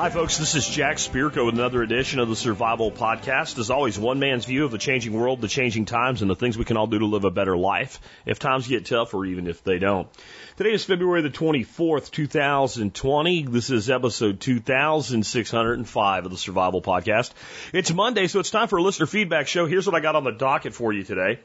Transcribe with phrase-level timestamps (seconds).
[0.00, 0.38] Hi, folks.
[0.38, 3.58] This is Jack Spirko with another edition of the Survival Podcast.
[3.58, 6.56] As always, one man's view of the changing world, the changing times, and the things
[6.56, 9.46] we can all do to live a better life if times get tough or even
[9.46, 10.08] if they don't.
[10.56, 13.42] Today is February the 24th, 2020.
[13.42, 17.32] This is episode 2605 of the Survival Podcast.
[17.74, 19.66] It's Monday, so it's time for a listener feedback show.
[19.66, 21.40] Here's what I got on the docket for you today.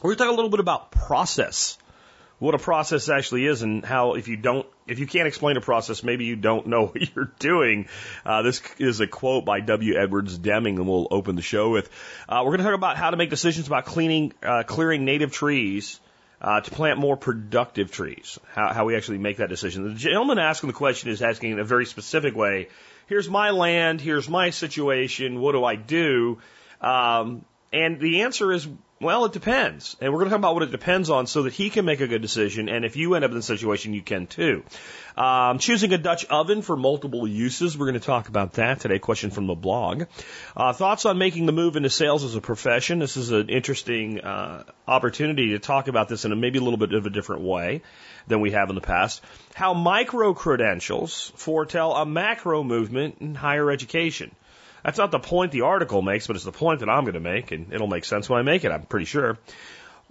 [0.00, 1.78] We're going to talk a little bit about process
[2.38, 5.60] what a process actually is and how if you don't if you can't explain a
[5.60, 7.88] process maybe you don't know what you're doing.
[8.24, 9.96] Uh, this is a quote by w.
[9.96, 11.90] Edwards Deming and we'll open the show with
[12.28, 15.32] uh, we're going to talk about how to make decisions about cleaning uh, clearing native
[15.32, 16.00] trees
[16.40, 18.38] uh, to plant more productive trees.
[18.52, 19.84] How, how we actually make that decision.
[19.84, 22.68] The gentleman asking the question is asking in a very specific way.
[23.06, 26.38] Here's my land here's my situation what do i do?
[26.80, 29.94] Um, and the answer is well, it depends.
[30.00, 32.00] And we're going to talk about what it depends on so that he can make
[32.00, 32.70] a good decision.
[32.70, 34.62] And if you end up in the situation, you can too.
[35.18, 37.76] Um, choosing a Dutch oven for multiple uses.
[37.76, 38.98] We're going to talk about that today.
[38.98, 40.04] Question from the blog.
[40.56, 42.98] Uh, thoughts on making the move into sales as a profession.
[42.98, 46.78] This is an interesting uh, opportunity to talk about this in a maybe a little
[46.78, 47.82] bit of a different way
[48.28, 49.22] than we have in the past.
[49.54, 54.34] How micro credentials foretell a macro movement in higher education.
[54.86, 57.20] That's not the point the article makes, but it's the point that I'm going to
[57.20, 59.36] make, and it'll make sense when I make it, I'm pretty sure.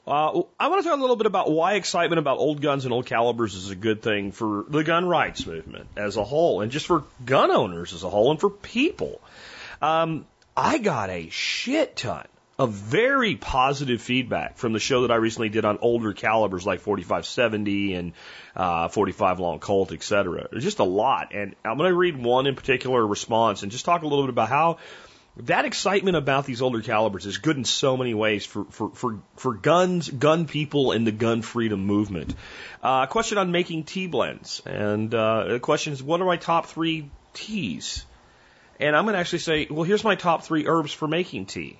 [0.05, 2.93] Uh, I want to talk a little bit about why excitement about old guns and
[2.93, 6.73] old calibers is a good thing for the gun rights movement as a whole, and
[6.73, 9.21] just for gun owners as a whole, and for people.
[9.81, 10.25] Um,
[10.57, 12.27] I got a shit ton
[12.57, 16.79] of very positive feedback from the show that I recently did on older calibers like
[16.79, 18.13] 4570 and
[18.55, 20.47] uh, 45 long Colt, etc.
[20.57, 24.03] Just a lot, and I'm going to read one in particular response and just talk
[24.03, 24.77] a little bit about how
[25.37, 29.19] that excitement about these older calibers is good in so many ways for for for,
[29.35, 32.33] for guns, gun people, and the gun freedom movement.
[32.81, 36.67] Uh, question on making tea blends, and uh, the question is, what are my top
[36.67, 38.05] three teas?
[38.79, 41.79] And I'm going to actually say, well, here's my top three herbs for making tea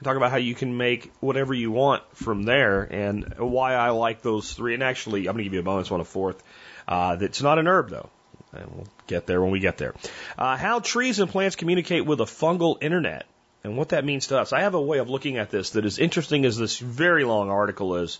[0.00, 3.90] and talk about how you can make whatever you want from there and why I
[3.90, 4.72] like those three.
[4.72, 6.42] And actually, I'm going to give you a bonus one, a fourth.
[6.88, 8.08] Uh, that's not an herb though.
[8.54, 9.94] And we'll get there when we get there.
[10.38, 13.26] Uh, how trees and plants communicate with a fungal internet
[13.62, 14.54] and what that means to us.
[14.54, 17.50] I have a way of looking at this that is interesting as this very long
[17.50, 18.18] article is.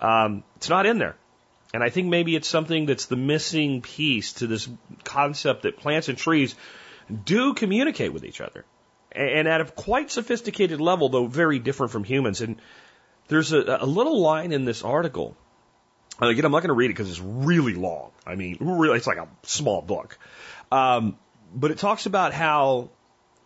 [0.00, 1.16] Um, it's not in there.
[1.74, 4.68] And I think maybe it's something that's the missing piece to this
[5.02, 6.54] concept that plants and trees
[7.24, 8.64] do communicate with each other
[9.16, 12.40] and at a quite sophisticated level, though very different from humans.
[12.40, 12.60] And
[13.28, 15.36] there's a, a little line in this article.
[16.20, 18.10] And again, I'm not going to read it because it's really long.
[18.26, 20.18] I mean, really, it's like a small book.
[20.70, 21.18] Um,
[21.54, 22.90] but it talks about how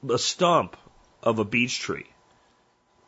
[0.02, 0.76] the stump
[1.22, 2.06] of a beech tree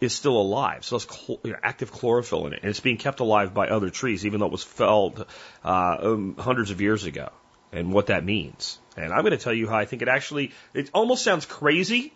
[0.00, 0.84] is still alive.
[0.84, 3.68] So it's cl- you know, active chlorophyll in it, and it's being kept alive by
[3.68, 5.24] other trees, even though it was felled
[5.64, 7.30] uh, um, hundreds of years ago,
[7.72, 8.78] and what that means.
[8.96, 10.52] And I'm going to tell you how I think it actually.
[10.74, 12.12] It almost sounds crazy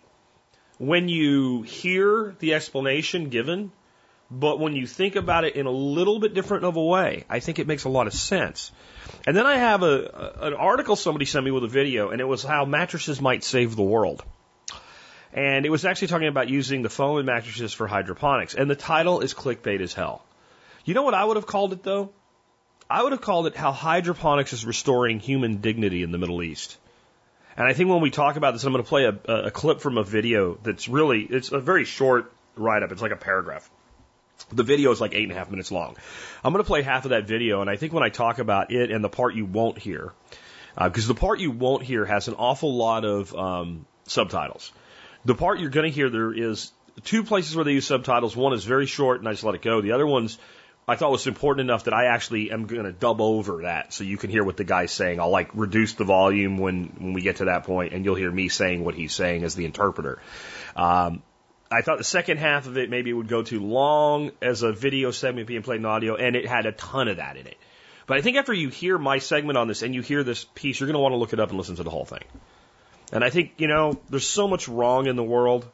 [0.77, 3.71] when you hear the explanation given,
[4.29, 7.39] but when you think about it in a little bit different of a way, I
[7.39, 8.71] think it makes a lot of sense.
[9.25, 12.25] And then I have a, an article somebody sent me with a video, and it
[12.25, 14.23] was how mattresses might save the world.
[15.33, 18.53] And it was actually talking about using the foam in mattresses for hydroponics.
[18.53, 20.25] And the title is clickbait as hell.
[20.83, 22.11] You know what I would have called it though?
[22.89, 26.77] I would have called it how hydroponics is restoring human dignity in the Middle East.
[27.57, 29.81] And I think when we talk about this, I'm going to play a, a clip
[29.81, 32.91] from a video that's really, it's a very short write up.
[32.91, 33.67] It's like a paragraph.
[34.51, 35.97] The video is like eight and a half minutes long.
[36.43, 38.71] I'm going to play half of that video, and I think when I talk about
[38.71, 40.13] it and the part you won't hear,
[40.79, 44.71] because uh, the part you won't hear has an awful lot of um, subtitles.
[45.25, 46.71] The part you're going to hear, there is
[47.03, 48.35] two places where they use subtitles.
[48.35, 49.81] One is very short, and I just let it go.
[49.81, 50.37] The other one's
[50.89, 54.05] I thought was important enough that I actually am going to dub over that so
[54.05, 55.19] you can hear what the guy's saying.
[55.19, 58.31] I'll like reduce the volume when, when we get to that point and you'll hear
[58.31, 60.21] me saying what he's saying as the interpreter.
[60.77, 61.23] Um,
[61.69, 65.11] I thought the second half of it maybe would go too long as a video
[65.11, 67.57] segment being played in audio and it had a ton of that in it.
[68.05, 70.79] But I think after you hear my segment on this and you hear this piece,
[70.79, 72.23] you're going to want to look it up and listen to the whole thing.
[73.11, 75.67] And I think, you know, there's so much wrong in the world.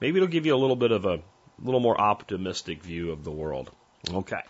[0.00, 1.20] Maybe it'll give you a little bit of a
[1.62, 3.70] little more optimistic view of the world.
[4.12, 4.40] Okay.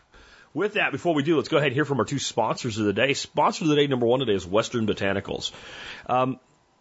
[0.53, 2.87] With that, before we do, let's go ahead and hear from our two sponsors of
[2.87, 3.15] the day.
[3.15, 5.51] Sponsor of the day number one today is Western Botanicals.
[6.06, 6.39] Um,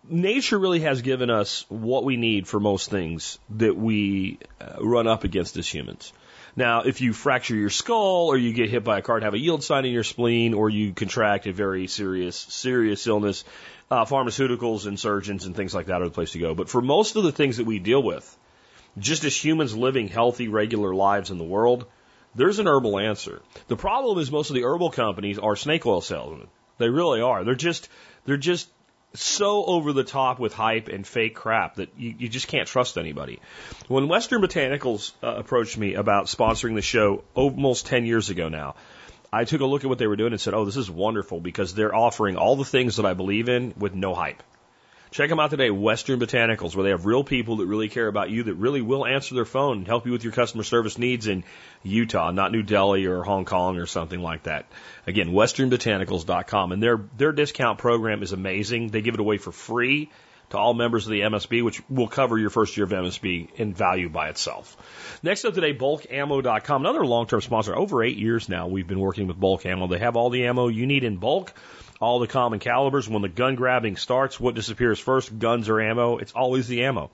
[0.08, 5.08] nature really has given us what we need for most things that we uh, run
[5.08, 6.14] up against as humans.
[6.56, 9.34] Now, if you fracture your skull or you get hit by a car and have
[9.34, 13.44] a yield sign in your spleen or you contract a very serious, serious illness,
[13.90, 16.54] uh, pharmaceuticals and surgeons and things like that are the place to go.
[16.54, 18.38] But for most of the things that we deal with,
[19.00, 21.88] just as humans living healthy, regular lives in the world,
[22.36, 23.42] there's an herbal answer.
[23.68, 26.48] The problem is most of the herbal companies are snake oil salesmen.
[26.78, 27.44] They really are.
[27.44, 27.90] They're just,
[28.26, 28.70] they're just
[29.14, 32.98] so over the top with hype and fake crap that you, you just can't trust
[32.98, 33.40] anybody.
[33.88, 38.76] When Western Botanicals uh, approached me about sponsoring the show almost 10 years ago now,
[39.32, 41.40] I took a look at what they were doing and said, oh, this is wonderful
[41.40, 44.44] because they're offering all the things that I believe in with no hype.
[45.14, 48.32] Check them out today, Western Botanicals, where they have real people that really care about
[48.32, 51.28] you, that really will answer their phone and help you with your customer service needs
[51.28, 51.44] in
[51.84, 54.66] Utah, not New Delhi or Hong Kong or something like that.
[55.06, 56.72] Again, westernbotanicals.com.
[56.72, 58.88] And their, their discount program is amazing.
[58.88, 60.10] They give it away for free
[60.50, 63.76] to all members of the MSB, which will cover your first year of MSB in
[63.76, 64.76] value by itself.
[65.22, 67.76] Next up today, bulkammo.com, another long-term sponsor.
[67.76, 69.86] Over eight years now, we've been working with Bulk Ammo.
[69.86, 71.54] They have all the ammo you need in bulk
[72.04, 73.08] all the common calibers.
[73.08, 76.18] When the gun grabbing starts, what disappears first, guns or ammo?
[76.18, 77.12] It's always the ammo.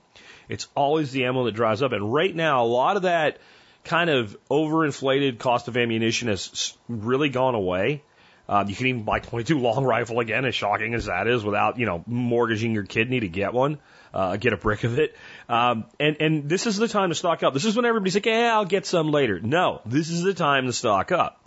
[0.48, 1.92] It's always the ammo that dries up.
[1.92, 3.38] And right now, a lot of that
[3.84, 8.02] kind of overinflated cost of ammunition has really gone away.
[8.48, 11.78] Uh, you can even buy 22 long rifle again, as shocking as that is, without
[11.78, 13.78] you know mortgaging your kidney to get one,
[14.12, 15.16] uh, get a brick of it.
[15.48, 17.54] Um, and and this is the time to stock up.
[17.54, 20.66] This is when everybody's like, "Yeah, I'll get some later." No, this is the time
[20.66, 21.39] to stock up.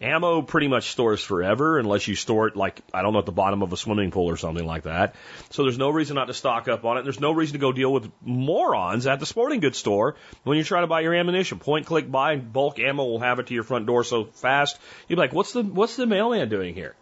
[0.00, 3.32] Ammo pretty much stores forever unless you store it like, I don't know, at the
[3.32, 5.14] bottom of a swimming pool or something like that.
[5.50, 7.02] So there's no reason not to stock up on it.
[7.02, 10.64] There's no reason to go deal with morons at the sporting goods store when you
[10.64, 11.58] try to buy your ammunition.
[11.58, 14.78] Point, click, buy, bulk ammo will have it to your front door so fast.
[15.06, 16.94] You'd be like, what's the, what's the mailman doing here?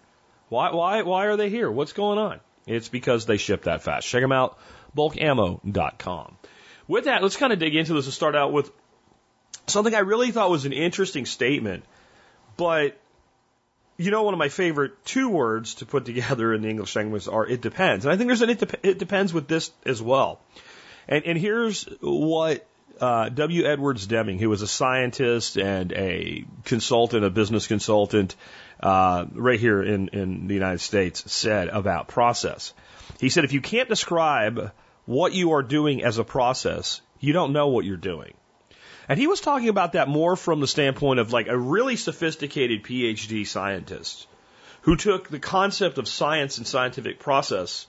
[0.48, 1.70] Why, why, why are they here?
[1.70, 2.40] What's going on?
[2.66, 4.08] It's because they ship that fast.
[4.08, 4.58] Check them out,
[4.96, 6.36] bulkammo.com.
[6.88, 8.72] With that, let's kind of dig into this and start out with
[9.68, 11.84] something I really thought was an interesting statement
[12.58, 13.00] but
[13.96, 17.26] you know, one of my favorite two words to put together in the English language
[17.26, 20.40] are "it depends," and I think there's an "it, it depends" with this as well.
[21.08, 22.66] And, and here's what
[23.00, 23.64] uh, W.
[23.64, 28.36] Edwards Deming, who was a scientist and a consultant, a business consultant,
[28.80, 32.74] uh, right here in, in the United States, said about process.
[33.20, 34.72] He said, if you can't describe
[35.06, 38.34] what you are doing as a process, you don't know what you're doing.
[39.08, 42.84] And he was talking about that more from the standpoint of like a really sophisticated
[42.84, 44.26] PhD scientist
[44.82, 47.86] who took the concept of science and scientific process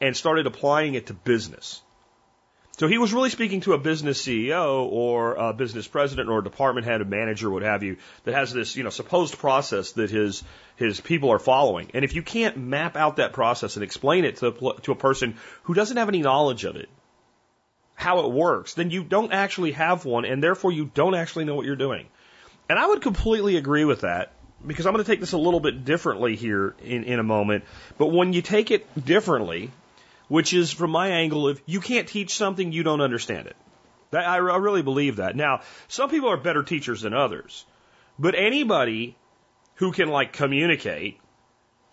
[0.00, 1.80] and started applying it to business.
[2.78, 6.44] So he was really speaking to a business CEO or a business president or a
[6.44, 10.10] department head, a manager, what have you, that has this, you know, supposed process that
[10.10, 10.42] his
[10.76, 11.90] his people are following.
[11.92, 14.96] And if you can't map out that process and explain it to a, to a
[14.96, 16.88] person who doesn't have any knowledge of it,
[18.00, 21.54] how it works, then you don't actually have one, and therefore you don't actually know
[21.54, 22.06] what you're doing.
[22.70, 24.32] And I would completely agree with that
[24.66, 27.64] because I'm going to take this a little bit differently here in, in a moment.
[27.98, 29.70] But when you take it differently,
[30.28, 33.56] which is from my angle of you can't teach something you don't understand it.
[34.12, 35.36] That, I, I really believe that.
[35.36, 37.66] Now, some people are better teachers than others,
[38.18, 39.14] but anybody
[39.74, 41.20] who can like communicate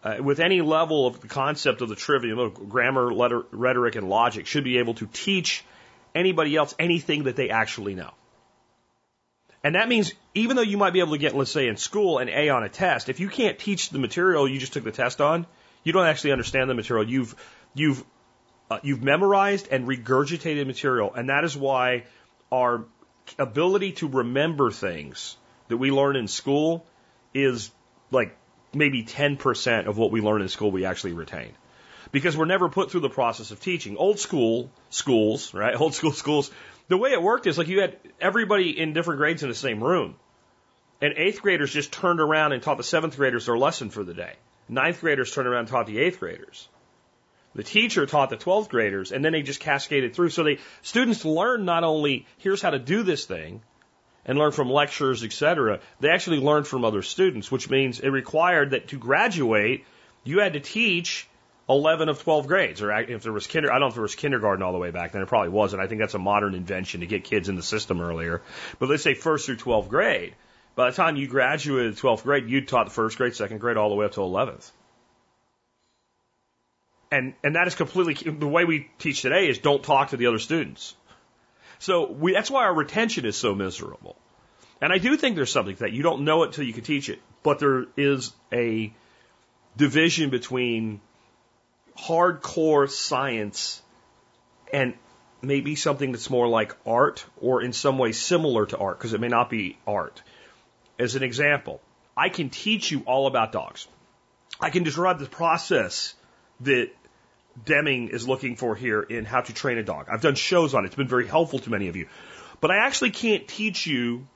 [0.04, 4.46] uh, with any level of the concept of the trivium, grammar, letter, rhetoric, and logic
[4.46, 5.66] should be able to teach
[6.18, 8.12] anybody else anything that they actually know.
[9.64, 12.20] And that means even though you might be able to get, let's say in school,
[12.20, 14.92] an A on a test, if you can't teach the material you just took the
[14.92, 15.46] test on,
[15.84, 17.08] you don't actually understand the material.
[17.08, 17.36] You've,
[17.74, 18.04] you've,
[18.70, 21.14] uh, you've memorized and regurgitated material.
[21.14, 22.06] And that is why
[22.52, 22.86] our
[23.38, 25.38] ability to remember things
[25.68, 26.86] that we learn in school
[27.34, 27.72] is
[28.12, 28.38] like
[28.74, 31.52] maybe 10% of what we learn in school we actually retain
[32.12, 33.98] because we're never put through the process of teaching.
[33.98, 35.76] Old school schools, right?
[35.80, 36.52] Old school schools,
[36.88, 39.84] the way it worked is like you had everybody in different grades in the same
[39.84, 40.16] room.
[41.02, 44.14] And eighth graders just turned around and taught the seventh graders their lesson for the
[44.14, 44.34] day.
[44.68, 46.68] Ninth graders turned around and taught the eighth graders.
[47.56, 50.30] The teacher taught the 12th graders and then they just cascaded through.
[50.30, 53.62] So the students learn not only here's how to do this thing
[54.26, 55.80] and learn from lectures, etc.
[56.00, 59.86] They actually learned from other students, which means it required that to graduate,
[60.24, 61.28] you had to teach
[61.70, 64.16] 11 of 12 grades, or if there was kinder, I don't know if there was
[64.16, 65.22] kindergarten all the way back then.
[65.22, 65.82] It probably wasn't.
[65.82, 68.42] I think that's a modern invention to get kids in the system earlier.
[68.80, 70.36] But let's say first through 12th grade.
[70.76, 73.90] By the time you graduated 12th grade, you taught the first grade, second grade, all
[73.90, 74.70] the way up to 11th.
[77.12, 80.28] And, and that is completely, the way we teach today is don't talk to the
[80.28, 80.96] other students.
[81.80, 84.16] So we, that's why our retention is so miserable.
[84.82, 85.92] And I do think there's something that.
[85.92, 87.20] You don't know it until you can teach it.
[87.44, 88.94] But there is a
[89.76, 91.02] division between
[91.98, 93.82] hardcore science
[94.72, 94.94] and
[95.42, 99.22] maybe something that's more like art or in some way similar to art because it
[99.22, 100.22] may not be art.
[101.00, 101.82] As an example,
[102.16, 103.88] I can teach you all about dogs.
[104.60, 106.16] I can describe the process
[106.62, 106.90] that
[107.66, 110.08] Deming is looking for here in how to train a dog.
[110.12, 110.88] I've done shows on it.
[110.88, 112.08] It's been very helpful to many of you.
[112.62, 114.28] But I actually can't teach you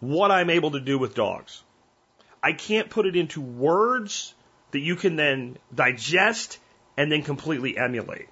[0.00, 1.62] what I'm able to do with dogs.
[2.42, 4.34] I can't put it into words
[4.72, 6.58] that you can then digest
[6.96, 8.28] and then completely emulate.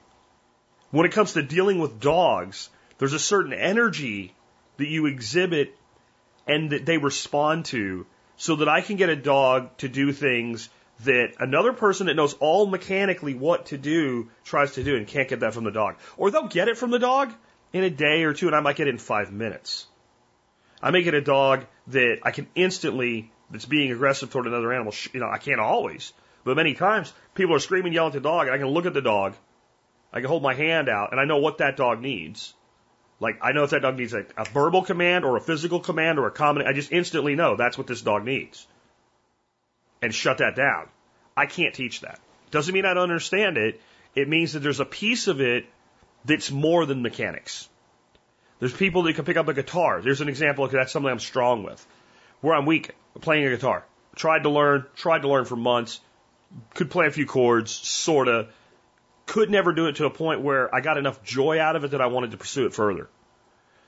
[0.91, 2.69] When it comes to dealing with dogs,
[2.99, 4.35] there's a certain energy
[4.77, 5.77] that you exhibit
[6.47, 8.07] and that they respond to
[8.37, 10.69] so that I can get a dog to do things
[11.05, 15.29] that another person that knows all mechanically what to do tries to do and can't
[15.29, 15.97] get that from the dog.
[16.17, 17.33] Or they'll get it from the dog
[17.73, 19.87] in a day or two and I might get it in five minutes.
[20.83, 24.95] I may get a dog that I can instantly, that's being aggressive toward another animal.
[25.13, 26.13] You know, I can't always,
[26.45, 28.95] but many times people are screaming, yelling at the dog and I can look at
[28.95, 29.35] the dog.
[30.13, 32.55] I can hold my hand out and I know what that dog needs.
[33.21, 36.19] Like I know if that dog needs a, a verbal command or a physical command
[36.19, 38.67] or a common, I just instantly know that's what this dog needs.
[40.03, 40.89] And shut that down.
[41.37, 42.19] I can't teach that.
[42.51, 43.81] Doesn't mean I don't understand it.
[44.15, 45.67] It means that there's a piece of it
[46.25, 47.69] that's more than mechanics.
[48.59, 50.03] There's people that can pick up a guitar.
[50.03, 51.85] There's an example of that's something I'm strong with.
[52.41, 53.85] Where I'm weak, playing a guitar.
[54.17, 56.01] Tried to learn, tried to learn for months.
[56.75, 58.49] Could play a few chords, sorta.
[59.27, 61.93] Could never do it to a point where I got enough joy out of it
[61.93, 63.09] that I wanted to pursue it further.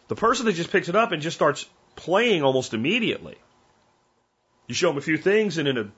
[0.08, 3.36] The person that just picks it up and just starts playing almost immediately.
[4.66, 5.90] You show them a few things, and in a,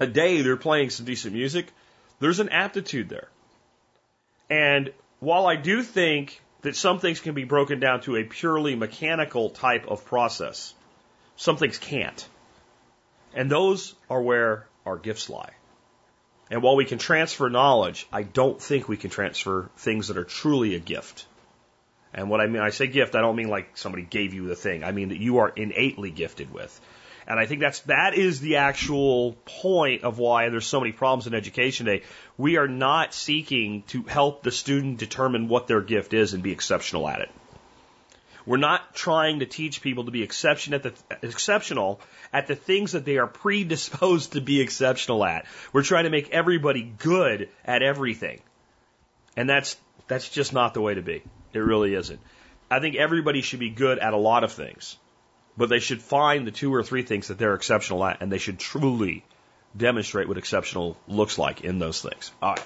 [0.00, 1.66] a day they're playing some decent music.
[2.18, 3.28] There's an aptitude there.
[4.50, 8.74] And while I do think that some things can be broken down to a purely
[8.74, 10.74] mechanical type of process,
[11.36, 12.28] some things can't.
[13.34, 15.52] And those are where our gifts lie.
[16.52, 20.24] And while we can transfer knowledge, I don't think we can transfer things that are
[20.24, 21.24] truly a gift.
[22.12, 24.54] And what I mean, I say gift, I don't mean like somebody gave you the
[24.54, 24.84] thing.
[24.84, 26.78] I mean that you are innately gifted with.
[27.26, 31.26] And I think that's that is the actual point of why there's so many problems
[31.26, 32.04] in education today.
[32.36, 36.52] We are not seeking to help the student determine what their gift is and be
[36.52, 37.30] exceptional at it.
[38.46, 42.00] We're not trying to teach people to be exception at the, exceptional
[42.32, 45.46] at the things that they are predisposed to be exceptional at.
[45.72, 48.40] We're trying to make everybody good at everything.
[49.36, 49.76] And that's
[50.08, 51.22] that's just not the way to be.
[51.52, 52.20] It really isn't.
[52.70, 54.96] I think everybody should be good at a lot of things
[55.56, 58.38] but they should find the two or three things that they're exceptional at, and they
[58.38, 59.24] should truly
[59.76, 62.32] demonstrate what exceptional looks like in those things.
[62.42, 62.64] All right.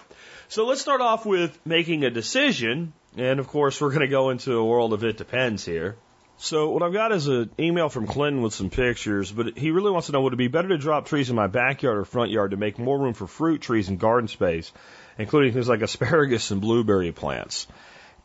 [0.48, 2.92] So let's start off with making a decision.
[3.16, 5.96] And of course, we're going to go into a world of it depends here.
[6.38, 9.90] So what I've got is an email from Clinton with some pictures, but he really
[9.90, 12.30] wants to know would it be better to drop trees in my backyard or front
[12.30, 14.70] yard to make more room for fruit trees and garden space,
[15.16, 17.66] including things like asparagus and blueberry plants.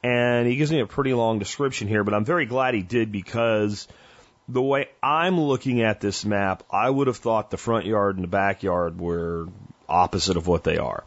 [0.04, 3.14] And he gives me a pretty long description here, but I'm very glad he did
[3.14, 3.88] because
[4.50, 8.24] the way I'm looking at this map, I would have thought the front yard and
[8.26, 9.48] the backyard were
[9.88, 11.04] opposite of what they are.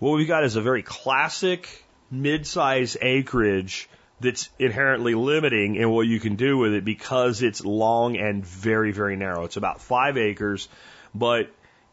[0.00, 3.88] What we've got is a very classic mid-size acreage
[4.20, 8.92] that's inherently limiting in what you can do with it because it's long and very,
[8.92, 9.44] very narrow.
[9.44, 10.68] It's about five acres,
[11.14, 11.50] but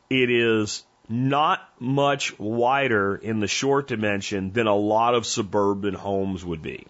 [0.09, 6.43] it is not much wider in the short dimension than a lot of suburban homes
[6.43, 6.87] would be.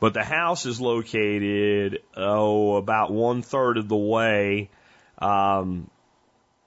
[0.00, 4.70] But the house is located, oh, about one third of the way
[5.18, 5.88] um,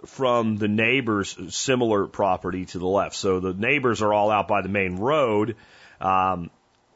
[0.06, 3.16] from the neighbor's similar property to the left.
[3.16, 5.58] So the neighbors are all out by the main road.
[6.02, 6.50] Um,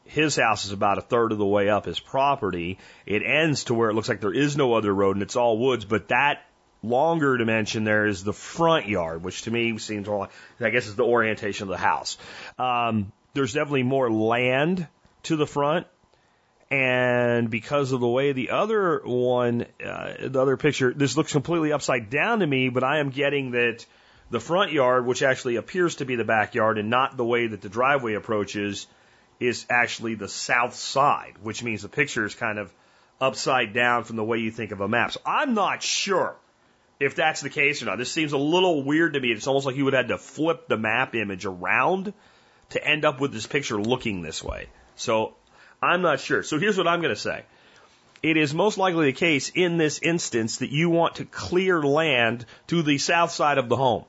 [0.04, 2.78] his house is about a third of the way up his property.
[3.06, 5.58] It ends to where it looks like there is no other road and it's all
[5.58, 6.44] woods, but that
[6.82, 10.30] longer dimension there is the front yard, which to me seems like,
[10.60, 12.18] I guess is the orientation of the house.
[12.58, 14.88] Um, there's definitely more land
[15.24, 15.86] to the front
[16.70, 21.72] and because of the way the other one, uh, the other picture, this looks completely
[21.72, 23.84] upside down to me, but I am getting that
[24.30, 27.60] the front yard, which actually appears to be the backyard and not the way that
[27.60, 28.86] the driveway approaches,
[29.40, 32.72] is actually the south side, which means the picture is kind of
[33.20, 35.12] upside down from the way you think of a map.
[35.12, 36.36] So I'm not sure
[37.00, 37.98] if that's the case or not.
[37.98, 39.32] This seems a little weird to me.
[39.32, 42.12] It's almost like you would have to flip the map image around
[42.70, 44.68] to end up with this picture looking this way.
[44.96, 45.34] So
[45.82, 46.42] I'm not sure.
[46.42, 47.44] So here's what I'm going to say.
[48.22, 52.44] It is most likely the case in this instance that you want to clear land
[52.66, 54.04] to the south side of the home.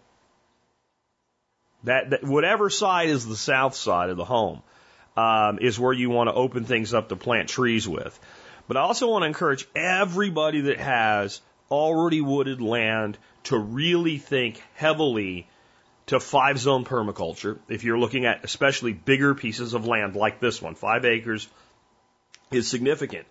[1.84, 4.62] That, that whatever side is the south side of the home
[5.18, 8.18] um, is where you want to open things up to plant trees with.
[8.68, 14.62] But I also want to encourage everybody that has already wooded land to really think
[14.76, 15.48] heavily
[16.08, 20.62] to five zone permaculture, if you're looking at especially bigger pieces of land like this
[20.62, 21.48] one, five acres
[22.52, 23.26] is significant.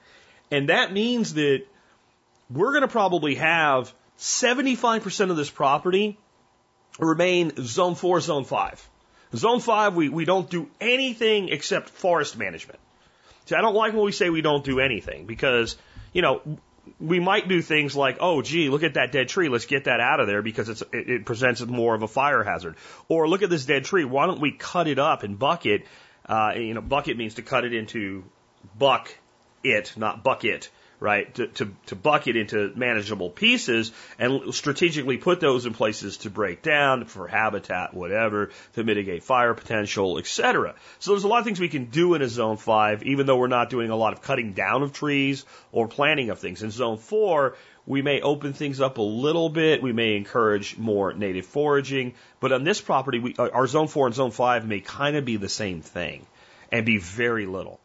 [0.51, 1.63] And that means that
[2.51, 6.19] we're going to probably have 75% of this property
[7.07, 8.87] remain zone four, zone five.
[9.35, 12.79] Zone five, we, we don't do anything except forest management.
[13.47, 15.77] See, I don't like when we say we don't do anything because,
[16.13, 16.43] you know,
[16.99, 19.49] we might do things like, oh, gee, look at that dead tree.
[19.49, 22.43] Let's get that out of there because it's, it, it presents more of a fire
[22.43, 22.77] hazard.
[23.09, 24.05] Or look at this dead tree.
[24.05, 25.87] Why don't we cut it up and bucket?
[26.27, 28.25] Uh, you know, bucket means to cut it into
[28.79, 29.15] buck
[29.63, 31.35] it, not bucket right?
[31.35, 36.63] To, to, to bucket into manageable pieces and strategically put those in places to break
[36.63, 40.75] down for habitat, whatever, to mitigate fire potential, etc.
[40.99, 43.39] So there's a lot of things we can do in a zone five, even though
[43.39, 46.63] we're not doing a lot of cutting down of trees or planting of things.
[46.63, 49.83] In zone four, we may open things up a little bit.
[49.83, 52.15] We may encourage more native foraging.
[52.39, 55.37] But on this property, we, our zone four and zone five may kind of be
[55.37, 56.27] the same thing
[56.71, 57.80] and be very little.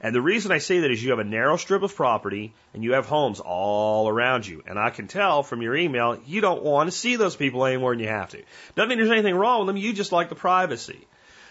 [0.00, 2.84] And the reason I say that is you have a narrow strip of property and
[2.84, 4.62] you have homes all around you.
[4.66, 7.78] And I can tell from your email, you don't want to see those people any
[7.78, 8.42] more than you have to.
[8.76, 9.76] Doesn't mean there's anything wrong with them.
[9.76, 11.06] You just like the privacy.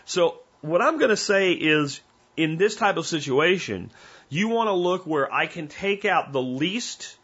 [0.06, 2.00] So what I'm going to say is
[2.38, 3.92] in this type of situation,
[4.30, 7.18] you want to look where I can take out the least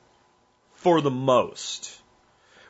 [0.76, 1.98] for the most.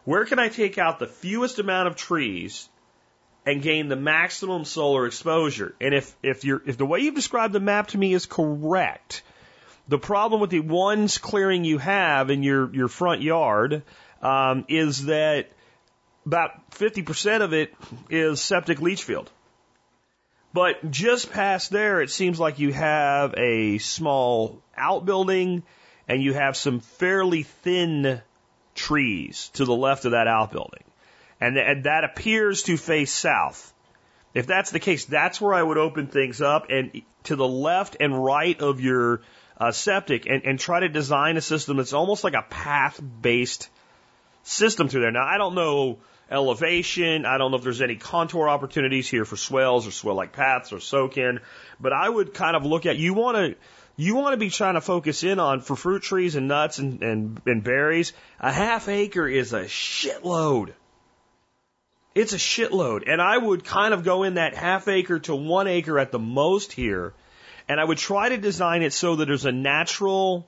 [0.03, 2.69] Where can I take out the fewest amount of trees
[3.45, 5.75] and gain the maximum solar exposure.
[5.81, 9.23] And if, if you're, if the way you've described the map to me is correct,
[9.87, 13.83] the problem with the ones clearing you have in your, your front yard,
[14.21, 15.51] um, is that
[16.25, 17.73] about 50% of it
[18.09, 19.29] is septic leach field.
[20.53, 25.63] But just past there, it seems like you have a small outbuilding
[26.07, 28.21] and you have some fairly thin
[28.75, 30.83] trees to the left of that outbuilding
[31.43, 33.73] and, and that appears to face south.
[34.33, 37.97] If that's the case, that's where I would open things up and to the left
[37.99, 39.21] and right of your
[39.57, 43.69] uh, septic and, and try to design a system that's almost like a path based
[44.43, 45.11] system through there.
[45.11, 45.99] Now, I don't know
[46.31, 47.25] elevation.
[47.25, 50.71] I don't know if there's any contour opportunities here for swales or swale like paths
[50.71, 51.41] or soak in,
[51.79, 53.55] but I would kind of look at you want to
[53.97, 57.03] you want to be trying to focus in on for fruit trees and nuts and,
[57.03, 58.13] and, and berries.
[58.39, 60.71] A half acre is a shitload.
[62.15, 63.03] It's a shitload.
[63.07, 66.19] And I would kind of go in that half acre to one acre at the
[66.19, 67.13] most here.
[67.67, 70.47] And I would try to design it so that there's a natural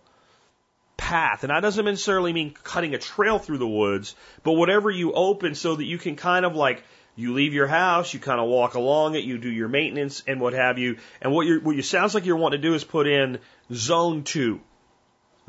[0.98, 1.44] path.
[1.44, 5.56] And that doesn't necessarily mean cutting a trail through the woods, but whatever you open
[5.56, 6.84] so that you can kind of like,
[7.16, 10.42] you leave your house, you kind of walk along it, you do your maintenance and
[10.42, 10.98] what have you.
[11.22, 13.40] And what you what you sounds like you're wanting to do is put in
[13.72, 14.60] zone two.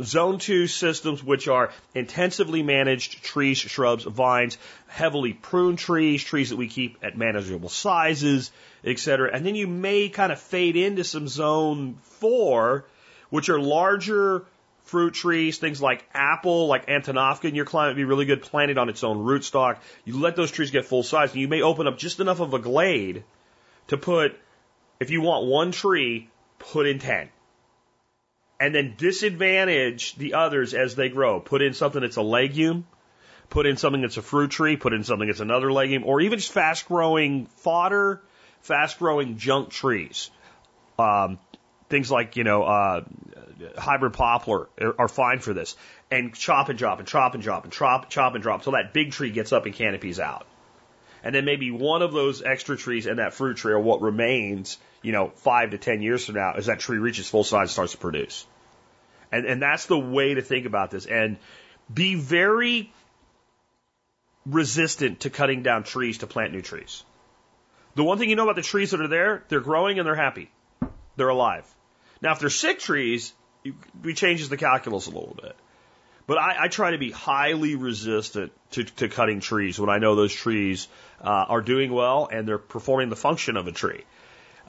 [0.02, 6.56] Zone 2 systems, which are intensively managed trees, shrubs, vines, heavily pruned trees, trees that
[6.56, 8.50] we keep at manageable sizes,
[8.84, 9.30] etc.
[9.32, 12.84] And then you may kind of fade into some Zone 4,
[13.30, 14.44] which are larger
[14.84, 18.78] fruit trees, things like apple, like Antonovka in your climate would be really good planted
[18.78, 19.78] on its own rootstock.
[20.04, 22.54] You let those trees get full size, and you may open up just enough of
[22.54, 23.24] a glade
[23.88, 24.38] to put,
[25.00, 26.28] if you want one tree,
[26.58, 27.30] put in 10
[28.58, 31.40] and then disadvantage the others as they grow.
[31.40, 32.86] Put in something that's a legume,
[33.50, 36.38] put in something that's a fruit tree, put in something that's another legume, or even
[36.38, 38.22] just fast growing fodder,
[38.60, 40.30] fast growing junk trees.
[40.98, 41.38] Um,
[41.88, 43.04] things like, you know, uh,
[43.76, 45.76] hybrid poplar are, are fine for this.
[46.10, 48.92] And chop and drop and chop and drop and chop, chop and drop until that
[48.92, 50.46] big tree gets up and canopies out.
[51.26, 54.78] And then maybe one of those extra trees and that fruit tree or what remains
[55.02, 57.70] you know, five to ten years from now as that tree reaches full size and
[57.70, 58.44] starts to produce.
[59.30, 61.06] And, and that's the way to think about this.
[61.06, 61.36] And
[61.92, 62.92] be very
[64.44, 67.04] resistant to cutting down trees to plant new trees.
[67.94, 70.16] The one thing you know about the trees that are there, they're growing and they're
[70.16, 70.50] happy.
[71.16, 71.64] They're alive.
[72.20, 73.32] Now, if they're sick trees,
[73.64, 75.56] it changes the calculus a little bit.
[76.26, 80.16] But I, I try to be highly resistant to, to cutting trees when I know
[80.16, 80.88] those trees
[81.20, 84.04] uh, are doing well and they're performing the function of a tree.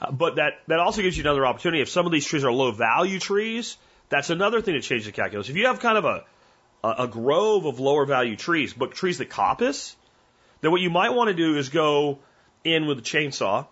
[0.00, 1.82] Uh, but that, that also gives you another opportunity.
[1.82, 3.76] If some of these trees are low value trees,
[4.08, 5.48] that's another thing to change the calculus.
[5.48, 6.24] If you have kind of a,
[6.84, 9.96] a, a grove of lower value trees, but trees that coppice,
[10.60, 12.20] then what you might want to do is go
[12.64, 13.66] in with a chainsaw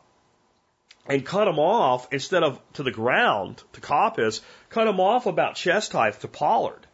[1.09, 5.55] and cut them off instead of to the ground to coppice, cut them off about
[5.55, 6.86] chest height to pollard.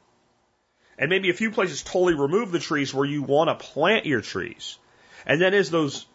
[0.99, 4.21] And maybe a few places totally remove the trees where you want to plant your
[4.21, 4.79] trees.
[5.27, 6.07] And then as those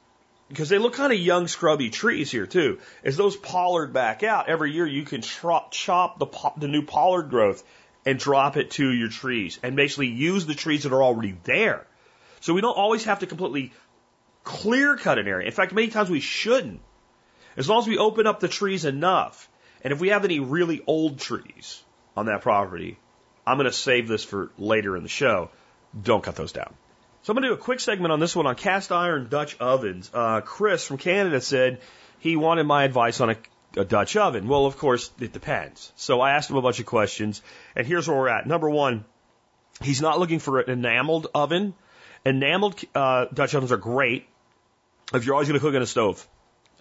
[0.50, 2.80] because they look kind of young, scrubby trees here too.
[3.04, 7.64] As those pollard back out, every year you can chop the, the new pollard growth
[8.06, 11.86] and drop it to your trees and basically use the trees that are already there.
[12.40, 13.74] So we don't always have to completely
[14.46, 15.46] clear cut an area.
[15.46, 16.80] In fact, many times we shouldn't.
[17.58, 19.50] As long as we open up the trees enough.
[19.82, 21.84] And if we have any really old trees
[22.16, 22.98] on that property,
[23.48, 25.50] I'm going to save this for later in the show.
[26.00, 26.74] Don't cut those down.
[27.24, 29.58] So I'm going to do a quick segment on this one on cast iron Dutch
[29.60, 30.12] ovens.
[30.14, 31.80] Uh, Chris from Canada said
[32.20, 33.38] he wanted my advice on a,
[33.78, 34.50] a Dutch oven.
[34.50, 35.94] Well, of course, it depends.
[35.96, 37.42] So I asked him a bunch of questions,
[37.74, 38.48] and here's where we're at.
[38.48, 39.06] Number one,
[39.82, 41.74] he's not looking for an enameled oven.
[42.26, 44.28] Enameled uh, Dutch ovens are great
[45.14, 46.28] if you're always going to cook in a stove.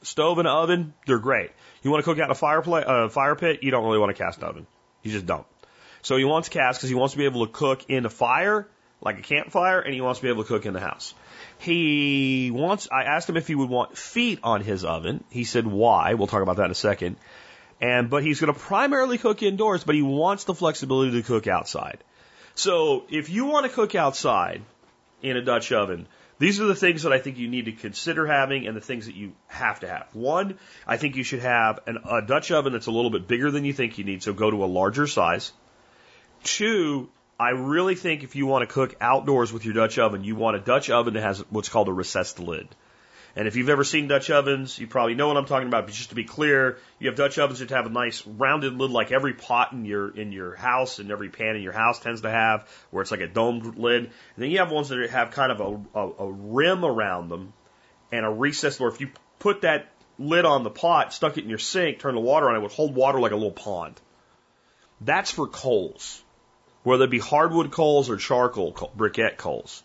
[0.03, 1.51] Stove and oven, they're great.
[1.83, 4.15] You want to cook out in a uh, fire pit, you don't really want a
[4.15, 4.67] cast oven.
[5.03, 5.47] You just don't.
[6.07, 8.69] So he wants cast because he wants to be able to cook in a fire,
[9.01, 11.15] like a campfire, and he wants to be able to cook in the house.
[11.59, 15.25] He wants, I asked him if he would want feet on his oven.
[15.31, 16.15] He said why.
[16.15, 17.17] We'll talk about that in a second.
[17.81, 21.49] And, but he's going to primarily cook indoors, but he wants the flexibility to cook
[21.49, 21.99] outside.
[22.55, 24.63] So if you want to cook outside
[25.23, 26.07] in a Dutch oven,
[26.39, 29.07] these are the things that I think you need to consider having and the things
[29.07, 30.07] that you have to have.
[30.13, 33.51] One, I think you should have an, a Dutch oven that's a little bit bigger
[33.51, 35.51] than you think you need, so go to a larger size.
[36.47, 40.37] Two, I really think if you want to cook outdoors with your Dutch oven, you
[40.37, 42.69] want a Dutch oven that has what's called a recessed lid.
[43.35, 45.87] And if you've ever seen Dutch ovens, you probably know what I'm talking about.
[45.87, 48.93] But just to be clear, you have Dutch ovens that have a nice rounded lid,
[48.93, 52.21] like every pot in your in your house and every pan in your house tends
[52.21, 54.05] to have, where it's like a domed lid.
[54.05, 57.53] And then you have ones that have kind of a, a, a rim around them
[58.13, 61.51] and a recessed where if you put that lid on the pot, stuck it in
[61.51, 64.01] your sink, turn the water on, it would hold water like a little pond.
[65.01, 66.23] That's for coals,
[66.87, 69.83] whether it be hardwood coals or charcoal co- briquette coals.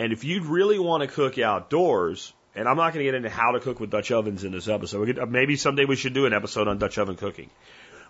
[0.00, 3.30] And if you really want to cook outdoors, and I'm not going to get into
[3.30, 5.06] how to cook with Dutch ovens in this episode.
[5.06, 7.50] Could, uh, maybe someday we should do an episode on Dutch oven cooking.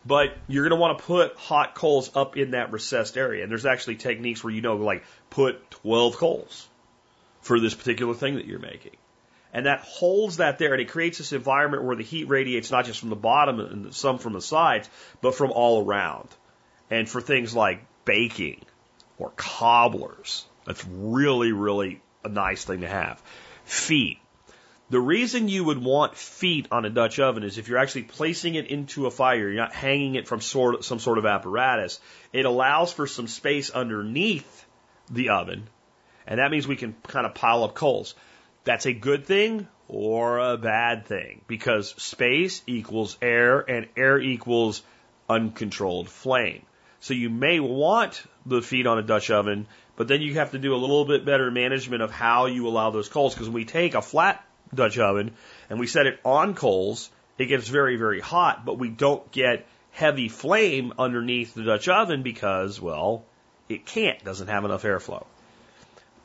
[0.07, 3.43] But you're going to want to put hot coals up in that recessed area.
[3.43, 6.67] And there's actually techniques where you know, like, put 12 coals
[7.43, 8.97] for this particular thing that you're making.
[9.53, 12.87] And that holds that there and it creates this environment where the heat radiates not
[12.87, 14.89] just from the bottom and some from the sides,
[15.21, 16.31] but from all around.
[16.91, 18.63] And for things like baking
[19.19, 23.23] or cobblers, that's really, really a nice thing to have.
[23.65, 24.19] Feet.
[24.91, 28.55] The reason you would want feet on a Dutch oven is if you're actually placing
[28.55, 32.01] it into a fire, you're not hanging it from sort of, some sort of apparatus.
[32.33, 34.67] It allows for some space underneath
[35.11, 35.69] the oven,
[36.27, 38.15] and that means we can kind of pile up coals.
[38.65, 44.83] That's a good thing or a bad thing because space equals air and air equals
[45.29, 46.65] uncontrolled flame.
[47.05, 50.59] So you may want the feet on a Dutch oven, but then you have to
[50.59, 53.67] do a little bit better management of how you allow those coals because when we
[53.67, 55.33] take a flat Dutch oven
[55.69, 59.67] and we set it on coals, it gets very, very hot, but we don't get
[59.91, 63.27] heavy flame underneath the Dutch oven because, well,
[63.69, 65.27] it can't, doesn't have enough airflow.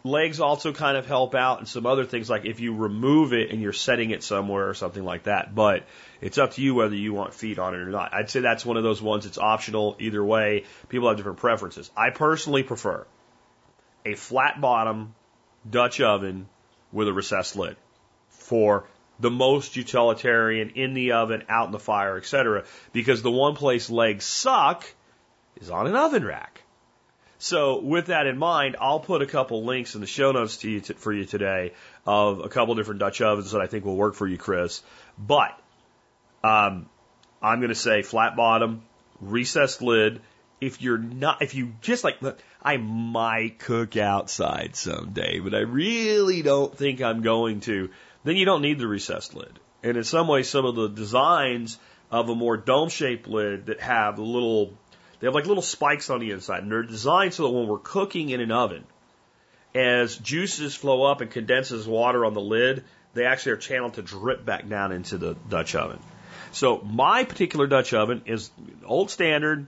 [0.04, 3.52] Legs also kind of help out and some other things like if you remove it
[3.52, 5.54] and you're setting it somewhere or something like that.
[5.54, 5.86] But
[6.22, 8.14] it's up to you whether you want feet on it or not.
[8.14, 10.64] I'd say that's one of those ones it's optional either way.
[10.88, 11.92] People have different preferences.
[11.98, 13.06] I personally prefer
[14.06, 15.16] a flat bottom
[15.70, 16.48] Dutch oven
[16.92, 17.76] with a recessed lid
[18.30, 18.88] for
[19.20, 22.64] the most utilitarian in the oven, out in the fire, etc.
[22.94, 24.86] Because the one place legs suck
[25.60, 26.64] is on an oven rack.
[27.40, 30.70] So with that in mind, I'll put a couple links in the show notes to
[30.70, 31.72] you for you today
[32.06, 34.84] of a couple different Dutch ovens that I think will work for you, Chris.
[35.18, 35.58] But
[36.44, 36.90] um,
[37.42, 38.84] I'm going to say flat bottom,
[39.22, 40.22] recessed lid.
[40.60, 45.60] If you're not, if you just like, look, I might cook outside someday, but I
[45.60, 47.90] really don't think I'm going to.
[48.26, 49.60] Then you don't need the recessed lid.
[49.82, 51.80] And in some ways, some of the designs
[52.12, 54.74] of a more dome shaped lid that have little
[55.20, 57.78] they have like little spikes on the inside, and they're designed so that when we're
[57.80, 58.86] cooking in an oven,
[59.76, 64.02] as juices flow up and condenses water on the lid, they actually are channeled to
[64.02, 66.00] drip back down into the Dutch oven.
[66.52, 68.50] So my particular Dutch oven is
[68.86, 69.68] old standard,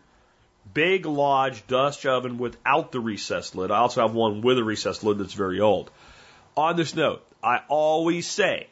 [0.74, 3.72] big Lodge Dutch oven without the recessed lid.
[3.72, 5.92] I also have one with a recessed lid that's very old.
[6.58, 8.68] On this note, I always say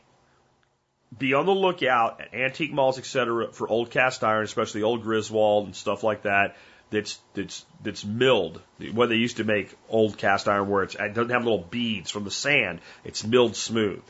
[1.17, 5.65] be on the lookout at antique malls, etc., for old cast iron, especially old Griswold
[5.65, 6.55] and stuff like that.
[6.91, 8.61] That's that's that's milled.
[8.93, 12.23] What they used to make old cast iron, where it doesn't have little beads from
[12.23, 12.81] the sand.
[13.03, 14.01] It's milled smooth,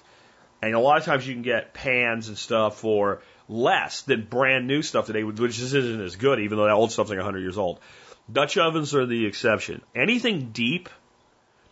[0.61, 4.67] and a lot of times you can get pans and stuff for less than brand
[4.67, 7.39] new stuff today, which just isn't as good, even though that old stuff's like 100
[7.39, 7.79] years old.
[8.31, 9.81] Dutch ovens are the exception.
[9.95, 10.87] Anything deep,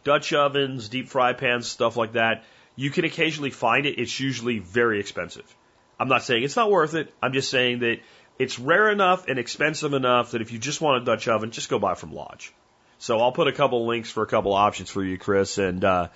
[0.04, 2.44] Dutch ovens, deep fry pans, stuff like that,
[2.78, 4.00] you can occasionally find it.
[4.00, 5.54] It's usually very expensive.
[6.00, 7.14] I'm not saying it's not worth it.
[7.22, 8.00] I'm just saying that
[8.40, 11.70] it's rare enough and expensive enough that if you just want a Dutch oven, just
[11.70, 12.54] go buy from Lodge.
[13.00, 15.58] So I'll put a couple links for a couple options for you, Chris.
[15.58, 16.10] And uh,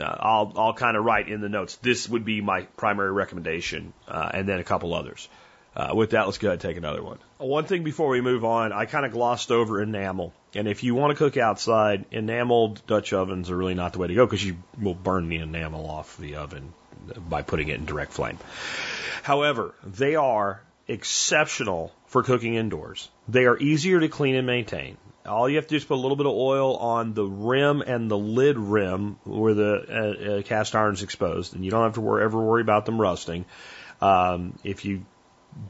[0.00, 1.76] I'll I'll kind of write in the notes.
[1.76, 5.28] This would be my primary recommendation, uh, and then a couple others.
[5.74, 7.18] Uh, with that, let's go ahead and take another one.
[7.38, 10.32] One thing before we move on, I kind of glossed over enamel.
[10.56, 14.08] And if you want to cook outside, enameled Dutch ovens are really not the way
[14.08, 16.72] to go because you will burn the enamel off the oven
[17.28, 18.38] by putting it in direct flame.
[19.22, 23.08] However, they are exceptional for cooking indoors.
[23.28, 24.96] They are easier to clean and maintain.
[25.26, 27.82] All you have to do is put a little bit of oil on the rim
[27.82, 31.82] and the lid rim where the uh, uh, cast iron is exposed, and you don't
[31.82, 33.44] have to worry, ever worry about them rusting.
[34.00, 35.04] Um, if you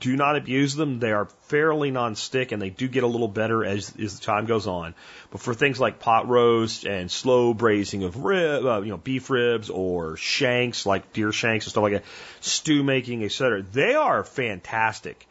[0.01, 0.99] do not abuse them.
[0.99, 4.47] They are fairly non-stick and they do get a little better as, as the time
[4.47, 4.95] goes on.
[5.31, 9.31] But for things like pot roast and slow braising of rib, uh, you know, beef
[9.31, 12.05] ribs or shanks like deer shanks and stuff like that,
[12.41, 15.27] stew making, etc., they are fantastic.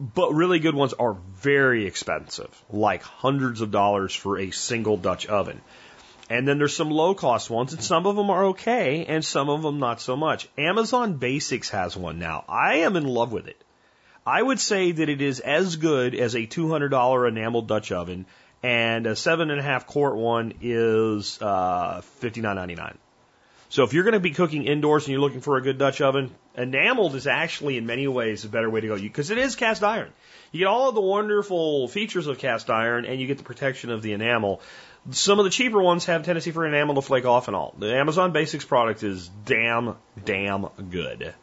[0.00, 5.26] But really good ones are very expensive, like hundreds of dollars for a single Dutch
[5.26, 5.60] oven.
[6.28, 9.50] And then there's some low cost ones, and some of them are okay, and some
[9.50, 10.48] of them not so much.
[10.56, 12.44] Amazon Basics has one now.
[12.48, 13.63] I am in love with it.
[14.26, 18.24] I would say that it is as good as a $200 enameled Dutch oven,
[18.62, 22.96] and a seven and a half quart one is uh, $59.99.
[23.68, 26.00] So if you're going to be cooking indoors and you're looking for a good Dutch
[26.00, 29.56] oven, enameled is actually in many ways a better way to go because it is
[29.56, 30.10] cast iron.
[30.52, 33.90] You get all of the wonderful features of cast iron and you get the protection
[33.90, 34.62] of the enamel.
[35.10, 37.74] Some of the cheaper ones have tendency for enamel to flake off and all.
[37.76, 41.34] The Amazon Basics product is damn, damn good.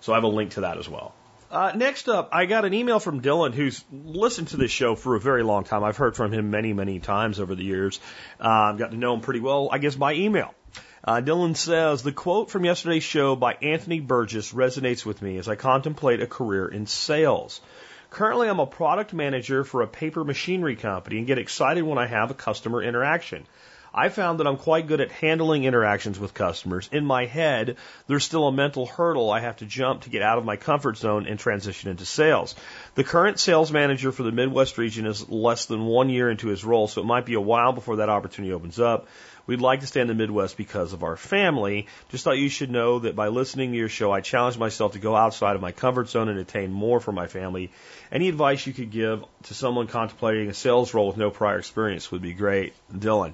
[0.00, 1.14] So I have a link to that as well.
[1.50, 5.14] Uh, next up, I got an email from Dylan who's listened to this show for
[5.14, 5.82] a very long time.
[5.82, 8.00] I've heard from him many, many times over the years.
[8.38, 10.54] Uh, I've got to know him pretty well, I guess, by email.
[11.02, 15.48] Uh, Dylan says, the quote from yesterday's show by Anthony Burgess resonates with me as
[15.48, 17.62] I contemplate a career in sales.
[18.10, 22.06] Currently, I'm a product manager for a paper machinery company and get excited when I
[22.06, 23.46] have a customer interaction.
[23.92, 26.88] I found that I'm quite good at handling interactions with customers.
[26.92, 30.38] In my head, there's still a mental hurdle I have to jump to get out
[30.38, 32.54] of my comfort zone and transition into sales.
[32.94, 36.64] The current sales manager for the Midwest region is less than one year into his
[36.64, 39.08] role, so it might be a while before that opportunity opens up.
[39.48, 41.86] We'd like to stay in the Midwest because of our family.
[42.10, 44.98] Just thought you should know that by listening to your show, I challenge myself to
[44.98, 47.72] go outside of my comfort zone and attain more for my family.
[48.12, 52.12] Any advice you could give to someone contemplating a sales role with no prior experience
[52.12, 52.74] would be great.
[52.92, 53.32] Dylan.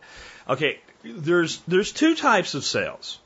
[0.49, 3.19] Okay, there's there's two types of sales.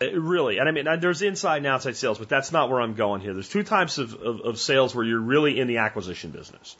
[0.00, 2.94] Uh, really, and I mean, there's inside and outside sales, but that's not where I'm
[2.94, 3.32] going here.
[3.32, 6.76] There's two types of, of, of sales where you're really in the acquisition business.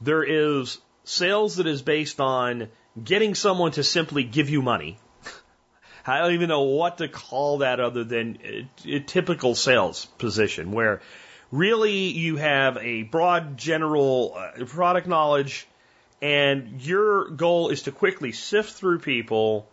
[0.00, 2.68] There is sales that is based on
[3.02, 4.98] getting someone to simply give you money.
[6.06, 10.72] I don't even know what to call that other than a, a typical sales position
[10.72, 11.00] where
[11.50, 15.66] really you have a broad general uh, product knowledge
[16.22, 19.68] and your goal is to quickly sift through people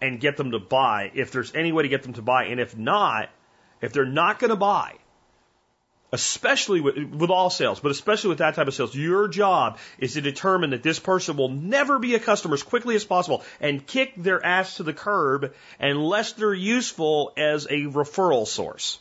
[0.00, 2.44] and get them to buy if there's any way to get them to buy.
[2.44, 3.28] And if not,
[3.80, 4.94] if they're not going to buy,
[6.12, 10.14] especially with, with all sales, but especially with that type of sales, your job is
[10.14, 13.86] to determine that this person will never be a customer as quickly as possible and
[13.86, 18.98] kick their ass to the curb unless they're useful as a referral source.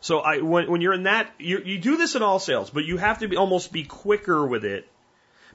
[0.00, 2.84] So I, when, when you're in that, you, you do this in all sales, but
[2.84, 4.88] you have to be, almost be quicker with it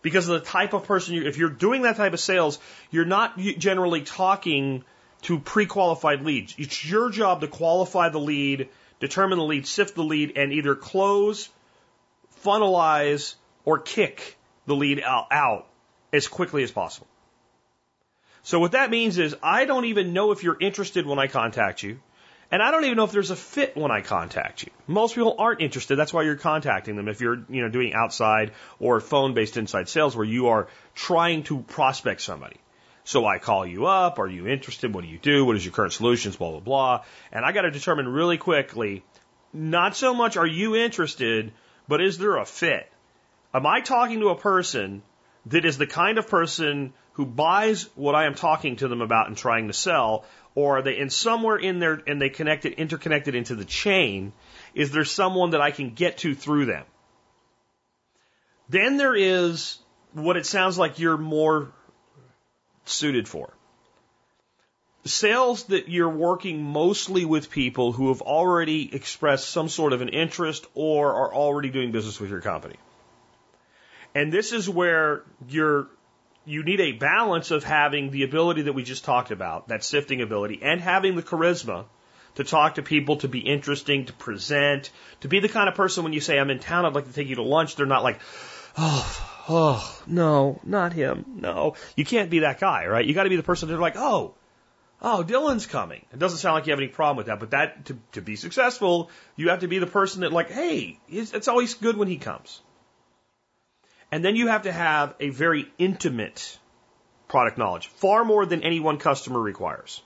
[0.02, 2.60] because of the type of person you, if you're doing that type of sales,
[2.92, 4.84] you're not generally talking
[5.24, 6.56] to pre-qualified leads.
[6.58, 10.76] It's your job to qualify the lead, determine the lead, sift the lead, and either
[10.76, 11.50] close,
[12.44, 15.68] funnelize, or kick the lead out, out
[16.14, 17.08] as quickly as possible.
[18.44, 21.82] So what that means is I don't even know if you're interested when I contact
[21.82, 22.00] you.
[22.52, 24.72] And I don't even know if there's a fit when I contact you.
[24.88, 25.96] Most people aren't interested.
[25.96, 27.08] That's why you're contacting them.
[27.08, 31.62] If you're, you know, doing outside or phone-based inside sales where you are trying to
[31.62, 32.58] prospect somebody.
[33.04, 34.20] So I call you up.
[34.20, 34.94] Are you interested?
[34.94, 35.46] What do you do?
[35.46, 36.36] What is your current solutions?
[36.36, 37.04] Blah, blah, blah.
[37.32, 39.04] And I got to determine really quickly,
[39.54, 41.52] not so much are you interested,
[41.88, 42.92] but is there a fit?
[43.54, 45.02] Am I talking to a person
[45.48, 49.28] that is the kind of person who buys what I am talking to them about
[49.28, 53.36] and trying to sell, or are they in somewhere in there and they connected, interconnected
[53.36, 54.32] into the chain?
[54.74, 56.86] Is there someone that I can get to through them?
[58.70, 59.78] Then there is
[60.14, 61.74] what it sounds like you're more
[62.86, 63.52] suited for.
[65.04, 70.10] Sales that you're working mostly with people who have already expressed some sort of an
[70.10, 72.78] interest or are already doing business with your company.
[74.16, 75.90] And this is where you're
[76.46, 80.22] you need a balance of having the ability that we just talked about, that sifting
[80.22, 81.86] ability, and having the charisma
[82.36, 86.04] to talk to people, to be interesting, to present, to be the kind of person
[86.04, 88.04] when you say, I'm in town, I'd like to take you to lunch, they're not
[88.04, 88.20] like,
[88.78, 91.76] oh, oh, no, not him, no.
[91.96, 93.06] You can't be that guy, right?
[93.06, 94.36] You gotta be the person that's like, oh,
[95.02, 96.06] oh, Dylan's coming.
[96.12, 98.36] It doesn't sound like you have any problem with that, but that to, to be
[98.36, 102.08] successful, you have to be the person that like, hey, it's, it's always good when
[102.08, 102.62] he comes.
[104.12, 106.58] And then you have to have a very intimate
[107.28, 110.02] product knowledge, far more than any one customer requires.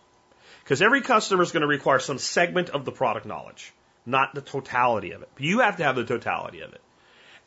[0.63, 3.73] Because every customer is going to require some segment of the product knowledge,
[4.05, 5.29] not the totality of it.
[5.35, 6.81] But You have to have the totality of it.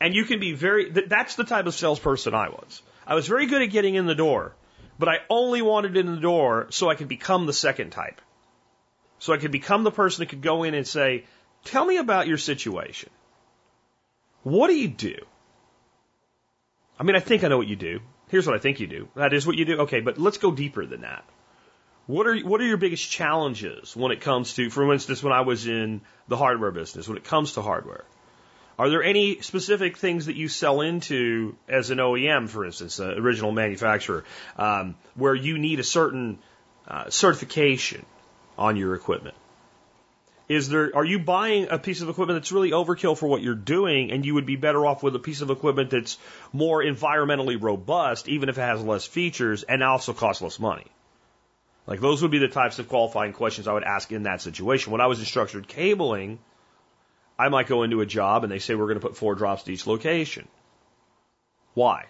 [0.00, 2.82] And you can be very, that's the type of salesperson I was.
[3.06, 4.54] I was very good at getting in the door,
[4.98, 8.20] but I only wanted in the door so I could become the second type.
[9.20, 11.24] So I could become the person that could go in and say,
[11.64, 13.10] tell me about your situation.
[14.42, 15.14] What do you do?
[16.98, 18.00] I mean, I think I know what you do.
[18.28, 19.08] Here's what I think you do.
[19.14, 19.80] That is what you do.
[19.80, 21.24] Okay, but let's go deeper than that.
[22.06, 25.42] What are what are your biggest challenges when it comes to, for instance, when I
[25.42, 28.04] was in the hardware business, when it comes to hardware?
[28.78, 33.10] Are there any specific things that you sell into as an OEM, for instance, an
[33.10, 34.24] original manufacturer,
[34.56, 36.38] um, where you need a certain
[36.88, 38.04] uh, certification
[38.58, 39.36] on your equipment?
[40.52, 43.54] Is there are you buying a piece of equipment that's really overkill for what you're
[43.54, 46.18] doing, and you would be better off with a piece of equipment that's
[46.52, 50.84] more environmentally robust, even if it has less features and also costs less money?
[51.86, 54.92] Like those would be the types of qualifying questions I would ask in that situation.
[54.92, 56.38] When I was in structured cabling,
[57.38, 59.62] I might go into a job and they say we're going to put four drops
[59.62, 60.48] to each location.
[61.72, 62.04] Why?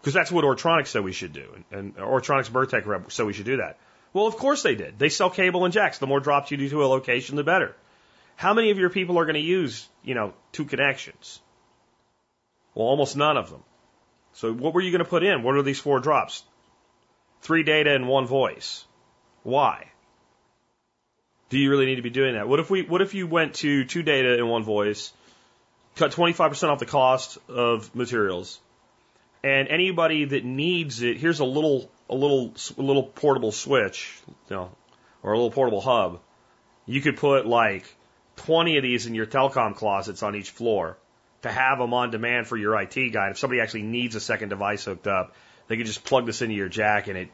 [0.00, 3.32] Because that's what Ortronics said we should do, and, and Ortronics Berk-Tek rep said we
[3.32, 3.78] should do that.
[4.18, 4.98] Well, of course they did.
[4.98, 5.98] They sell cable and jacks.
[5.98, 7.76] The more drops you do to a location, the better.
[8.34, 11.40] How many of your people are going to use, you know, two connections?
[12.74, 13.62] Well, almost none of them.
[14.32, 15.44] So what were you going to put in?
[15.44, 16.42] What are these four drops?
[17.42, 18.84] Three data and one voice.
[19.44, 19.86] Why?
[21.48, 22.48] Do you really need to be doing that?
[22.48, 25.12] What if we, what if you went to two data and one voice,
[25.94, 28.58] cut 25% off the cost of materials,
[29.44, 34.56] and anybody that needs it, here's a little, a little, a little portable switch, you
[34.56, 34.70] know,
[35.22, 36.20] or a little portable hub.
[36.86, 37.84] You could put like
[38.36, 40.96] 20 of these in your telecom closets on each floor
[41.42, 43.30] to have them on demand for your IT guy.
[43.30, 45.34] If somebody actually needs a second device hooked up,
[45.68, 47.28] they can just plug this into your jack and it,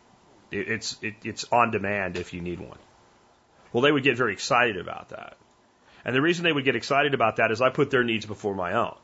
[0.50, 2.78] it it's it, it's on demand if you need one.
[3.72, 5.36] Well, they would get very excited about that.
[6.04, 8.54] And the reason they would get excited about that is I put their needs before
[8.54, 8.96] my own.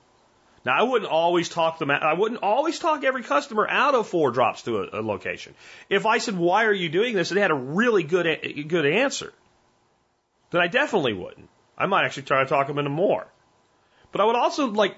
[0.65, 4.09] Now, I wouldn't always talk them out, I wouldn't always talk every customer out of
[4.09, 5.55] four drops to a, a location.
[5.89, 7.31] If I said, why are you doing this?
[7.31, 9.33] And they had a really good, good answer,
[10.51, 11.49] then I definitely wouldn't.
[11.79, 13.27] I might actually try to talk them into more.
[14.13, 14.97] But I would also like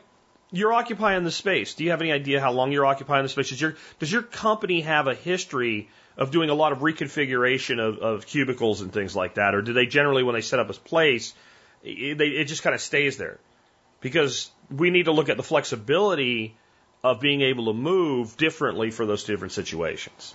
[0.50, 1.74] you're occupying the space.
[1.74, 3.50] Do you have any idea how long you're occupying the space?
[3.50, 7.98] Does your, does your company have a history of doing a lot of reconfiguration of,
[7.98, 9.54] of cubicles and things like that?
[9.54, 11.32] Or do they generally, when they set up a place,
[11.82, 13.38] it, they, it just kind of stays there?
[14.02, 16.54] Because we need to look at the flexibility
[17.02, 20.34] of being able to move differently for those different situations.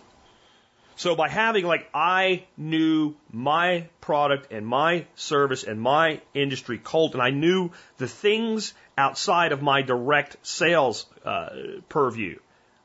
[0.97, 7.13] So by having like I knew my product and my service and my industry cold,
[7.13, 11.49] and I knew the things outside of my direct sales uh,
[11.88, 12.39] purview,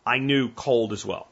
[0.04, 1.26] I knew cold as well.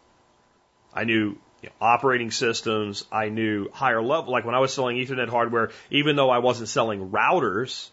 [0.94, 3.04] I knew you know, operating systems.
[3.12, 4.32] I knew higher level.
[4.32, 7.90] Like when I was selling Ethernet hardware, even though I wasn't selling routers,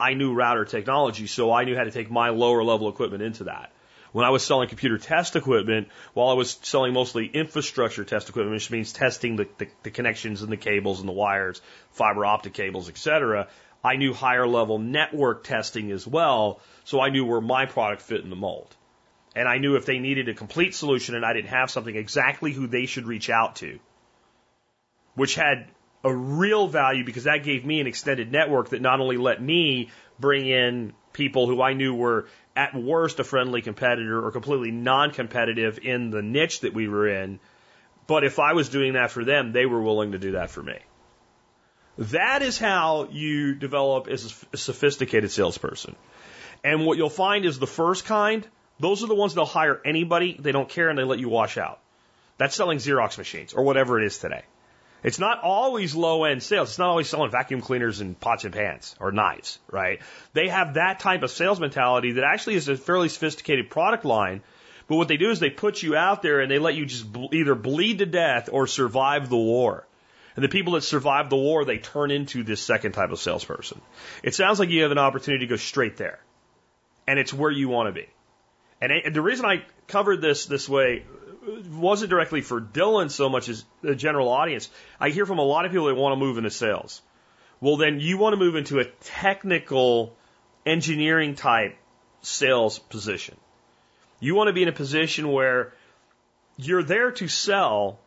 [0.00, 3.44] I knew router technology, so I knew how to take my lower level equipment into
[3.44, 3.72] that.
[4.12, 8.54] When I was selling computer test equipment, while I was selling mostly infrastructure test equipment,
[8.54, 11.60] which means testing the, the, the connections and the cables and the wires,
[11.92, 13.48] fiber optic cables, etc.,
[13.84, 18.22] I knew higher level network testing as well, so I knew where my product fit
[18.22, 18.74] in the mold.
[19.36, 22.52] And I knew if they needed a complete solution and I didn't have something, exactly
[22.52, 23.78] who they should reach out to,
[25.14, 25.68] which had
[26.04, 29.90] a real value because that gave me an extended network that not only let me
[30.18, 35.10] bring in people who I knew were at worst a friendly competitor or completely non
[35.10, 37.40] competitive in the niche that we were in,
[38.06, 40.62] but if I was doing that for them, they were willing to do that for
[40.62, 40.78] me.
[41.98, 45.96] That is how you develop as a sophisticated salesperson.
[46.62, 48.46] And what you'll find is the first kind,
[48.78, 51.58] those are the ones they'll hire anybody, they don't care, and they let you wash
[51.58, 51.80] out.
[52.36, 54.42] That's selling Xerox machines or whatever it is today.
[55.02, 56.70] It's not always low end sales.
[56.70, 60.00] It's not always selling vacuum cleaners and pots and pans or knives, right?
[60.32, 64.42] They have that type of sales mentality that actually is a fairly sophisticated product line.
[64.88, 67.06] But what they do is they put you out there and they let you just
[67.32, 69.86] either bleed to death or survive the war.
[70.34, 73.80] And the people that survive the war, they turn into this second type of salesperson.
[74.22, 76.20] It sounds like you have an opportunity to go straight there.
[77.06, 78.08] And it's where you want to be.
[78.80, 81.04] And the reason I covered this this way
[81.70, 84.70] wasn't directly for Dylan so much as the general audience.
[85.00, 87.02] I hear from a lot of people that want to move into sales.
[87.60, 90.14] Well, then you want to move into a technical
[90.64, 91.76] engineering type
[92.22, 93.36] sales position.
[94.20, 95.72] You want to be in a position where
[96.56, 97.98] you're there to sell,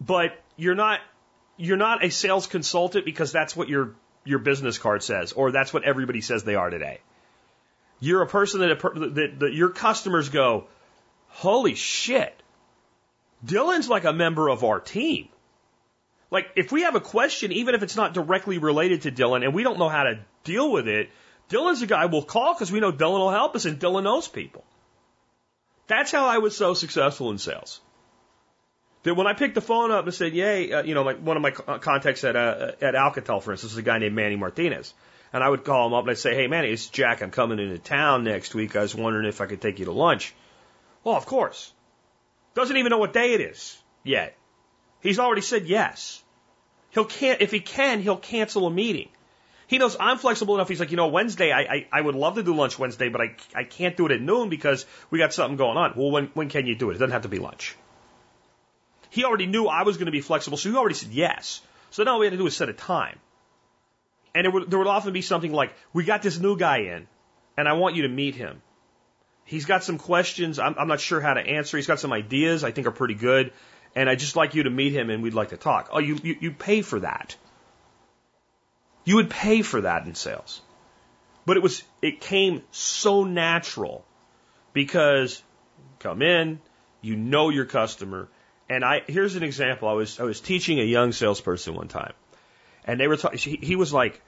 [0.00, 1.00] but you're not
[1.56, 3.94] you're not a sales consultant because that's what your
[4.24, 7.00] your business card says or that's what everybody says they are today.
[8.00, 10.64] You're a person that, that, that your customers go,
[11.32, 12.40] holy shit,
[13.44, 15.28] Dylan's like a member of our team.
[16.30, 19.52] Like, if we have a question, even if it's not directly related to Dylan and
[19.52, 21.10] we don't know how to deal with it,
[21.50, 24.28] Dylan's the guy we'll call because we know Dylan will help us and Dylan knows
[24.28, 24.64] people.
[25.88, 27.80] That's how I was so successful in sales.
[29.02, 31.36] That when I picked the phone up and said, "Yay," uh, you know, like one
[31.36, 34.94] of my contacts at uh, at Alcatel, for instance, is a guy named Manny Martinez,
[35.32, 37.20] and I would call him up and I'd say, "Hey, Manny, it's Jack.
[37.20, 38.76] I'm coming into town next week.
[38.76, 40.34] I was wondering if I could take you to lunch."
[41.04, 41.72] Well, of course.
[42.54, 44.36] Doesn't even know what day it is yet.
[45.00, 46.22] He's already said yes.
[46.90, 49.08] He'll can't if he can, he'll cancel a meeting.
[49.66, 50.68] He knows I'm flexible enough.
[50.68, 53.22] He's like, you know, Wednesday, I, I, I would love to do lunch Wednesday, but
[53.22, 55.94] I, I can't do it at noon because we got something going on.
[55.96, 56.96] Well, when, when can you do it?
[56.96, 57.74] It doesn't have to be lunch.
[59.08, 61.62] He already knew I was going to be flexible, so he already said yes.
[61.90, 63.18] So now all we had to do was set a time.
[64.34, 67.06] And it would, there would often be something like, we got this new guy in,
[67.56, 68.60] and I want you to meet him.
[69.44, 71.76] He's got some questions I'm, I'm not sure how to answer.
[71.76, 73.52] He's got some ideas I think are pretty good,
[73.94, 75.88] and I'd just like you to meet him and we'd like to talk.
[75.92, 77.36] Oh, you, you, you pay for that.
[79.04, 80.60] You would pay for that in sales.
[81.44, 84.04] But it was, it came so natural
[84.72, 85.42] because
[85.98, 86.60] come in,
[87.00, 88.28] you know your customer.
[88.68, 89.88] And I, here's an example.
[89.88, 92.12] I was, I was teaching a young salesperson one time
[92.84, 94.20] and they were talking, he, he was like,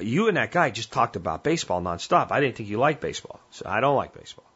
[0.00, 2.32] you and that guy just talked about baseball nonstop.
[2.32, 3.40] I didn't think you liked baseball.
[3.50, 4.46] So I don't like baseball.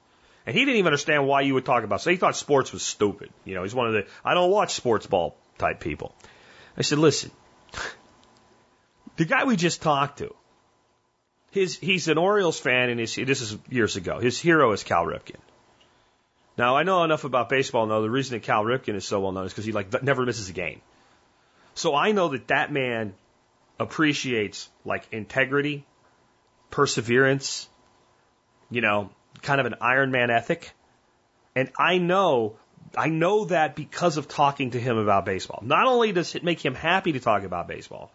[0.49, 2.01] And he didn't even understand why you would talk about.
[2.01, 3.29] So he thought sports was stupid.
[3.45, 6.15] You know, he's one of the I don't watch sports ball type people.
[6.75, 7.31] I said, listen,
[9.17, 10.35] the guy we just talked to,
[11.51, 14.21] his he's an Orioles fan, and his this is years ago.
[14.21, 15.37] His hero is Cal Ripken.
[16.57, 19.21] Now I know enough about baseball to know the reason that Cal Ripken is so
[19.21, 20.81] well known is because he like never misses a game.
[21.75, 23.13] So I know that that man
[23.79, 25.85] appreciates like integrity,
[26.71, 27.69] perseverance,
[28.71, 29.11] you know,
[29.43, 30.73] kind of an Iron Man ethic.
[31.55, 32.57] And I know,
[32.97, 35.61] I know that because of talking to him about baseball.
[35.65, 38.11] Not only does it make him happy to talk about baseball,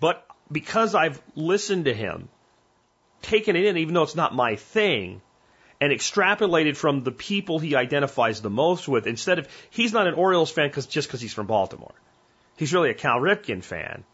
[0.00, 2.28] but because I've listened to him,
[3.22, 5.22] taken it in, even though it's not my thing,
[5.80, 10.14] and extrapolated from the people he identifies the most with, instead of, he's not an
[10.14, 11.94] Orioles fan cause, just because he's from Baltimore.
[12.56, 14.04] He's really a Cal Ripken fan.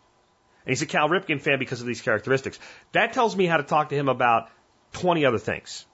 [0.64, 2.59] And he's a Cal Ripken fan because of these characteristics.
[2.93, 4.49] That tells me how to talk to him about
[4.93, 5.86] 20 other things.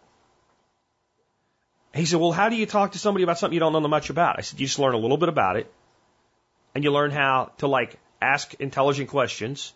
[1.95, 4.11] He said, Well, how do you talk to somebody about something you don't know much
[4.11, 4.39] about?
[4.39, 5.73] I said, You just learn a little bit about it,
[6.75, 9.73] and you learn how to like ask intelligent questions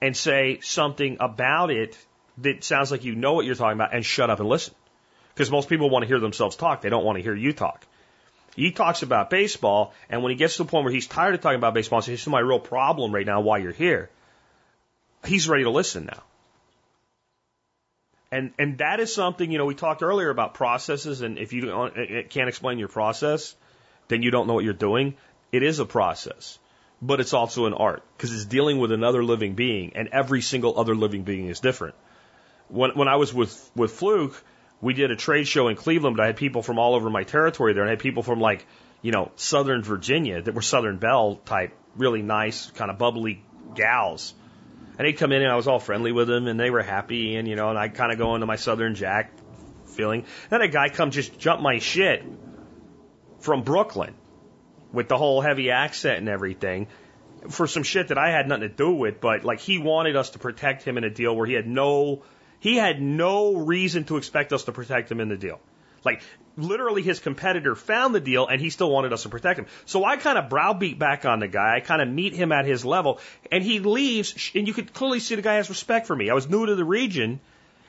[0.00, 1.98] and say something about it
[2.38, 4.74] that sounds like you know what you're talking about and shut up and listen.
[5.34, 7.86] Because most people want to hear themselves talk, they don't want to hear you talk.
[8.56, 11.40] He talks about baseball, and when he gets to the point where he's tired of
[11.40, 14.10] talking about baseball and says, This is my real problem right now, why you're here,
[15.24, 16.22] he's ready to listen now.
[18.30, 21.62] And and that is something you know we talked earlier about processes, and if you
[22.28, 23.56] can't explain your process,
[24.08, 25.14] then you don't know what you're doing.
[25.50, 26.58] It is a process,
[27.00, 30.78] but it's also an art because it's dealing with another living being, and every single
[30.78, 31.94] other living being is different.
[32.68, 34.42] When when I was with with Fluke,
[34.82, 37.24] we did a trade show in Cleveland, but I had people from all over my
[37.24, 38.66] territory there, and I had people from like
[39.00, 43.42] you know Southern Virginia that were Southern Belle type, really nice, kind of bubbly
[43.74, 44.34] gals
[44.98, 47.36] and he'd come in and I was all friendly with him and they were happy
[47.36, 49.32] and, you know, and I kind of go into my Southern Jack
[49.86, 50.24] feeling.
[50.50, 52.24] Then a guy come just jump my shit
[53.38, 54.14] from Brooklyn
[54.92, 56.88] with the whole heavy accent and everything
[57.48, 60.30] for some shit that I had nothing to do with, but like he wanted us
[60.30, 62.24] to protect him in a deal where he had no,
[62.58, 65.60] he had no reason to expect us to protect him in the deal.
[66.04, 66.22] Like
[66.58, 69.66] literally his competitor found the deal and he still wanted us to protect him.
[69.86, 71.76] So I kind of browbeat back on the guy.
[71.76, 75.20] I kind of meet him at his level and he leaves and you could clearly
[75.20, 76.30] see the guy has respect for me.
[76.30, 77.40] I was new to the region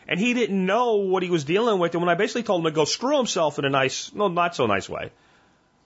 [0.08, 1.94] and he didn't know what he was dealing with.
[1.94, 4.56] And when I basically told him to go screw himself in a nice, no, not
[4.56, 5.12] so nice way,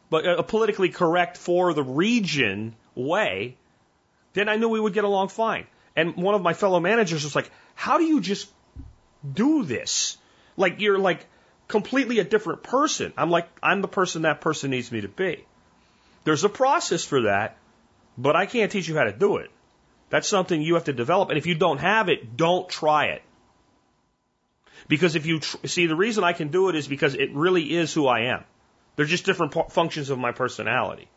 [0.10, 3.56] but a politically correct for the region way,
[4.34, 5.68] then I knew we would get along fine.
[5.96, 8.50] And one of my fellow managers was like, how do you just
[9.32, 10.18] do this?
[10.58, 11.26] Like you're like,
[11.68, 13.14] completely a different person.
[13.18, 15.46] I'm like, I'm the person that person needs me to be.
[16.24, 17.58] There's a process for that,
[18.18, 19.52] but I can't teach you how to do it.
[20.10, 21.30] That's something you have to develop.
[21.30, 23.24] And if you don't have it, don't try it.
[24.88, 27.64] Because if you tr- see, the reason I can do it is because it really
[27.64, 28.44] is who I am.
[28.96, 31.08] They're just different p- functions of my personality.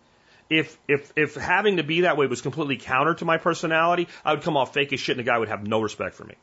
[0.49, 4.33] If, if, if having to be that way was completely counter to my personality, I
[4.33, 6.37] would come off fake as shit and the guy would have no respect for me.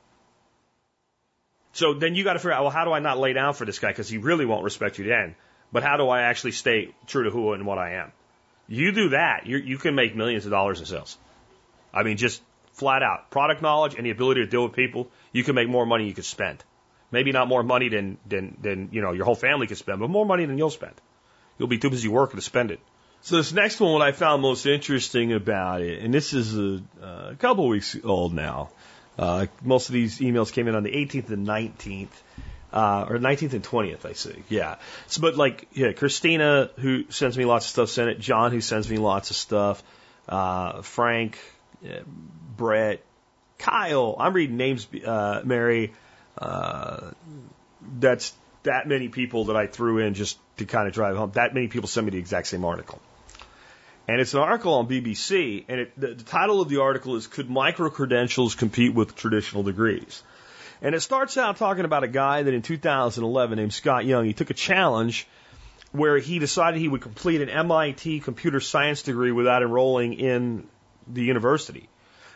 [1.74, 3.66] So then you got to figure out, well, how do I not lay down for
[3.66, 5.36] this guy because he really won't respect you then?
[5.72, 8.12] But how do I actually stay true to who and what I am?
[8.68, 11.18] You do that, you you can make millions of dollars in sales.
[11.94, 12.42] I mean, just
[12.74, 15.10] flat out product knowledge and the ability to deal with people.
[15.32, 16.64] You can make more money you could spend.
[17.12, 20.10] Maybe not more money than than than you know your whole family could spend, but
[20.10, 20.94] more money than you'll spend.
[21.58, 22.80] You'll be too busy working to spend it.
[23.22, 26.82] So this next one, what I found most interesting about it, and this is a,
[27.02, 28.70] a couple weeks old now.
[29.18, 32.10] Uh, most of these emails came in on the 18th and 19th,
[32.72, 34.44] uh, or 19th and 20th, I see.
[34.50, 34.78] Yeah.
[35.08, 38.20] So, but like, yeah, Christina, who sends me lots of stuff, sent it.
[38.20, 39.84] John, who sends me lots of stuff.
[40.28, 41.38] Uh, Frank,
[42.58, 43.04] Brett,
[43.58, 44.16] Kyle.
[44.20, 45.94] I'm reading names, uh, Mary.
[46.38, 47.12] Uh,
[48.00, 48.34] that's
[48.64, 51.32] that many people that I threw in just to kind of drive home.
[51.34, 53.02] That many people send me the exact same article.
[54.08, 57.26] And it's an article on BBC, and it, the, the title of the article is
[57.26, 60.24] Could Micro Credentials Compete with Traditional Degrees?
[60.82, 64.34] And it starts out talking about a guy that in 2011 named Scott Young, he
[64.34, 65.26] took a challenge
[65.94, 70.68] where he decided he would complete an MIT computer science degree without enrolling in
[71.08, 71.88] the university.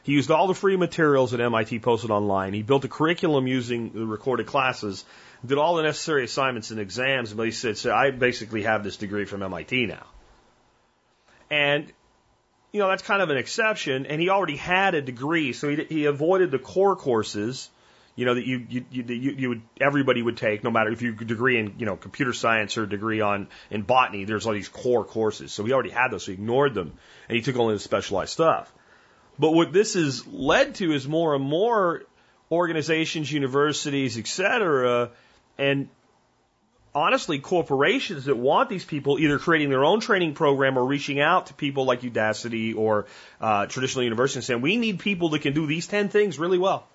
[0.04, 2.54] He used all the free materials that MIT posted online.
[2.54, 5.04] He built a curriculum using the recorded classes,
[5.46, 8.96] did all the necessary assignments and exams, but he said, so I basically have this
[8.96, 10.06] degree from MIT now.
[11.50, 11.92] And,
[12.72, 14.06] you know, that's kind of an exception.
[14.06, 17.70] And he already had a degree, so he, he avoided the core courses,
[18.16, 21.14] you know, that you, you, you, you, would, everybody would take, no matter if you
[21.14, 25.06] degree in, you know, computer science or degree on, in botany, there's all these core
[25.06, 25.52] courses.
[25.52, 26.94] So he already had those, so he ignored them.
[27.30, 28.74] And he took only the specialized stuff.
[29.40, 32.04] But what this has led to is more and more
[32.52, 35.12] organizations, universities, et cetera,
[35.60, 35.90] and
[36.98, 41.46] honestly, corporations that want these people either creating their own training program or reaching out
[41.46, 43.06] to people like Udacity or
[43.40, 46.58] uh, traditional universities and saying, we need people that can do these 10 things really
[46.58, 46.88] well.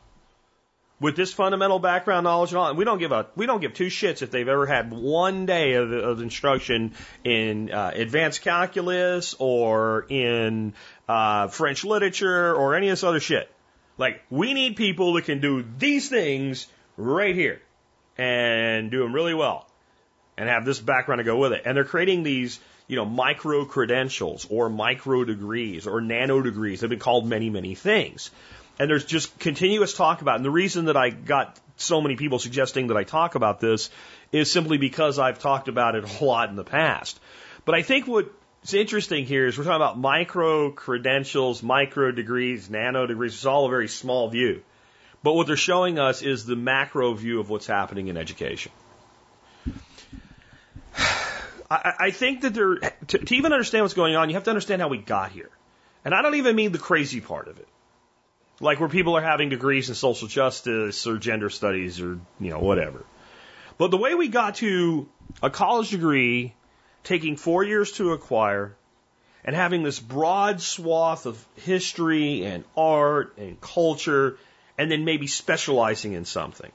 [0.98, 3.74] With this fundamental background knowledge and all, and we don't give a we don't give
[3.74, 6.92] two shits if they've ever had one day of, of instruction
[7.24, 10.74] in uh, advanced calculus or in
[11.09, 13.50] uh, French literature or any of this other shit.
[13.98, 17.61] Like we need people that can do these things right here
[18.16, 19.66] and do them really well
[20.37, 21.62] and have this background to go with it.
[21.64, 26.80] And they're creating these, you know, micro credentials or micro degrees or nano degrees.
[26.80, 28.30] They've been called many, many things.
[28.78, 30.37] And there's just continuous talk about it.
[30.37, 33.91] And the reason that I got so many people suggesting that I talk about this
[34.30, 37.20] is simply because I've talked about it a lot in the past.
[37.64, 43.07] But I think what's interesting here is we're talking about micro credentials, micro degrees, nano
[43.07, 43.35] degrees.
[43.35, 44.62] It's all a very small view.
[45.22, 48.72] But what they're showing us is the macro view of what's happening in education.
[51.73, 54.51] I, I think that there, to, to even understand what's going on, you have to
[54.51, 55.51] understand how we got here.
[56.05, 57.68] And I don't even mean the crazy part of it.
[58.61, 62.59] Like where people are having degrees in social justice or gender studies or, you know,
[62.59, 63.05] whatever.
[63.79, 65.09] But the way we got to
[65.43, 66.55] a college degree
[67.05, 68.77] taking four years to acquire
[69.45, 74.37] and having this broad swath of history and art and culture
[74.79, 76.70] and then maybe specializing in something.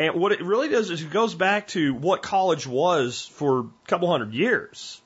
[0.00, 3.68] And what it really does is it goes back to what college was for a
[3.86, 4.98] couple hundred years,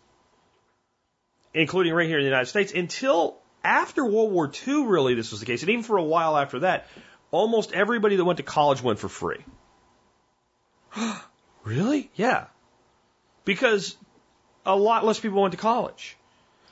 [1.53, 5.41] including right here in the United States, until after World War II, really, this was
[5.41, 5.63] the case.
[5.63, 6.87] And even for a while after that,
[7.33, 9.45] almost everybody that went to college went for free.
[11.65, 12.09] really?
[12.15, 12.45] Yeah.
[13.45, 13.97] Because
[14.65, 16.17] a lot less people went to college.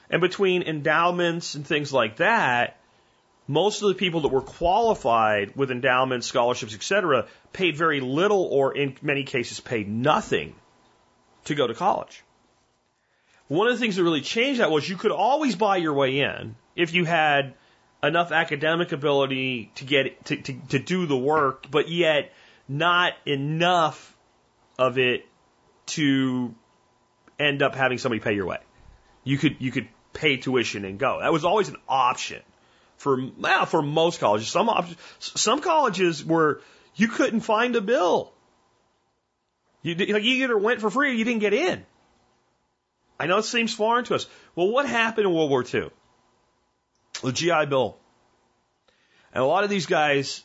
[0.09, 2.79] And between endowments and things like that,
[3.47, 8.77] most of the people that were qualified with endowments, scholarships, etc., paid very little or
[8.77, 10.55] in many cases paid nothing
[11.45, 12.23] to go to college.
[13.49, 16.21] One of the things that really changed that was you could always buy your way
[16.21, 17.55] in if you had
[18.03, 22.33] enough academic ability to get to, to, to do the work, but yet
[22.69, 24.17] not enough
[24.79, 25.27] of it
[25.87, 26.55] to
[27.39, 28.59] end up having somebody pay your way.
[29.25, 31.21] You could you could pay tuition and go.
[31.21, 32.41] That was always an option
[33.03, 34.49] for well, for most colleges.
[34.49, 34.71] Some
[35.19, 36.61] some colleges where
[36.95, 38.33] you couldn't find a bill.
[39.83, 41.85] You like you either went for free or you didn't get in.
[43.19, 44.27] I know it seems foreign to us.
[44.55, 45.91] Well, what happened in World War II?
[47.23, 47.97] The GI Bill.
[49.35, 50.43] And a lot of these guys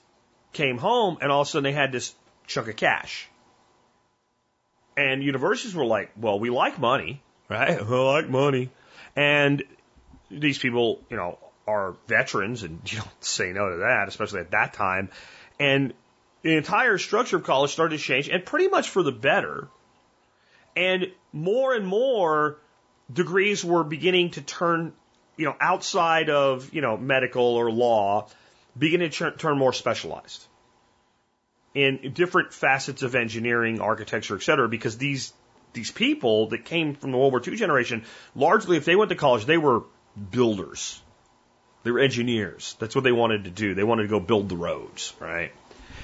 [0.53, 2.13] came home and all of a sudden they had this
[2.47, 3.27] chunk of cash.
[4.95, 7.85] And universities were like, well, we like money, right?
[7.87, 8.71] We like money.
[9.15, 9.63] And
[10.31, 11.37] these people, you know,
[11.67, 15.09] are veterans and you don't say no to that, especially at that time.
[15.59, 15.93] And
[16.43, 19.67] the entire structure of college started to change and pretty much for the better.
[20.75, 22.57] And more and more
[23.11, 24.93] degrees were beginning to turn,
[25.35, 28.27] you know, outside of, you know, medical or law,
[28.77, 30.45] beginning to turn more specialized
[31.73, 35.33] in different facets of engineering, architecture, et cetera, because these
[35.73, 38.03] these people that came from the World War II generation,
[38.35, 39.83] largely if they went to college, they were
[40.31, 40.99] builders.
[41.87, 42.75] They were engineers.
[42.79, 43.73] That's what they wanted to do.
[43.73, 45.53] They wanted to go build the roads, right?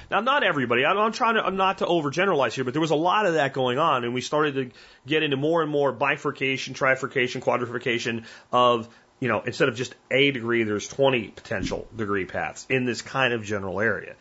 [0.09, 0.85] Now, not everybody.
[0.85, 3.51] I'm, trying to, I'm not to overgeneralize here, but there was a lot of that
[3.51, 4.71] going on, and we started to
[5.05, 8.23] get into more and more bifurcation, trifurcation, quadrification
[8.53, 8.87] of,
[9.19, 13.33] you know, instead of just a degree, there's 20 potential degree paths in this kind
[13.33, 14.15] of general area.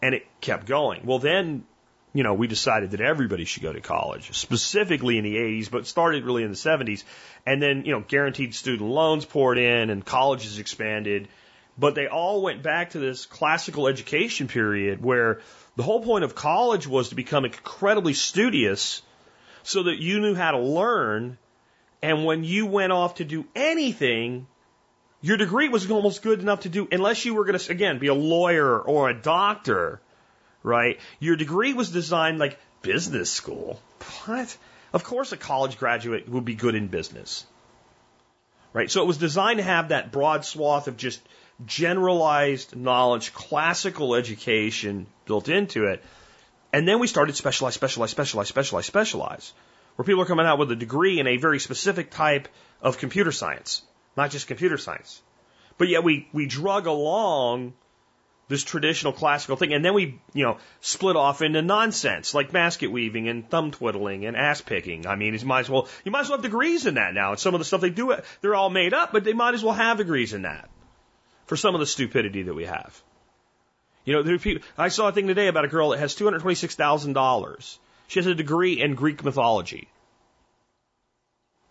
[0.00, 1.06] And it kept going.
[1.06, 1.64] Well, then,
[2.12, 5.86] you know, we decided that everybody should go to college, specifically in the 80s, but
[5.86, 7.04] started really in the 70s.
[7.46, 11.28] And then, you know, guaranteed student loans poured in and colleges expanded.
[11.78, 15.40] But they all went back to this classical education period where
[15.76, 19.02] the whole point of college was to become incredibly studious
[19.62, 21.38] so that you knew how to learn.
[22.02, 24.48] And when you went off to do anything,
[25.22, 28.08] your degree was almost good enough to do, unless you were going to, again, be
[28.08, 30.00] a lawyer or a doctor,
[30.62, 30.98] right?
[31.18, 33.80] Your degree was designed like business school.
[34.24, 34.56] What?
[34.92, 37.46] Of course, a college graduate would be good in business,
[38.72, 38.90] right?
[38.90, 41.20] So it was designed to have that broad swath of just
[41.64, 46.02] generalized knowledge, classical education built into it.
[46.72, 49.52] And then we started specialize, specialize, specialize, specialize, specialize,
[49.96, 52.48] where people are coming out with a degree in a very specific type
[52.80, 53.82] of computer science,
[54.16, 55.20] not just computer science.
[55.78, 57.74] But yet we, we drug along
[58.50, 62.90] this traditional classical thing, and then we, you know, split off into nonsense like basket
[62.90, 65.06] weaving and thumb twiddling and ass picking.
[65.06, 67.30] I mean, you might as well you might as well have degrees in that now.
[67.30, 69.62] And some of the stuff they do, they're all made up, but they might as
[69.62, 70.68] well have degrees in that
[71.46, 73.00] for some of the stupidity that we have.
[74.04, 76.16] You know, there are people, I saw a thing today about a girl that has
[76.16, 77.78] $226,000.
[78.08, 79.88] She has a degree in Greek mythology.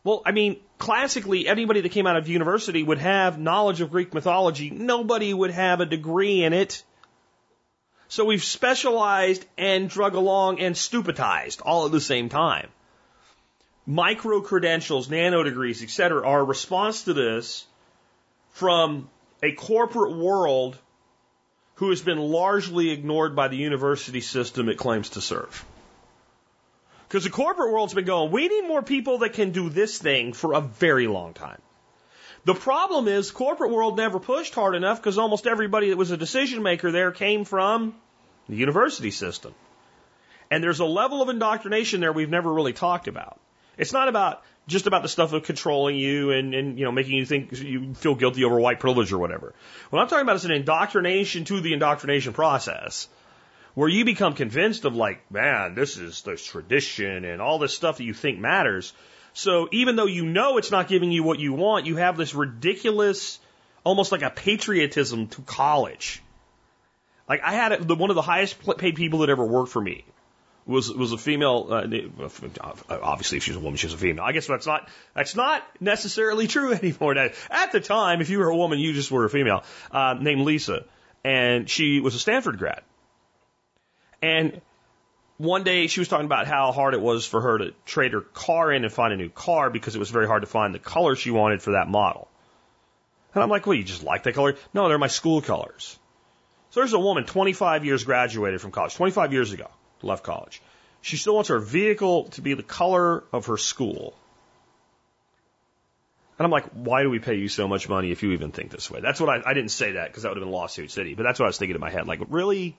[0.03, 4.13] Well, I mean, classically, anybody that came out of university would have knowledge of Greek
[4.13, 4.69] mythology.
[4.69, 6.83] Nobody would have a degree in it.
[8.07, 12.69] So we've specialized and drug along and stupidized all at the same time.
[13.85, 17.65] Micro credentials, nano degrees, etc., are a response to this
[18.51, 19.09] from
[19.43, 20.77] a corporate world
[21.75, 25.65] who has been largely ignored by the university system it claims to serve.
[27.09, 30.31] Because the corporate world's been going, we need more people that can do this thing
[30.33, 31.59] for a very long time.
[32.45, 36.17] The problem is corporate world never pushed hard enough because almost everybody that was a
[36.17, 37.95] decision maker there came from
[38.47, 39.55] the university system.
[40.51, 43.39] And there's a level of indoctrination there we've never really talked about.
[43.75, 47.13] It's not about just about the stuff of controlling you and, and you know making
[47.13, 49.55] you think you feel guilty over white privilege or whatever.
[49.89, 53.07] What I'm talking about is an indoctrination to the indoctrination process
[53.73, 57.97] where you become convinced of like, man, this is this tradition and all this stuff
[57.97, 58.93] that you think matters.
[59.33, 62.33] So even though you know it's not giving you what you want, you have this
[62.33, 63.39] ridiculous,
[63.83, 66.21] almost like a patriotism to college.
[67.27, 70.03] Like I had the, one of the highest paid people that ever worked for me
[70.65, 71.67] was was a female.
[71.69, 71.87] Uh,
[72.89, 74.23] obviously, if she's a woman, she's a female.
[74.23, 77.13] I guess that's not that's not necessarily true anymore.
[77.13, 79.63] Now, at the time, if you were a woman, you just were a female.
[79.91, 80.85] Uh, named Lisa,
[81.23, 82.81] and she was a Stanford grad.
[84.21, 84.61] And
[85.37, 88.21] one day she was talking about how hard it was for her to trade her
[88.21, 90.79] car in and find a new car because it was very hard to find the
[90.79, 92.27] color she wanted for that model.
[93.33, 94.55] And I'm like, well, you just like that color?
[94.73, 95.97] No, they're my school colors.
[96.71, 99.69] So there's a woman, 25 years graduated from college, 25 years ago,
[100.01, 100.61] left college.
[101.01, 104.13] She still wants her vehicle to be the color of her school.
[106.37, 108.71] And I'm like, why do we pay you so much money if you even think
[108.71, 108.99] this way?
[108.99, 111.23] That's what I, I didn't say that because that would have been lawsuit city, but
[111.23, 112.07] that's what I was thinking in my head.
[112.07, 112.77] Like, really?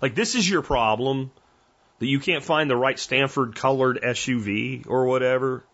[0.00, 1.30] Like, this is your problem
[1.98, 5.64] that you can't find the right Stanford colored SUV or whatever?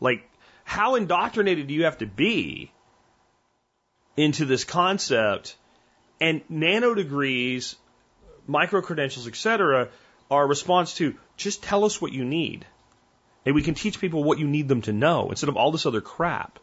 [0.00, 0.28] Like,
[0.64, 2.72] how indoctrinated do you have to be
[4.16, 5.56] into this concept?
[6.20, 7.76] And nano degrees,
[8.46, 9.88] micro credentials, etc.,
[10.30, 12.66] are a response to just tell us what you need.
[13.44, 15.86] And we can teach people what you need them to know instead of all this
[15.86, 16.58] other crap.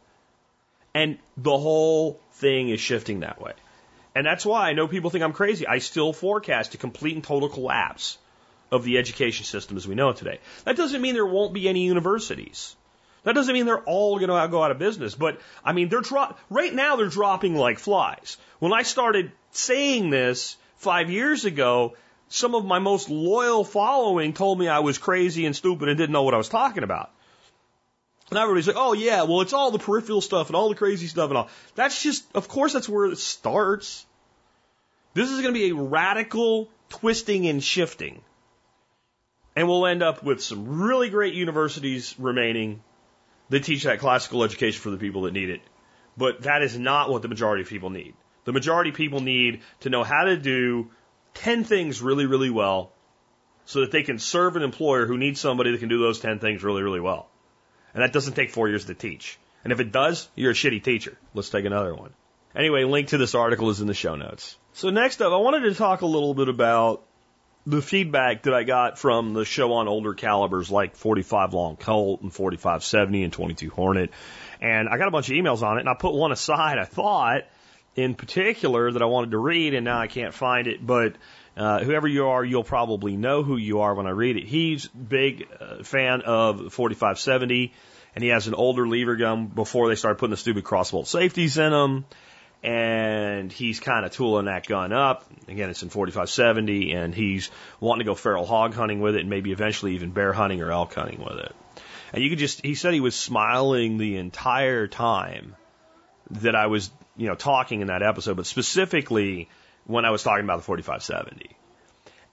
[0.93, 3.53] And the whole thing is shifting that way.
[4.17, 5.67] And that's why I know people think I'm crazy.
[5.67, 8.17] I still forecast a complete and total collapse
[8.71, 10.39] of the education system as we know it today.
[10.65, 12.75] That doesn't mean there won't be any universities.
[13.25, 16.01] That doesn't mean they're all going to go out of business, but I mean they're
[16.01, 18.37] dro- right now they're dropping like flies.
[18.57, 21.95] When I started saying this 5 years ago,
[22.27, 26.13] some of my most loyal following told me I was crazy and stupid and didn't
[26.13, 27.11] know what I was talking about.
[28.31, 31.05] And everybody's like, oh yeah, well it's all the peripheral stuff and all the crazy
[31.05, 31.49] stuff and all.
[31.75, 34.06] That's just, of course that's where it starts.
[35.17, 38.21] This is going to be a radical twisting and shifting.
[39.55, 42.83] And we'll end up with some really great universities remaining
[43.49, 45.61] that teach that classical education for the people that need it.
[46.17, 48.13] But that is not what the majority of people need.
[48.45, 50.91] The majority of people need to know how to do
[51.33, 52.91] 10 things really, really well
[53.65, 56.37] so that they can serve an employer who needs somebody that can do those 10
[56.37, 57.27] things really, really well.
[57.95, 59.39] And that doesn't take four years to teach.
[59.63, 61.17] And if it does, you're a shitty teacher.
[61.33, 62.13] Let's take another one.
[62.57, 64.57] Anyway, link to this article is in the show notes.
[64.73, 67.03] So next up, I wanted to talk a little bit about
[67.67, 72.21] the feedback that I got from the show on older calibers like 45 long Colt
[72.21, 74.09] and 4570 and 22 Hornet.
[74.59, 76.85] And I got a bunch of emails on it and I put one aside, I
[76.85, 77.43] thought,
[77.95, 81.15] in particular that I wanted to read and now I can't find it, but
[81.55, 84.45] uh, whoever you are, you'll probably know who you are when I read it.
[84.45, 87.73] He's big uh, fan of 4570
[88.15, 91.59] and he has an older lever gun before they started putting the stupid crossbolt safeties
[91.59, 92.05] in them
[92.63, 95.25] and he's kind of tooling that gun up.
[95.47, 97.49] Again, it's in 4570, and he's
[97.79, 100.71] wanting to go feral hog hunting with it, and maybe eventually even bear hunting or
[100.71, 101.55] elk hunting with it.
[102.13, 105.55] And you could just, he said he was smiling the entire time
[106.31, 109.49] that I was, you know, talking in that episode, but specifically
[109.85, 111.55] when I was talking about the 4570.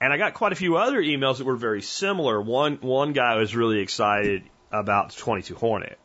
[0.01, 2.41] And I got quite a few other emails that were very similar.
[2.41, 5.99] One, one guy was really excited about the 22 Hornet.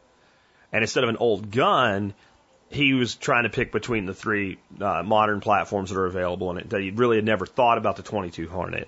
[0.72, 2.13] And instead of an old gun,
[2.70, 6.59] he was trying to pick between the three uh, modern platforms that are available, and
[6.59, 8.88] it, that he really had never thought about the 22 Hornet.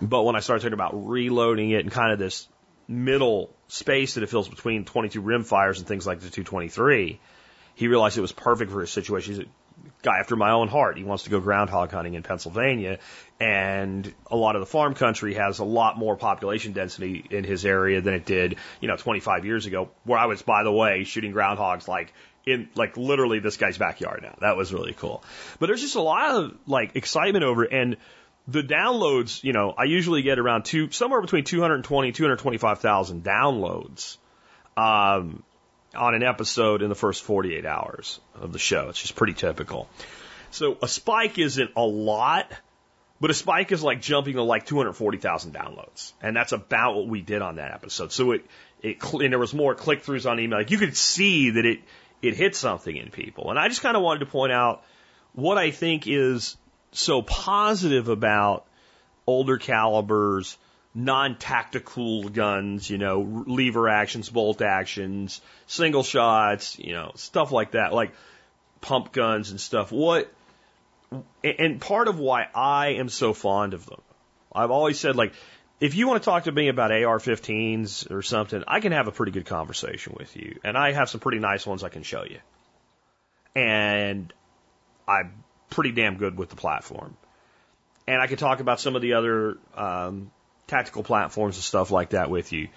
[0.00, 2.48] But when I started talking about reloading it and kind of this
[2.88, 7.20] middle space that it fills between 22 rimfires and things like the 223,
[7.74, 9.34] he realized it was perfect for his situation.
[9.34, 9.48] He's a
[10.02, 10.96] guy after my own heart.
[10.96, 12.98] He wants to go groundhog hunting in Pennsylvania,
[13.38, 17.66] and a lot of the farm country has a lot more population density in his
[17.66, 21.04] area than it did, you know, 25 years ago, where I was, by the way,
[21.04, 22.12] shooting groundhogs like
[22.46, 24.36] in like literally this guy's backyard now.
[24.40, 25.22] That was really cool.
[25.58, 27.96] But there's just a lot of like excitement over it and
[28.46, 34.18] the downloads, you know, I usually get around two somewhere between 220 225,000 downloads
[34.76, 35.42] um
[35.94, 38.88] on an episode in the first 48 hours of the show.
[38.88, 39.88] It's just pretty typical.
[40.50, 42.50] So a spike isn't a lot,
[43.20, 46.12] but a spike is like jumping to like 240,000 downloads.
[46.20, 48.12] And that's about what we did on that episode.
[48.12, 48.46] So it,
[48.82, 50.58] it, and there was more click throughs on email.
[50.58, 51.80] Like you could see that it,
[52.24, 53.50] it hit something in people.
[53.50, 54.82] And I just kind of wanted to point out
[55.32, 56.56] what I think is
[56.92, 58.66] so positive about
[59.26, 60.56] older calibers,
[60.94, 67.92] non-tactical guns, you know, lever actions, bolt actions, single shots, you know, stuff like that,
[67.92, 68.12] like
[68.80, 69.90] pump guns and stuff.
[69.90, 70.32] What,
[71.42, 74.00] and part of why I am so fond of them,
[74.52, 75.32] I've always said like,
[75.80, 79.12] if you want to talk to me about AR-15s or something, I can have a
[79.12, 82.24] pretty good conversation with you, and I have some pretty nice ones I can show
[82.24, 82.38] you.
[83.54, 84.32] And
[85.06, 87.16] I'm pretty damn good with the platform,
[88.06, 90.30] and I can talk about some of the other um,
[90.66, 92.68] tactical platforms and stuff like that with you.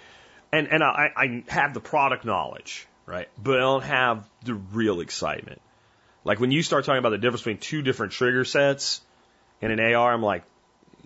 [0.52, 3.28] And and I, I have the product knowledge, right?
[3.42, 5.60] But I don't have the real excitement.
[6.24, 9.00] Like when you start talking about the difference between two different trigger sets
[9.60, 10.44] in an AR, I'm like,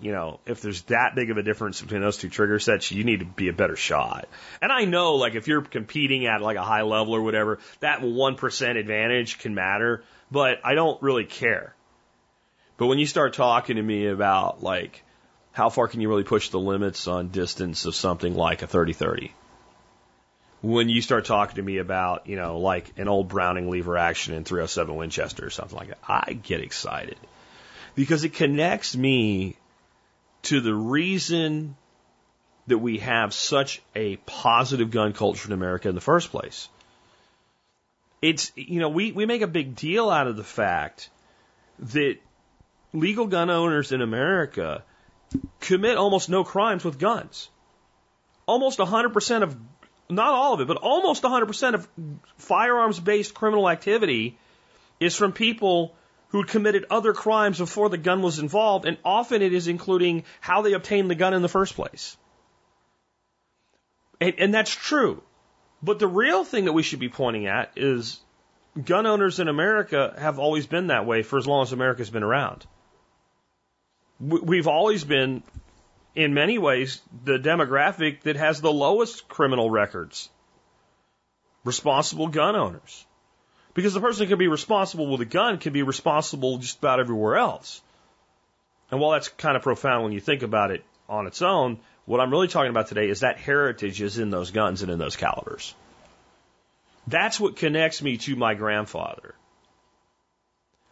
[0.02, 3.04] you know, if there's that big of a difference between those two trigger sets, you
[3.04, 4.28] need to be a better shot.
[4.60, 8.00] And I know, like, if you're competing at like a high level or whatever, that
[8.00, 11.74] 1% advantage can matter, but I don't really care.
[12.78, 15.04] But when you start talking to me about, like,
[15.52, 19.30] how far can you really push the limits on distance of something like a 30-30?
[20.62, 24.34] When you start talking to me about, you know, like an old Browning lever action
[24.34, 27.16] in 307 Winchester or something like that, I get excited
[27.94, 29.56] because it connects me
[30.42, 31.76] to the reason
[32.66, 36.68] that we have such a positive gun culture in America in the first place.
[38.20, 41.10] It's, you know, we, we make a big deal out of the fact
[41.80, 42.18] that
[42.92, 44.84] legal gun owners in America
[45.60, 47.48] commit almost no crimes with guns.
[48.46, 49.56] Almost 100% of,
[50.08, 51.88] not all of it, but almost 100% of
[52.36, 54.38] firearms based criminal activity
[55.00, 55.96] is from people
[56.32, 60.62] who committed other crimes before the gun was involved, and often it is including how
[60.62, 62.16] they obtained the gun in the first place.
[64.18, 65.22] And, and that's true.
[65.82, 68.18] But the real thing that we should be pointing at is
[68.82, 72.22] gun owners in America have always been that way for as long as America's been
[72.22, 72.64] around.
[74.18, 75.42] We've always been,
[76.14, 80.30] in many ways, the demographic that has the lowest criminal records.
[81.64, 83.04] Responsible gun owners.
[83.74, 87.00] Because the person who can be responsible with a gun can be responsible just about
[87.00, 87.80] everywhere else.
[88.90, 92.20] And while that's kind of profound when you think about it on its own, what
[92.20, 95.16] I'm really talking about today is that heritage is in those guns and in those
[95.16, 95.74] calibers.
[97.06, 99.34] That's what connects me to my grandfather.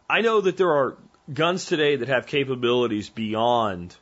[0.08, 0.96] I know that there are
[1.32, 3.94] guns today that have capabilities beyond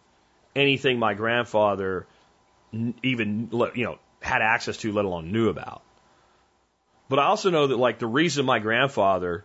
[0.54, 2.06] anything my grandfather
[2.72, 5.82] even you know had access to, let alone knew about.
[7.08, 9.44] But I also know that like the reason my grandfather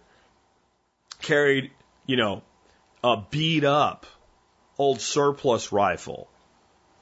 [1.22, 1.72] carried,
[2.05, 2.43] you know,
[3.03, 4.05] a beat up
[4.78, 6.28] old surplus rifle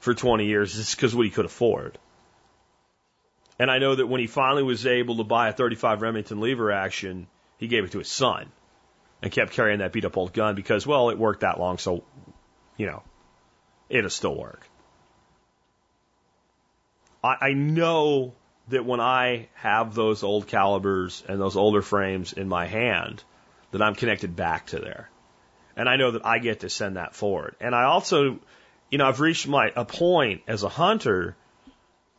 [0.00, 1.98] for 20 years is because what he could afford.
[3.58, 6.72] And I know that when he finally was able to buy a 35 Remington lever
[6.72, 7.26] action,
[7.58, 8.50] he gave it to his son
[9.22, 12.02] and kept carrying that beat up old gun because, well, it worked that long, so,
[12.76, 13.02] you know,
[13.88, 14.66] it'll still work.
[17.22, 18.34] I, I know
[18.68, 23.22] that when I have those old calibers and those older frames in my hand,
[23.72, 25.10] that I'm connected back to there.
[25.76, 27.56] And I know that I get to send that forward.
[27.60, 28.38] And I also,
[28.90, 31.36] you know, I've reached my a point as a hunter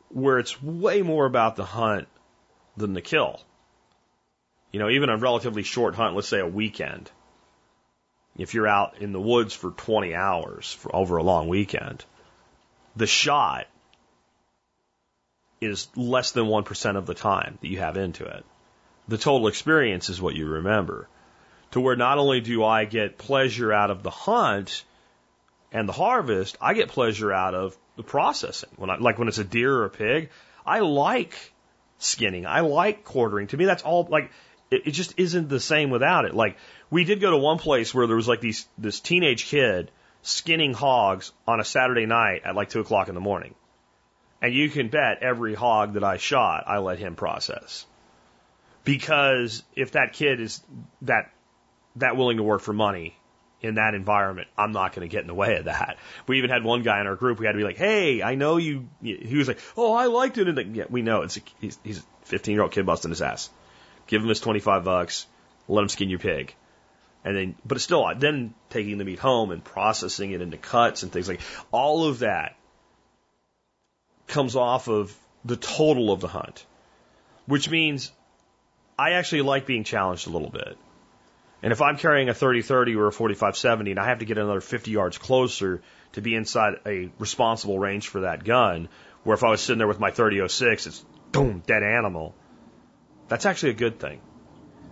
[0.09, 2.07] where it's way more about the hunt
[2.75, 3.39] than the kill.
[4.71, 7.11] You know, even a relatively short hunt, let's say a weekend,
[8.35, 12.03] if you're out in the woods for 20 hours for over a long weekend,
[12.95, 13.67] the shot
[15.63, 18.45] is less than 1% of the time that you have into it.
[19.07, 21.07] The total experience is what you remember.
[21.71, 24.83] To where not only do I get pleasure out of the hunt
[25.71, 28.69] and the harvest, I get pleasure out of the processing.
[28.77, 30.29] When I, like when it's a deer or a pig,
[30.65, 31.35] I like
[31.97, 32.45] skinning.
[32.45, 33.47] I like quartering.
[33.47, 34.31] To me, that's all like,
[34.69, 36.33] it, it just isn't the same without it.
[36.33, 36.57] Like
[36.89, 39.91] we did go to one place where there was like these, this teenage kid
[40.21, 43.55] skinning hogs on a Saturday night at like two o'clock in the morning.
[44.43, 47.85] And you can bet every hog that I shot, I let him process.
[48.83, 50.61] Because if that kid is
[51.03, 51.31] that,
[51.95, 53.15] that willing to work for money
[53.61, 55.97] in that environment, I'm not going to get in the way of that.
[56.27, 57.39] We even had one guy in our group.
[57.39, 60.37] We had to be like, "Hey, I know you." He was like, "Oh, I liked
[60.37, 62.85] it." And like, yeah, we know it's a, he's, he's a 15 year old kid
[62.85, 63.49] busting his ass.
[64.07, 65.25] Give him his 25 bucks.
[65.69, 66.53] Let him skin your pig.
[67.23, 71.03] And then, but it's still then taking the meat home and processing it into cuts
[71.03, 71.39] and things like
[71.71, 72.57] all of that
[74.27, 75.15] comes off of
[75.45, 76.65] the total of the hunt,
[77.45, 78.11] which means
[78.97, 80.77] I actually like being challenged a little bit.
[81.61, 84.61] And if I'm carrying a 30-30 or a 45-70 and I have to get another
[84.61, 88.89] 50 yards closer to be inside a responsible range for that gun,
[89.23, 92.35] where if I was sitting there with my 30-06, it's boom, dead animal.
[93.29, 94.21] That's actually a good thing.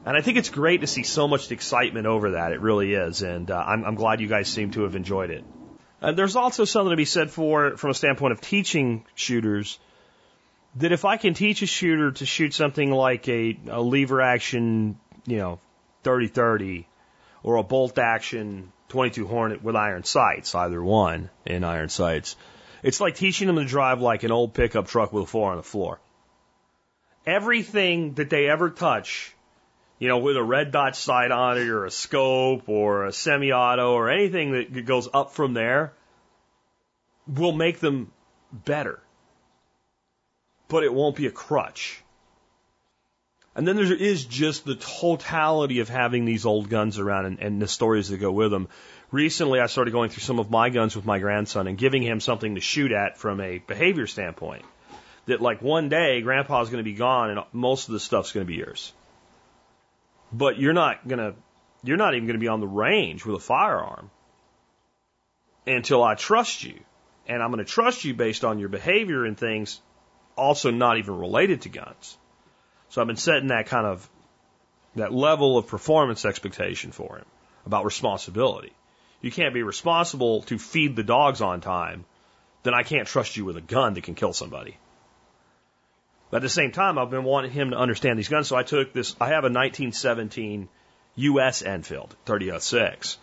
[0.05, 2.53] And I think it's great to see so much excitement over that.
[2.53, 3.21] It really is.
[3.21, 5.43] And uh, I'm, I'm glad you guys seem to have enjoyed it.
[6.01, 9.79] And there's also something to be said for, from a standpoint of teaching shooters,
[10.77, 14.99] that if I can teach a shooter to shoot something like a, a lever action,
[15.25, 15.59] you know,
[16.03, 16.85] 30-30
[17.43, 22.35] or a bolt action 22 Hornet with iron sights, either one in iron sights.
[22.83, 25.57] It's like teaching them to drive like an old pickup truck with a floor on
[25.57, 25.99] the floor.
[27.25, 29.35] Everything that they ever touch,
[30.01, 33.93] you know, with a red dot sight on it or a scope or a semi-auto
[33.93, 35.93] or anything that goes up from there
[37.27, 38.11] will make them
[38.51, 38.99] better.
[40.69, 42.01] But it won't be a crutch.
[43.53, 47.61] And then there is just the totality of having these old guns around and, and
[47.61, 48.69] the stories that go with them.
[49.11, 52.21] Recently, I started going through some of my guns with my grandson and giving him
[52.21, 54.65] something to shoot at from a behavior standpoint.
[55.27, 58.47] That like one day, grandpa's going to be gone and most of the stuff's going
[58.47, 58.93] to be yours.
[60.31, 61.35] But you're not going to,
[61.83, 64.09] you're not even going to be on the range with a firearm
[65.67, 66.79] until I trust you.
[67.27, 69.79] And I'm going to trust you based on your behavior and things
[70.35, 72.17] also not even related to guns.
[72.89, 74.09] So I've been setting that kind of
[74.95, 77.25] that level of performance expectation for him
[77.65, 78.73] about responsibility.
[79.21, 82.05] You can't be responsible to feed the dogs on time,
[82.63, 84.77] then I can't trust you with a gun that can kill somebody.
[86.31, 88.63] But at the same time, I've been wanting him to understand these guns, so I
[88.63, 89.15] took this.
[89.19, 90.69] I have a 1917
[91.15, 91.61] U.S.
[91.61, 93.17] Enfield 3006,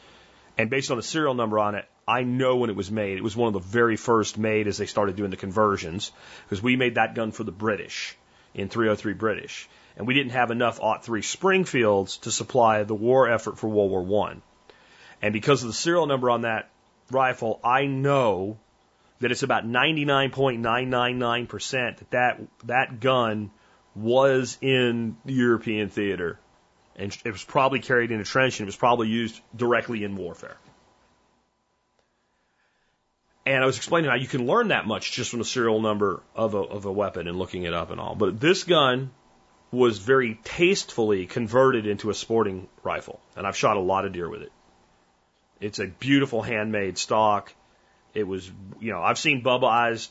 [0.58, 3.16] and based on the serial number on it, I know when it was made.
[3.16, 6.12] It was one of the very first made as they started doing the conversions,
[6.44, 8.14] because we made that gun for the British
[8.54, 9.68] in 303 British.
[9.96, 13.90] And we didn't have enough Aught 3 Springfields to supply the war effort for World
[13.90, 14.42] War One.
[15.22, 16.70] And because of the serial number on that
[17.10, 18.58] rifle, I know
[19.20, 23.50] that it's about 99.999% that, that that gun
[23.94, 26.38] was in the European theater.
[26.96, 30.16] And it was probably carried in a trench and it was probably used directly in
[30.16, 30.56] warfare.
[33.46, 36.22] And I was explaining how you can learn that much just from the serial number
[36.34, 38.14] of a, of a weapon and looking it up and all.
[38.14, 39.10] But this gun
[39.70, 43.20] was very tastefully converted into a sporting rifle.
[43.36, 44.52] And I've shot a lot of deer with it.
[45.60, 47.52] It's a beautiful handmade stock.
[48.18, 48.50] It was,
[48.80, 50.10] you know, I've seen Bubbaized,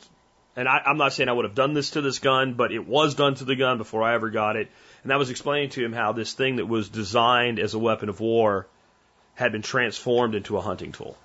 [0.55, 2.87] and I, I'm not saying I would have done this to this gun, but it
[2.87, 4.69] was done to the gun before I ever got it.
[5.03, 8.09] And that was explaining to him how this thing that was designed as a weapon
[8.09, 8.67] of war
[9.35, 11.17] had been transformed into a hunting tool.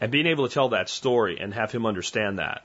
[0.00, 2.64] And being able to tell that story and have him understand that.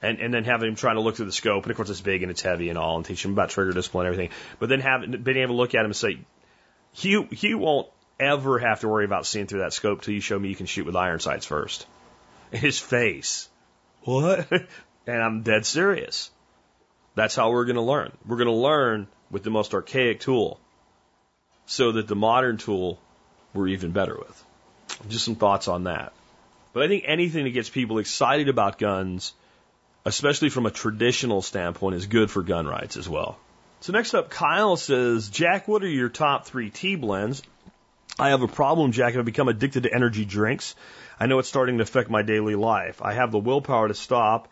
[0.00, 2.00] And, and then having him trying to look through the scope, and of course it's
[2.00, 4.36] big and it's heavy and all, and teach him about trigger discipline and everything.
[4.58, 6.18] But then having being able to look at him and say,
[6.92, 7.88] Hugh, Hugh won't
[8.18, 10.66] ever have to worry about seeing through that scope till you show me you can
[10.66, 11.86] shoot with iron sights first.
[12.52, 13.48] His face
[14.02, 14.50] What?
[15.06, 16.30] and I'm dead serious.
[17.14, 18.12] That's how we're going to learn.
[18.26, 20.60] We're going to learn with the most archaic tool
[21.66, 22.98] so that the modern tool
[23.54, 24.44] we're even better with.
[25.08, 26.12] Just some thoughts on that.
[26.72, 29.34] But I think anything that gets people excited about guns,
[30.04, 33.38] especially from a traditional standpoint, is good for gun rights as well.
[33.80, 37.42] So next up, Kyle says, Jack, what are your top three tea blends?
[38.18, 39.16] I have a problem, Jack.
[39.16, 40.74] I've become addicted to energy drinks.
[41.22, 43.00] I know it's starting to affect my daily life.
[43.00, 44.48] I have the willpower to stop,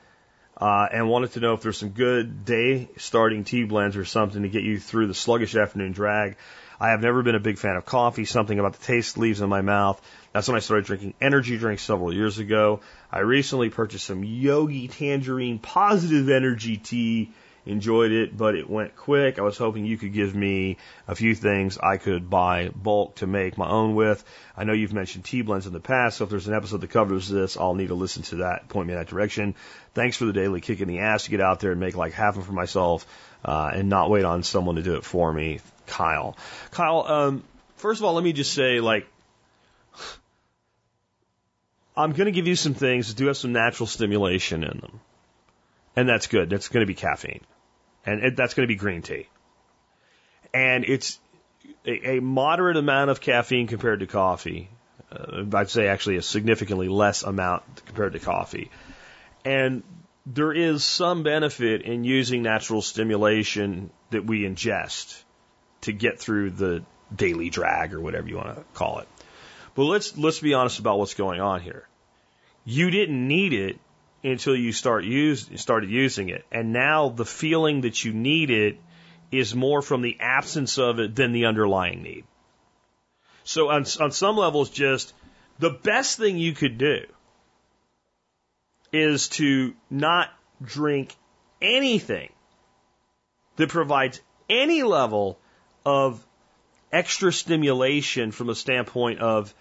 [0.57, 4.43] uh, and wanted to know if there's some good day starting tea blends or something
[4.43, 6.37] to get you through the sluggish afternoon drag.
[6.79, 8.25] I have never been a big fan of coffee.
[8.25, 10.01] Something about the taste leaves in my mouth.
[10.33, 12.83] That's when I started drinking energy drinks several years ago.
[13.11, 17.33] I recently purchased some Yogi Tangerine Positive Energy Tea.
[17.71, 19.39] Enjoyed it, but it went quick.
[19.39, 23.29] I was hoping you could give me a few things I could buy bulk to
[23.29, 24.25] make my own with.
[24.57, 26.91] I know you've mentioned tea blends in the past, so if there's an episode that
[26.91, 29.55] covers this, I'll need to listen to that, point me in that direction.
[29.95, 32.13] Thanks for the daily kick in the ass to get out there and make like
[32.13, 33.07] half of for myself,
[33.45, 35.61] uh, and not wait on someone to do it for me.
[35.87, 36.37] Kyle.
[36.73, 37.45] Kyle, um,
[37.77, 39.07] first of all, let me just say, like,
[41.97, 45.01] I'm going to give you some things that do have some natural stimulation in them.
[45.95, 46.51] And that's good.
[46.51, 47.43] That's going to be caffeine.
[48.05, 49.29] And it, that's going to be green tea.
[50.53, 51.19] And it's
[51.87, 54.71] a, a moderate amount of caffeine compared to coffee.
[55.13, 58.71] Uh, I'd say actually a significantly less amount compared to coffee.
[59.45, 59.83] And
[60.27, 65.23] there is some benefit in using natural stimulation that we ingest
[65.83, 66.83] to get through the
[67.15, 69.09] daily drag or whatever you want to call it.
[69.75, 71.87] But let's let's be honest about what's going on here.
[72.65, 73.79] You didn't need it
[74.23, 78.79] until you start use started using it, and now the feeling that you need it
[79.31, 82.25] is more from the absence of it than the underlying need.
[83.45, 85.15] So on on some levels, just
[85.59, 87.05] the best thing you could do
[88.93, 90.29] is to not
[90.63, 91.15] drink
[91.63, 92.33] anything
[93.57, 95.39] that provides any level
[95.85, 96.25] of
[96.93, 99.55] extra stimulation from a standpoint of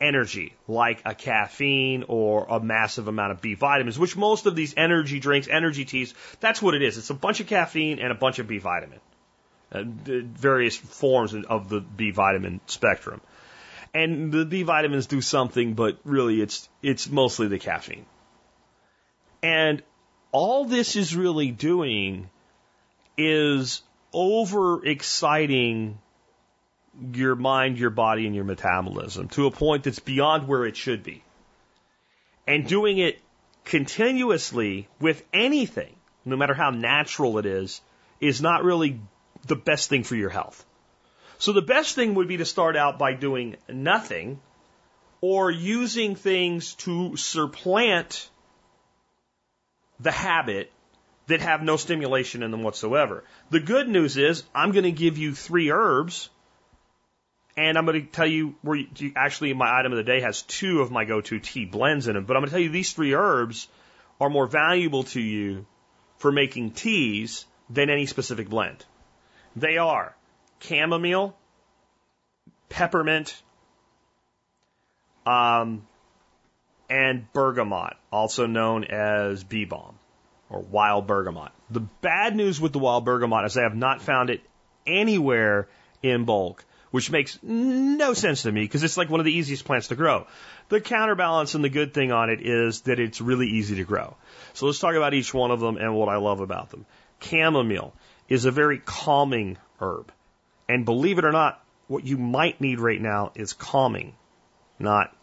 [0.00, 4.74] energy, like a caffeine or a massive amount of B vitamins, which most of these
[4.76, 6.98] energy drinks, energy teas, that's what it is.
[6.98, 9.00] It's a bunch of caffeine and a bunch of B vitamin,
[9.72, 13.20] uh, various forms of the B vitamin spectrum.
[13.94, 18.04] And the B vitamins do something, but really it's, it's mostly the caffeine.
[19.42, 19.82] And
[20.32, 22.28] all this is really doing
[23.16, 23.82] is
[24.12, 25.98] over exciting
[27.12, 31.02] your mind, your body, and your metabolism to a point that's beyond where it should
[31.02, 31.22] be.
[32.46, 33.18] And doing it
[33.64, 35.94] continuously with anything,
[36.24, 37.80] no matter how natural it is,
[38.20, 39.00] is not really
[39.46, 40.64] the best thing for your health.
[41.38, 44.40] So the best thing would be to start out by doing nothing
[45.20, 48.30] or using things to supplant
[50.00, 50.72] the habit
[51.26, 53.24] that have no stimulation in them whatsoever.
[53.50, 56.30] The good news is I'm going to give you three herbs
[57.56, 60.42] and I'm going to tell you where you, actually my item of the day has
[60.42, 62.92] two of my go-to tea blends in them, but I'm going to tell you these
[62.92, 63.68] three herbs
[64.20, 65.66] are more valuable to you
[66.18, 68.84] for making teas than any specific blend.
[69.54, 70.14] They are
[70.60, 71.36] chamomile,
[72.68, 73.42] peppermint,
[75.26, 75.86] um,
[76.88, 79.98] and bergamot, also known as bee balm
[80.48, 81.52] or wild bergamot.
[81.70, 84.40] The bad news with the wild bergamot is I have not found it
[84.86, 85.68] anywhere
[86.02, 86.64] in bulk,
[86.96, 89.94] which makes no sense to me because it's like one of the easiest plants to
[89.94, 90.26] grow.
[90.70, 94.16] The counterbalance and the good thing on it is that it's really easy to grow.
[94.54, 96.86] So let's talk about each one of them and what I love about them.
[97.20, 97.92] Chamomile
[98.30, 100.10] is a very calming herb.
[100.70, 104.14] And believe it or not, what you might need right now is calming,
[104.78, 105.14] not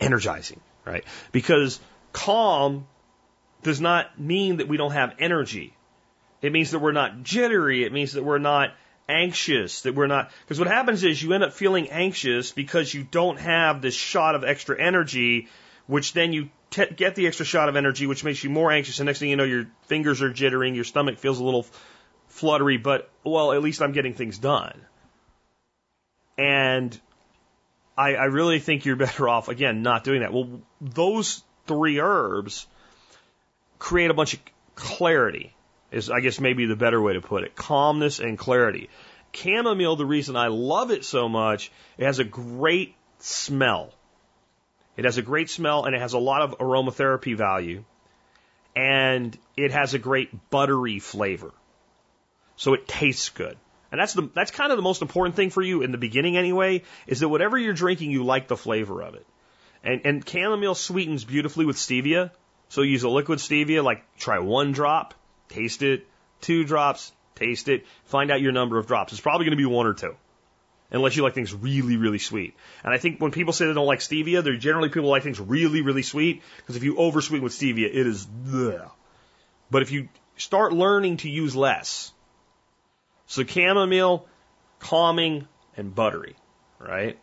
[0.00, 1.04] energizing, right?
[1.32, 1.80] Because
[2.12, 2.86] calm
[3.62, 5.72] does not mean that we don't have energy.
[6.42, 7.84] It means that we're not jittery.
[7.84, 8.74] It means that we're not
[9.10, 13.02] anxious, that we're not, because what happens is you end up feeling anxious because you
[13.02, 15.48] don't have this shot of extra energy,
[15.86, 18.98] which then you te- get the extra shot of energy, which makes you more anxious.
[18.98, 21.66] And next thing you know, your fingers are jittering, your stomach feels a little
[22.28, 24.80] fluttery, but well, at least I'm getting things done.
[26.38, 26.98] And
[27.98, 30.32] I, I really think you're better off, again, not doing that.
[30.32, 32.66] Well, those three herbs
[33.78, 34.40] create a bunch of
[34.74, 35.54] clarity
[35.90, 37.56] is I guess maybe the better way to put it.
[37.56, 38.88] Calmness and clarity.
[39.32, 43.92] Chamomile, the reason I love it so much, it has a great smell.
[44.96, 47.84] It has a great smell and it has a lot of aromatherapy value.
[48.74, 51.52] And it has a great buttery flavor.
[52.56, 53.56] So it tastes good.
[53.90, 56.36] And that's the that's kind of the most important thing for you in the beginning
[56.36, 59.26] anyway, is that whatever you're drinking, you like the flavor of it.
[59.82, 62.30] And and chamomile sweetens beautifully with stevia,
[62.68, 65.14] So use a liquid stevia, like try one drop,
[65.50, 66.06] taste it,
[66.40, 69.12] two drops, taste it, find out your number of drops.
[69.12, 70.16] It's probably going to be one or two.
[70.92, 72.54] Unless you like things really, really sweet.
[72.82, 75.38] And I think when people say they don't like stevia, they're generally people like things
[75.38, 76.42] really, really sweet.
[76.56, 78.90] Because if you oversweet with stevia, it is bleh.
[79.70, 82.12] But if you start learning to use less,
[83.26, 84.26] so chamomile,
[84.80, 85.46] calming,
[85.76, 86.34] and buttery,
[86.80, 87.16] right?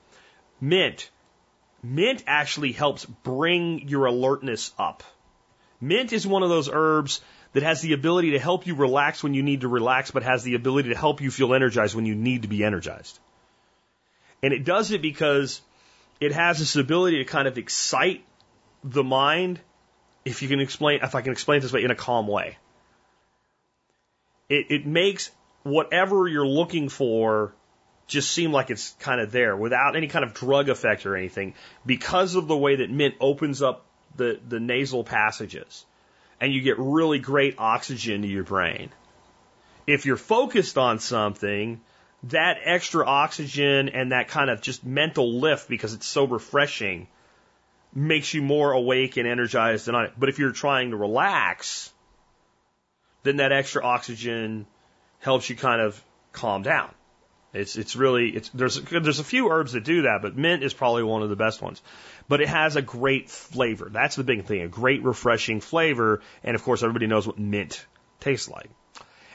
[0.61, 1.09] Mint.
[1.83, 5.03] Mint actually helps bring your alertness up.
[5.81, 7.21] Mint is one of those herbs
[7.57, 10.43] that has the ability to help you relax when you need to relax, but has
[10.43, 13.17] the ability to help you feel energized when you need to be energized.
[14.43, 15.59] And it does it because
[16.19, 18.23] it has this ability to kind of excite
[18.83, 19.59] the mind,
[20.23, 22.59] if you can explain, if I can explain this way, in a calm way.
[24.49, 25.31] It, it makes
[25.63, 27.55] whatever you're looking for
[28.05, 31.55] just seem like it's kind of there without any kind of drug effect or anything
[31.87, 33.83] because of the way that mint opens up
[34.15, 35.87] the, the nasal passages
[36.39, 38.89] and you get really great oxygen to your brain.
[39.85, 41.81] If you're focused on something,
[42.23, 47.07] that extra oxygen and that kind of just mental lift because it's so refreshing
[47.93, 50.13] makes you more awake and energized and on it.
[50.17, 51.91] But if you're trying to relax,
[53.23, 54.67] then that extra oxygen
[55.19, 56.93] helps you kind of calm down.
[57.53, 60.73] It's it's really it's there's there's a few herbs that do that, but mint is
[60.73, 61.81] probably one of the best ones.
[62.27, 63.89] But it has a great flavor.
[63.89, 67.85] That's the big thing, a great refreshing flavor, and of course everybody knows what mint
[68.19, 68.69] tastes like.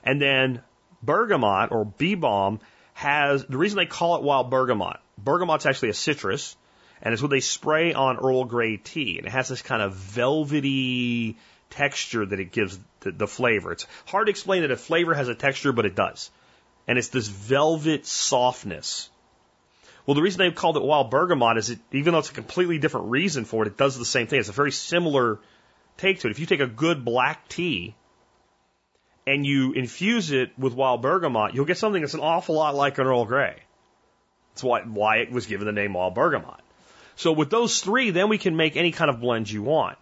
[0.05, 0.63] And then
[1.03, 2.61] bergamot or bee balm
[2.95, 4.99] has the reason they call it wild bergamot.
[5.17, 6.57] Bergamot's actually a citrus,
[7.01, 9.95] and it's what they spray on Earl Grey tea, and it has this kind of
[9.95, 11.37] velvety
[11.71, 13.73] texture that it gives the, the flavor.
[13.73, 16.31] It's hard to explain that a flavor has a texture, but it does.
[16.87, 19.09] And it's this velvet softness.
[20.05, 22.79] Well, the reason they've called it wild bergamot is it, even though it's a completely
[22.79, 24.41] different reason for it, it does the same thing.
[24.41, 25.39] It's a very similar
[25.97, 26.33] take to it.
[26.33, 27.95] If you take a good black tea
[29.27, 32.99] and you infuse it with wild bergamot, you'll get something that's an awful lot like
[32.99, 33.57] an Earl Grey.
[34.53, 36.61] That's why, why it was given the name wild bergamot.
[37.15, 39.99] So with those three, then we can make any kind of blend you want.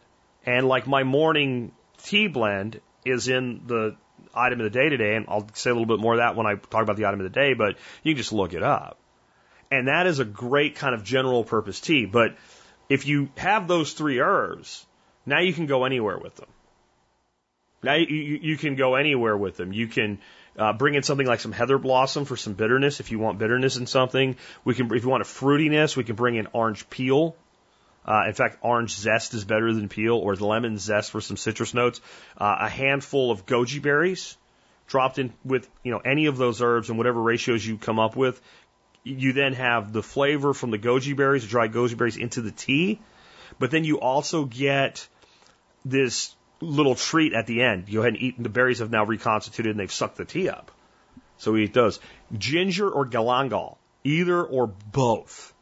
[0.46, 1.72] And like my morning
[2.02, 3.96] tea blend is in the
[4.34, 6.46] item of the day today, and I'll say a little bit more of that when
[6.46, 8.98] I talk about the item of the day, but you can just look it up.
[9.70, 12.06] And that is a great kind of general purpose tea.
[12.06, 12.36] But
[12.88, 14.84] if you have those three herbs,
[15.26, 16.48] now you can go anywhere with them.
[17.82, 19.72] Now you, you can go anywhere with them.
[19.72, 20.18] You can
[20.58, 23.76] uh, bring in something like some heather blossom for some bitterness if you want bitterness
[23.76, 24.36] in something.
[24.64, 27.36] We can, if you want a fruitiness, we can bring in orange peel.
[28.04, 31.74] Uh, in fact, orange zest is better than peel, or lemon zest for some citrus
[31.74, 32.00] notes.
[32.36, 34.36] Uh, a handful of goji berries
[34.86, 38.16] dropped in with you know any of those herbs and whatever ratios you come up
[38.16, 38.40] with.
[39.04, 42.50] You then have the flavor from the goji berries, the dried goji berries, into the
[42.50, 43.00] tea,
[43.58, 45.06] but then you also get
[45.84, 47.88] this little treat at the end.
[47.88, 48.42] You go ahead and eat.
[48.42, 50.70] The berries have now reconstituted and they've sucked the tea up.
[51.38, 52.00] So we eat those.
[52.36, 55.54] Ginger or galangal, either or both,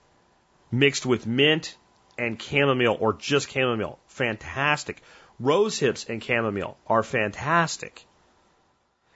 [0.72, 1.76] mixed with mint
[2.18, 5.00] and chamomile or just chamomile, fantastic.
[5.40, 8.04] Rose hips and chamomile are fantastic.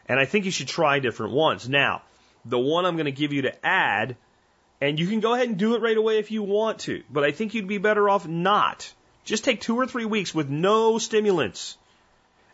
[0.07, 1.69] And I think you should try different ones.
[1.69, 2.03] Now,
[2.45, 4.17] the one I'm going to give you to add,
[4.81, 7.25] and you can go ahead and do it right away if you want to, but
[7.25, 8.93] I think you'd be better off not.
[9.25, 11.77] Just take two or three weeks with no stimulants.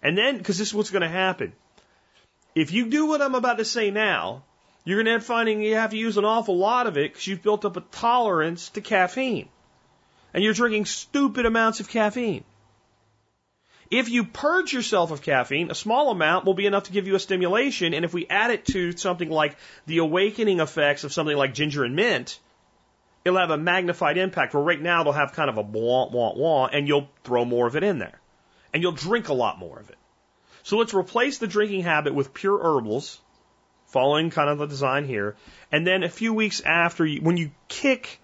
[0.02, 1.52] And then, because this is what's going to happen.
[2.54, 4.42] If you do what I'm about to say now,
[4.84, 7.12] you're going to end up finding you have to use an awful lot of it
[7.12, 9.48] because you've built up a tolerance to caffeine.
[10.34, 12.44] And you're drinking stupid amounts of caffeine.
[13.90, 17.14] If you purge yourself of caffeine, a small amount will be enough to give you
[17.14, 17.94] a stimulation.
[17.94, 21.84] And if we add it to something like the awakening effects of something like ginger
[21.84, 22.38] and mint,
[23.24, 24.52] it'll have a magnified impact.
[24.52, 27.66] Where right now it'll have kind of a wah, wah, wah, and you'll throw more
[27.66, 28.20] of it in there.
[28.74, 29.96] And you'll drink a lot more of it.
[30.64, 33.18] So let's replace the drinking habit with pure herbals,
[33.86, 35.34] following kind of the design here.
[35.72, 38.20] And then a few weeks after, when you kick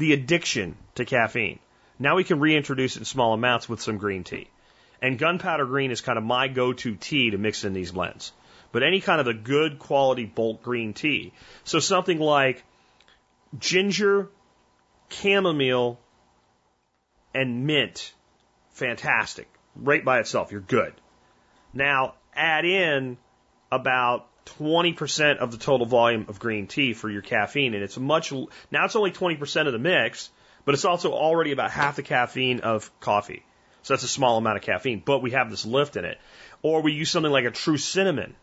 [0.00, 1.58] the addiction to caffeine,
[1.98, 4.48] now we can reintroduce it in small amounts with some green tea.
[5.02, 8.32] And gunpowder green is kind of my go-to tea to mix in these blends.
[8.72, 11.32] But any kind of a good quality bulk green tea.
[11.64, 12.64] So something like
[13.58, 14.30] ginger,
[15.10, 16.00] chamomile,
[17.34, 18.14] and mint.
[18.70, 19.48] Fantastic.
[19.76, 20.50] Right by itself.
[20.50, 20.94] You're good.
[21.74, 23.18] Now add in
[23.70, 27.74] about 20% of the total volume of green tea for your caffeine.
[27.74, 28.32] And it's much,
[28.70, 30.30] now it's only 20% of the mix,
[30.64, 33.44] but it's also already about half the caffeine of coffee.
[33.82, 36.18] So that's a small amount of caffeine, but we have this lift in it.
[36.62, 38.34] Or we use something like a true cinnamon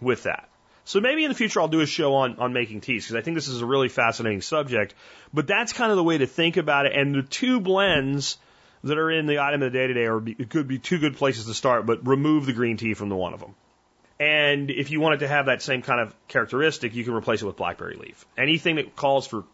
[0.00, 0.48] with that.
[0.84, 3.20] So maybe in the future I'll do a show on, on making teas because I
[3.20, 4.94] think this is a really fascinating subject.
[5.32, 6.96] But that's kind of the way to think about it.
[6.96, 8.38] And the two blends
[8.82, 11.46] that are in the item of the day today are could be two good places
[11.46, 13.54] to start, but remove the green tea from the one of them.
[14.20, 17.40] And if you want it to have that same kind of characteristic, you can replace
[17.40, 18.26] it with blackberry leaf.
[18.36, 19.44] Anything that calls for,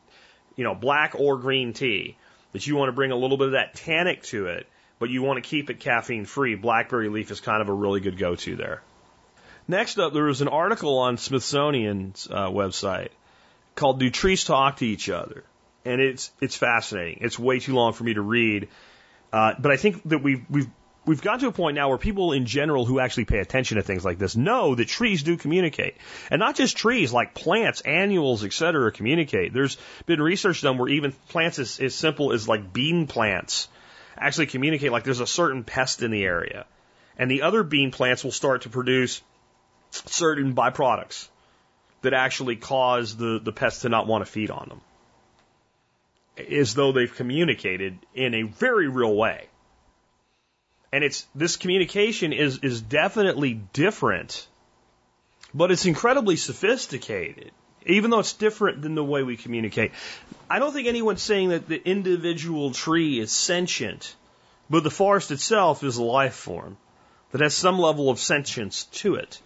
[0.57, 2.17] you know, black or green tea,
[2.53, 4.67] that you want to bring a little bit of that tannic to it,
[4.99, 8.01] but you want to keep it caffeine free, blackberry leaf is kind of a really
[8.01, 8.83] good go to there.
[9.69, 13.11] Next up, there was an article on Smithsonian's uh, website
[13.75, 15.45] called "Do Trees Talk to Each Other?"
[15.87, 17.19] and it's it's fascinating.
[17.23, 18.69] It's way too long for me to read,
[19.33, 20.69] uh, but I think that we've we've
[21.07, 23.83] we've got to a point now where people in general who actually pay attention to
[23.83, 25.97] things like this know that trees do communicate,
[26.31, 29.53] and not just trees, like plants, annuals, et cetera, communicate.
[29.53, 33.69] There's been research done where even plants as, as simple as like bean plants
[34.19, 34.93] actually communicate.
[34.93, 36.67] Like there's a certain pest in the area,
[37.17, 39.23] and the other bean plants will start to produce
[39.91, 41.29] certain byproducts
[42.03, 44.81] that actually cause the, the pests to not want to feed on them.
[46.51, 49.49] As though they've communicated in a very real way.
[50.93, 54.47] And it's this communication is is definitely different,
[55.53, 57.51] but it's incredibly sophisticated.
[57.89, 59.93] Even though it's different than the way we communicate.
[60.51, 64.17] I don't think anyone's saying that the individual tree is sentient,
[64.69, 66.77] but the forest itself is a life form
[67.31, 69.41] that has some level of sentience to it.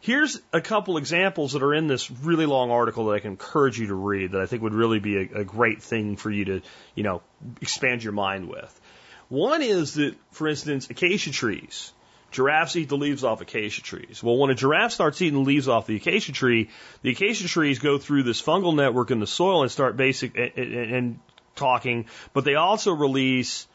[0.00, 3.78] Here's a couple examples that are in this really long article that I can encourage
[3.78, 6.44] you to read that I think would really be a, a great thing for you
[6.44, 6.62] to,
[6.94, 7.22] you know,
[7.60, 8.80] expand your mind with.
[9.28, 11.92] One is that, for instance, acacia trees.
[12.30, 14.22] Giraffes eat the leaves off acacia trees.
[14.22, 16.70] Well, when a giraffe starts eating the leaves off the acacia tree,
[17.02, 20.52] the acacia trees go through this fungal network in the soil and start basic and,
[20.56, 21.18] and, and
[21.54, 23.66] talking, but they also release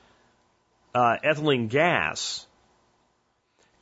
[0.93, 2.45] uh, ethylene gas.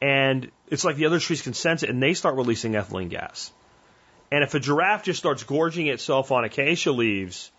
[0.01, 3.51] And it's like the other trees can sense it and they start releasing ethylene gas.
[4.31, 7.51] And if a giraffe just starts gorging itself on acacia leaves,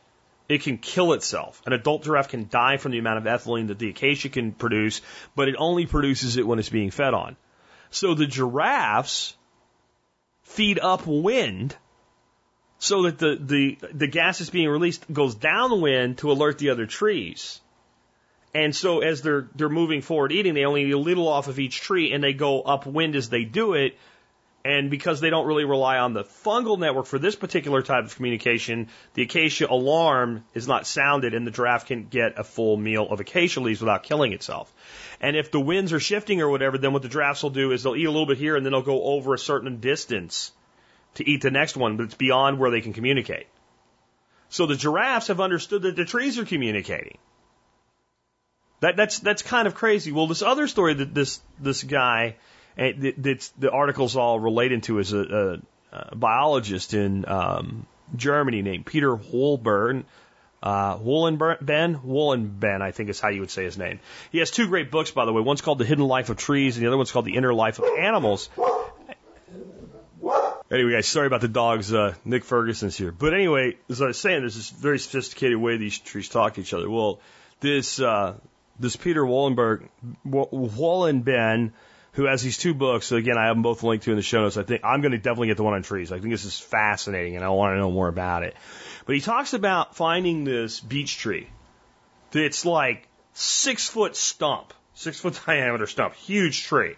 [0.52, 1.62] it can kill itself.
[1.66, 5.00] An adult giraffe can die from the amount of ethylene that the acacia can produce,
[5.34, 7.36] but it only produces it when it's being fed on.
[7.90, 9.36] So the giraffes
[10.42, 11.76] feed upwind
[12.78, 16.86] so that the, the, the gas that's being released goes downwind to alert the other
[16.86, 17.60] trees.
[18.52, 21.60] And so as they're they're moving forward eating, they only eat a little off of
[21.60, 23.96] each tree and they go upwind as they do it.
[24.62, 28.14] And because they don't really rely on the fungal network for this particular type of
[28.14, 33.06] communication, the acacia alarm is not sounded and the giraffe can get a full meal
[33.08, 34.70] of acacia leaves without killing itself.
[35.18, 37.82] And if the winds are shifting or whatever, then what the giraffes will do is
[37.82, 40.52] they'll eat a little bit here and then they'll go over a certain distance
[41.14, 43.46] to eat the next one, but it's beyond where they can communicate.
[44.50, 47.18] So the giraffes have understood that the trees are communicating.
[48.80, 50.10] That, that's that's kind of crazy.
[50.10, 52.36] Well, this other story that this this guy
[52.80, 55.60] that's the article's all related to is a,
[55.92, 57.86] a, a biologist in um,
[58.16, 60.04] Germany named Peter Wohlleben.
[60.62, 63.98] Uh, Wohlenben, Wohlenben, I think is how you would say his name.
[64.30, 65.40] He has two great books, by the way.
[65.40, 67.78] One's called The Hidden Life of Trees, and the other one's called The Inner Life
[67.78, 68.50] of Animals.
[70.70, 71.92] Anyway, guys, sorry about the dogs.
[71.92, 73.10] Uh, Nick Ferguson's here.
[73.10, 76.60] But anyway, as I was saying, there's this very sophisticated way these trees talk to
[76.60, 76.88] each other.
[76.88, 77.20] Well,
[77.60, 78.34] this uh,
[78.78, 79.88] this Peter Wallenberg,
[80.26, 81.72] Wohlenben,
[82.12, 83.06] who has these two books.
[83.06, 84.56] So again, I have them both linked to in the show notes.
[84.56, 86.10] I think I'm going to definitely get the one on trees.
[86.12, 88.56] I think this is fascinating, and I want to know more about it.
[89.06, 91.48] But he talks about finding this beech tree.
[92.32, 96.96] It's like six foot stump, six foot diameter stump, huge tree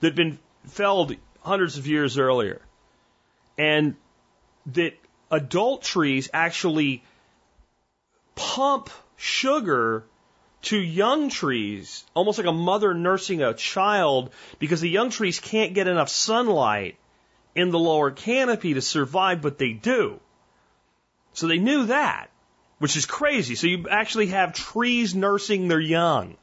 [0.00, 2.60] that'd been felled hundreds of years earlier,
[3.56, 3.94] and
[4.66, 4.94] that
[5.30, 7.02] adult trees actually
[8.34, 10.04] pump sugar
[10.64, 15.74] to young trees, almost like a mother nursing a child, because the young trees can't
[15.74, 16.96] get enough sunlight
[17.54, 20.20] in the lower canopy to survive, but they do.
[21.34, 22.30] So they knew that,
[22.78, 23.54] which is crazy.
[23.54, 26.36] So you actually have trees nursing their young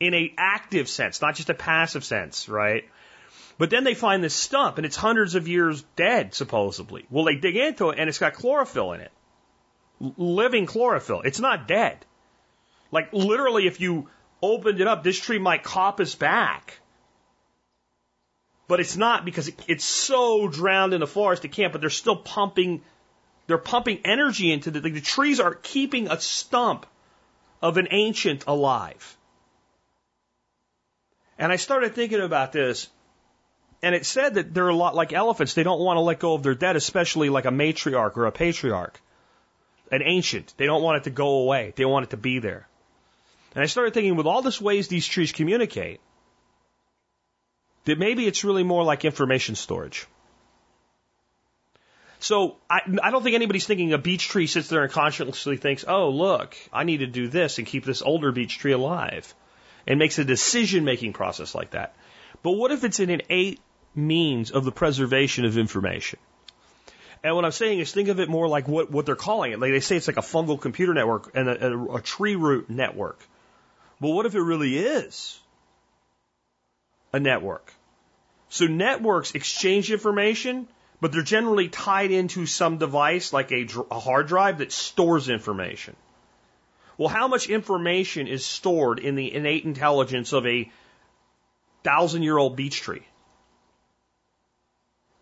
[0.00, 2.88] in a active sense, not just a passive sense, right?
[3.58, 7.06] But then they find this stump and it's hundreds of years dead, supposedly.
[7.10, 9.12] Well, they dig into it and it's got chlorophyll in it.
[10.00, 11.22] living chlorophyll.
[11.22, 12.04] It's not dead.
[12.90, 14.08] Like literally, if you
[14.42, 16.80] opened it up, this tree might cop coppice back.
[18.66, 21.90] But it's not because it, it's so drowned in the forest it can't, but they're
[21.90, 22.82] still pumping,
[23.46, 26.86] they're pumping energy into the, the trees are keeping a stump
[27.62, 29.16] of an ancient alive.
[31.38, 32.88] And I started thinking about this,
[33.82, 35.54] and it said that they're a lot like elephants.
[35.54, 38.32] They don't want to let go of their dead, especially like a matriarch or a
[38.32, 39.00] patriarch,
[39.90, 40.52] an ancient.
[40.56, 41.72] They don't want it to go away.
[41.74, 42.67] They want it to be there.
[43.54, 46.00] And I started thinking, with all this ways these trees communicate,
[47.84, 50.06] that maybe it's really more like information storage.
[52.20, 55.84] So I, I don't think anybody's thinking a beech tree sits there and consciously thinks,
[55.86, 59.32] oh, look, I need to do this and keep this older beech tree alive
[59.86, 61.94] and makes a decision making process like that.
[62.42, 63.60] But what if it's an innate
[63.94, 66.18] means of the preservation of information?
[67.22, 69.58] And what I'm saying is think of it more like what, what they're calling it.
[69.58, 72.68] Like they say it's like a fungal computer network and a, a, a tree root
[72.68, 73.18] network.
[74.00, 75.38] But what if it really is
[77.12, 77.72] a network?
[78.48, 80.68] So networks exchange information,
[81.00, 85.96] but they're generally tied into some device like a, a hard drive that stores information.
[86.96, 90.70] Well, how much information is stored in the innate intelligence of a
[91.84, 93.06] thousand year old beech tree?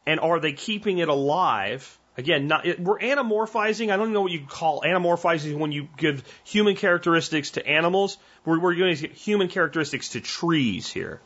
[0.07, 1.98] And are they keeping it alive?
[2.18, 3.93] Again, not, it, we're anamorphizing.
[3.93, 8.16] I don't know what you call anamorphizing when you give human characteristics to animals.
[8.44, 11.20] We're, we're giving human characteristics to trees here.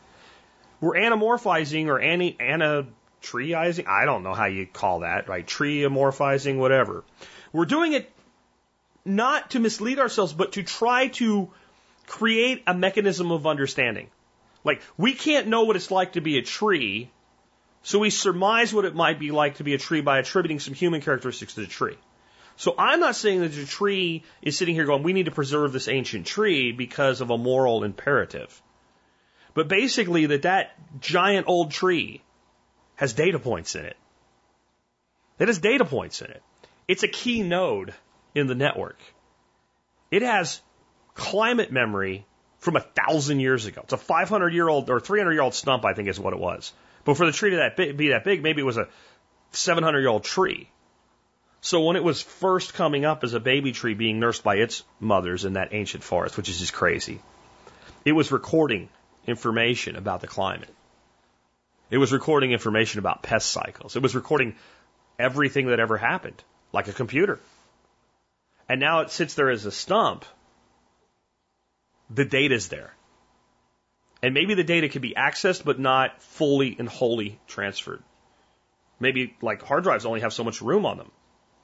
[0.80, 3.86] We're anamorphizing or ani, anatreizing.
[3.86, 5.46] I don't know how you call that, right?
[5.46, 7.04] Tree amorphizing, whatever.
[7.52, 8.10] We're doing it
[9.04, 11.50] not to mislead ourselves, but to try to
[12.06, 14.08] create a mechanism of understanding.
[14.64, 17.10] Like, we can't know what it's like to be a tree,
[17.82, 20.74] so we surmise what it might be like to be a tree by attributing some
[20.74, 21.97] human characteristics to the tree.
[22.57, 25.73] So I'm not saying that the tree is sitting here going, we need to preserve
[25.73, 28.61] this ancient tree because of a moral imperative.
[29.55, 32.23] But basically that that giant old tree
[32.97, 33.97] has data points in it.
[35.39, 36.43] It has data points in it.
[36.86, 37.94] It's a key node
[38.35, 38.98] in the network.
[40.11, 40.61] It has
[41.15, 42.27] climate memory
[42.59, 43.81] from a thousand years ago.
[43.85, 46.39] It's a 500 year old or 300 year old stump, I think is what it
[46.39, 46.74] was.
[47.11, 48.87] But for the tree to that big, be that big, maybe it was a
[49.51, 50.70] 700 year old tree.
[51.61, 54.85] So when it was first coming up as a baby tree being nursed by its
[55.01, 57.20] mothers in that ancient forest, which is just crazy,
[58.05, 58.91] it was recording
[59.27, 60.73] information about the climate.
[61.91, 63.97] It was recording information about pest cycles.
[63.97, 64.55] It was recording
[65.19, 66.41] everything that ever happened,
[66.73, 67.41] like a computer.
[68.69, 70.24] And now it sits there as a stump.
[72.09, 72.95] The data's there.
[74.22, 78.02] And maybe the data can be accessed, but not fully and wholly transferred.
[78.98, 81.10] Maybe like hard drives only have so much room on them.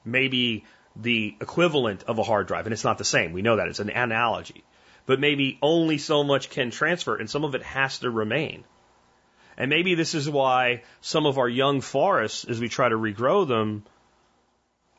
[0.03, 0.65] Maybe
[0.95, 3.33] the equivalent of a hard drive, and it's not the same.
[3.33, 3.67] We know that.
[3.67, 4.63] It's an analogy.
[5.05, 8.63] But maybe only so much can transfer, and some of it has to remain.
[9.57, 13.47] And maybe this is why some of our young forests, as we try to regrow
[13.47, 13.83] them,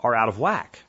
[0.00, 0.82] are out of whack.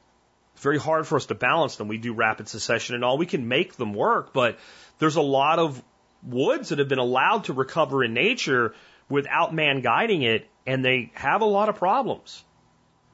[0.54, 1.88] It's very hard for us to balance them.
[1.88, 3.18] We do rapid succession and all.
[3.18, 4.60] We can make them work, but
[5.00, 5.82] there's a lot of
[6.24, 8.74] woods that have been allowed to recover in nature
[9.10, 12.44] without man guiding it, and they have a lot of problems.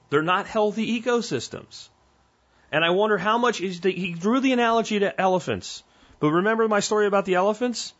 [0.09, 1.89] They're not healthy ecosystems.
[2.71, 5.83] And I wonder how much is the, he drew the analogy to elephants.
[6.19, 7.93] But remember my story about the elephants?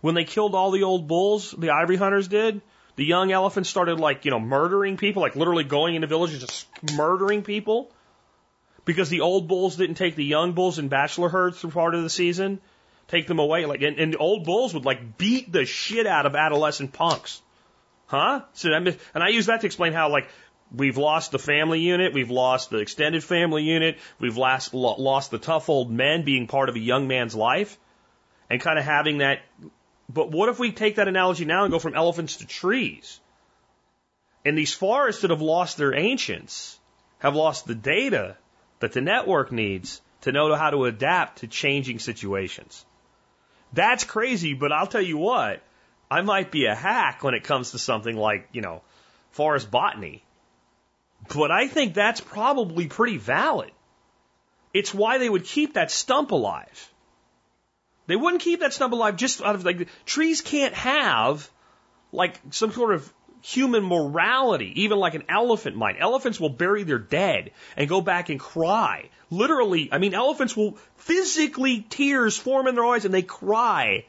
[0.00, 2.62] When they killed all the old bulls, the ivory hunters did,
[2.96, 6.66] the young elephants started like, you know, murdering people, like literally going into villages, just
[6.96, 7.92] murdering people.
[8.84, 12.02] Because the old bulls didn't take the young bulls in bachelor herds through part of
[12.02, 12.60] the season
[13.10, 13.66] take them away.
[13.66, 17.42] Like, and, and old bulls would like beat the shit out of adolescent punks.
[18.06, 18.42] Huh?
[18.54, 20.28] So, and I use that to explain how like
[20.74, 25.38] we've lost the family unit, we've lost the extended family unit, we've lost, lost the
[25.38, 27.78] tough old men being part of a young man's life
[28.48, 29.40] and kind of having that.
[30.08, 33.20] But what if we take that analogy now and go from elephants to trees?
[34.44, 36.78] And these forests that have lost their ancients
[37.18, 38.36] have lost the data
[38.80, 42.84] that the network needs to know how to adapt to changing situations.
[43.72, 45.62] That's crazy, but I'll tell you what,
[46.10, 48.82] I might be a hack when it comes to something like, you know,
[49.30, 50.24] forest botany.
[51.34, 53.70] But I think that's probably pretty valid.
[54.72, 56.92] It's why they would keep that stump alive.
[58.06, 61.48] They wouldn't keep that stump alive just out of like, trees can't have
[62.12, 65.96] like some sort of human morality, even like an elephant might.
[65.98, 69.08] Elephants will bury their dead and go back and cry.
[69.30, 74.04] Literally, I mean, elephants will physically tears form in their eyes and they cry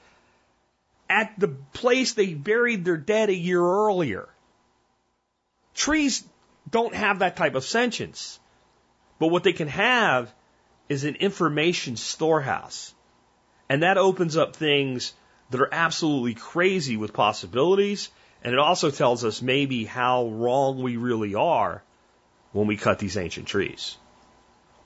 [1.09, 4.29] at the place they buried their dead a year earlier.
[5.73, 6.23] Trees
[6.69, 8.39] don't have that type of sentience.
[9.19, 10.33] But what they can have
[10.89, 12.93] is an information storehouse.
[13.69, 15.13] And that opens up things
[15.51, 18.09] that are absolutely crazy with possibilities
[18.43, 21.83] and it also tells us maybe how wrong we really are
[22.51, 23.97] when we cut these ancient trees.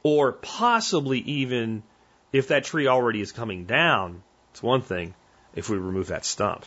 [0.04, 1.84] Or possibly even
[2.32, 5.14] if that tree already is coming down, it's one thing
[5.56, 6.66] if we remove that stump.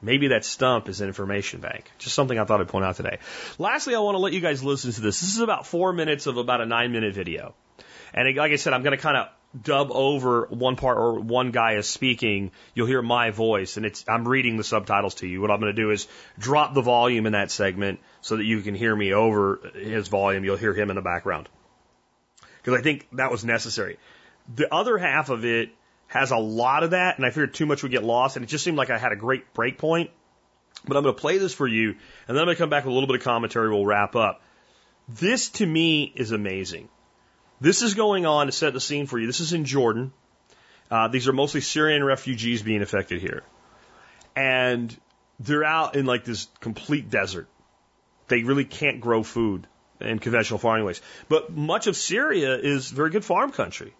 [0.00, 1.90] Maybe that stump is an information bank.
[1.98, 3.18] Just something I thought I'd point out today.
[3.58, 5.20] Lastly, I want to let you guys listen to this.
[5.20, 7.54] This is about four minutes of about a nine minute video.
[8.12, 9.28] And like I said, I'm going to kind of
[9.60, 14.04] dub over one part or one guy is speaking, you'll hear my voice and it's
[14.08, 15.40] I'm reading the subtitles to you.
[15.40, 16.08] What I'm going to do is
[16.38, 20.44] drop the volume in that segment so that you can hear me over his volume.
[20.44, 21.48] You'll hear him in the background.
[22.62, 23.98] Because I think that was necessary.
[24.54, 25.70] The other half of it
[26.06, 28.48] has a lot of that, and I figured too much would get lost, and it
[28.48, 30.10] just seemed like I had a great break point.
[30.86, 31.98] But I'm going to play this for you, and
[32.28, 33.70] then I'm going to come back with a little bit of commentary.
[33.70, 34.42] We'll wrap up.
[35.08, 36.88] This to me is amazing.
[37.62, 39.28] This is going on to set the scene for you.
[39.28, 40.12] This is in Jordan.
[40.90, 43.44] Uh, these are mostly Syrian refugees being affected here.
[44.34, 44.94] And
[45.38, 47.46] they're out in like this complete desert.
[48.26, 49.68] They really can't grow food
[50.00, 51.00] in conventional farming ways.
[51.28, 53.94] But much of Syria is very good farm country.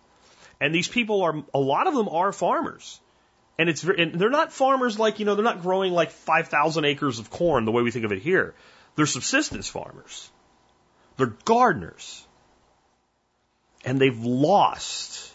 [0.60, 3.00] And these people are, a lot of them are farmers.
[3.60, 6.84] And it's very, and they're not farmers like, you know, they're not growing like 5,000
[6.84, 8.56] acres of corn the way we think of it here.
[8.96, 10.32] They're subsistence farmers.
[11.16, 12.26] They're gardeners.
[13.84, 15.32] And they've lost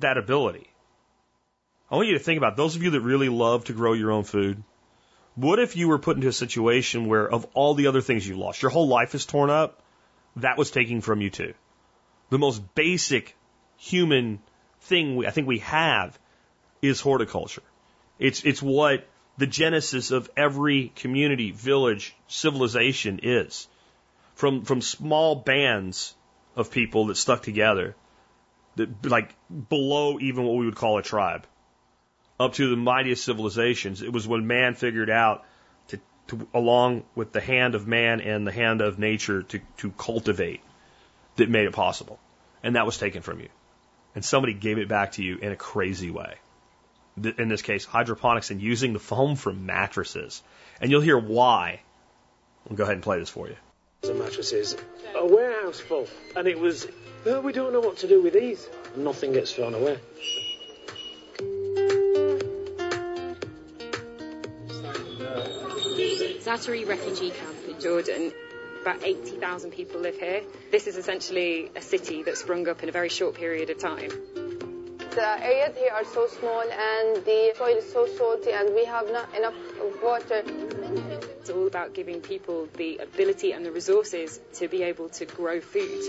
[0.00, 0.68] that ability.
[1.90, 4.12] I want you to think about those of you that really love to grow your
[4.12, 4.62] own food.
[5.34, 8.36] What if you were put into a situation where, of all the other things you
[8.36, 9.82] lost, your whole life is torn up?
[10.36, 11.54] That was taken from you too.
[12.30, 13.36] The most basic
[13.76, 14.40] human
[14.82, 16.18] thing we, I think we have
[16.82, 17.62] is horticulture.
[18.18, 19.06] It's, it's what
[19.38, 23.68] the genesis of every community, village, civilization is.
[24.34, 26.14] From, from small bands
[26.58, 27.94] of people that stuck together,
[28.76, 29.34] that, like
[29.68, 31.46] below even what we would call a tribe,
[32.38, 34.02] up to the mightiest civilizations.
[34.02, 35.44] It was when man figured out
[35.88, 39.90] to, to along with the hand of man and the hand of nature to, to
[39.90, 40.60] cultivate
[41.36, 42.18] that made it possible.
[42.62, 43.48] And that was taken from you.
[44.14, 46.34] And somebody gave it back to you in a crazy way
[47.24, 50.42] in this case, hydroponics and using the foam from mattresses.
[50.80, 51.80] And you'll hear why.
[52.68, 53.56] I'll go ahead and play this for you.
[54.02, 54.74] The mattresses,
[55.14, 55.26] uh, a
[55.68, 56.86] warehouse full, and it was,
[57.26, 58.68] oh, we don't know what to do with these.
[58.96, 59.98] Nothing gets thrown away.
[66.40, 68.32] Zaatari refugee camp in Jordan.
[68.80, 70.42] About 80,000 people live here.
[70.70, 74.10] This is essentially a city that sprung up in a very short period of time.
[75.10, 79.10] The areas here are so small and the soil is so salty and we have
[79.12, 79.54] not enough
[80.02, 80.42] water.
[81.48, 85.62] It's all about giving people the ability and the resources to be able to grow
[85.62, 86.02] food.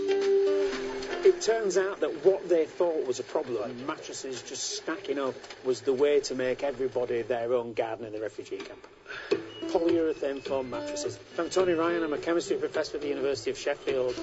[1.23, 5.79] It turns out that what they thought was a problem, mattresses just stacking up, was
[5.79, 8.85] the way to make everybody their own garden in the refugee camp.
[9.71, 11.17] Polyurethane foam mattresses.
[11.37, 14.15] I'm Tony Ryan, I'm a chemistry professor at the University of Sheffield.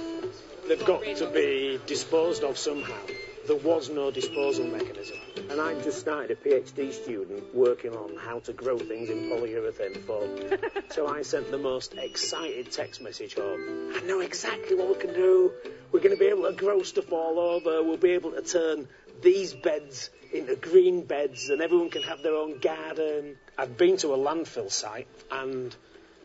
[0.68, 3.01] They've got to be disposed of somehow.
[3.47, 5.18] There was no disposal mechanism.
[5.51, 10.02] And I've just started a PhD student working on how to grow things in polyurethane
[10.05, 10.82] foam.
[10.90, 13.93] so I sent the most excited text message home.
[13.94, 15.52] I know exactly what we can do.
[15.93, 17.85] We're going to be able to grow stuff all over.
[17.85, 18.89] We'll be able to turn
[19.23, 23.36] these beds into green beds and everyone can have their own garden.
[23.56, 25.74] I've been to a landfill site and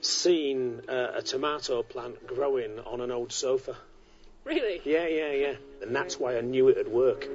[0.02, 3.76] seen uh, a tomato plant growing on an old sofa.
[4.46, 4.82] Really?
[4.84, 5.54] Yeah, yeah, yeah.
[5.84, 7.28] And that's why I knew it'd work.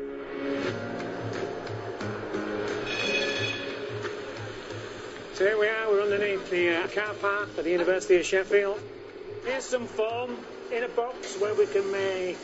[5.35, 8.81] So here we are, we're underneath the uh, car park at the University of Sheffield.
[9.45, 10.37] Here's some foam
[10.73, 12.39] in a box where we can make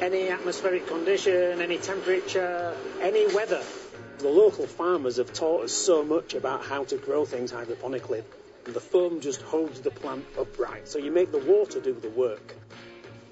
[0.00, 3.62] any atmospheric condition, any temperature, any weather.
[4.18, 8.22] The local farmers have taught us so much about how to grow things hydroponically.
[8.64, 12.54] The foam just holds the plant upright, so you make the water do the work.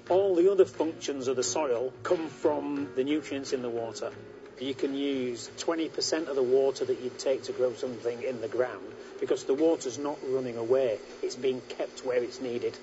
[0.09, 4.11] All the other functions of the soil come from the nutrients in the water.
[4.59, 8.47] You can use 20% of the water that you'd take to grow something in the
[8.47, 8.85] ground
[9.19, 12.77] because the water's not running away, it's being kept where it's needed.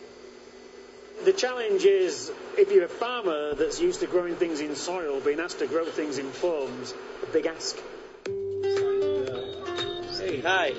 [1.25, 5.39] The challenge is if you're a farmer that's used to growing things in soil, being
[5.39, 6.93] asked to grow things in foams,
[7.23, 7.77] a big ask.
[10.19, 10.73] Hey, hi.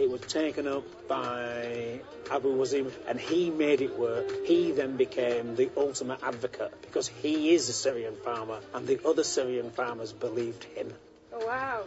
[0.00, 4.30] It was taken up by Abu Wazim and he made it work.
[4.46, 9.24] He then became the ultimate advocate because he is a Syrian farmer and the other
[9.24, 10.92] Syrian farmers believed him.
[11.32, 11.84] Oh, wow.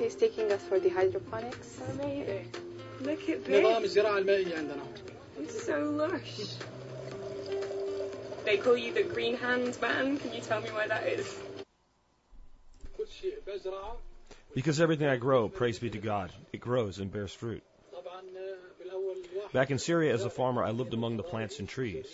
[0.00, 1.80] He's taking us for the hydroponics.
[1.92, 2.48] Amazing.
[3.00, 3.96] Look at نظام this.
[3.96, 4.82] الزراعة المائية عندنا
[5.40, 6.56] It's so lush.
[8.44, 10.18] They call you the green hand man.
[10.18, 11.26] Can you tell me why that is?
[12.98, 13.96] كل شيء بزرعه
[14.57, 17.61] Because everything I grow, praise be to God, it grows and bears fruit.
[19.53, 22.07] Back in Syria as a farmer, I lived among the plants and trees.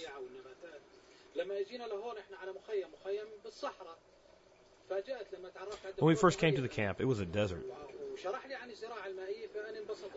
[5.99, 7.63] When we first came to the camp, it was a desert.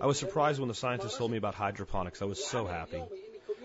[0.00, 2.22] I was surprised when the scientist told me about hydroponics.
[2.22, 3.04] I was so happy.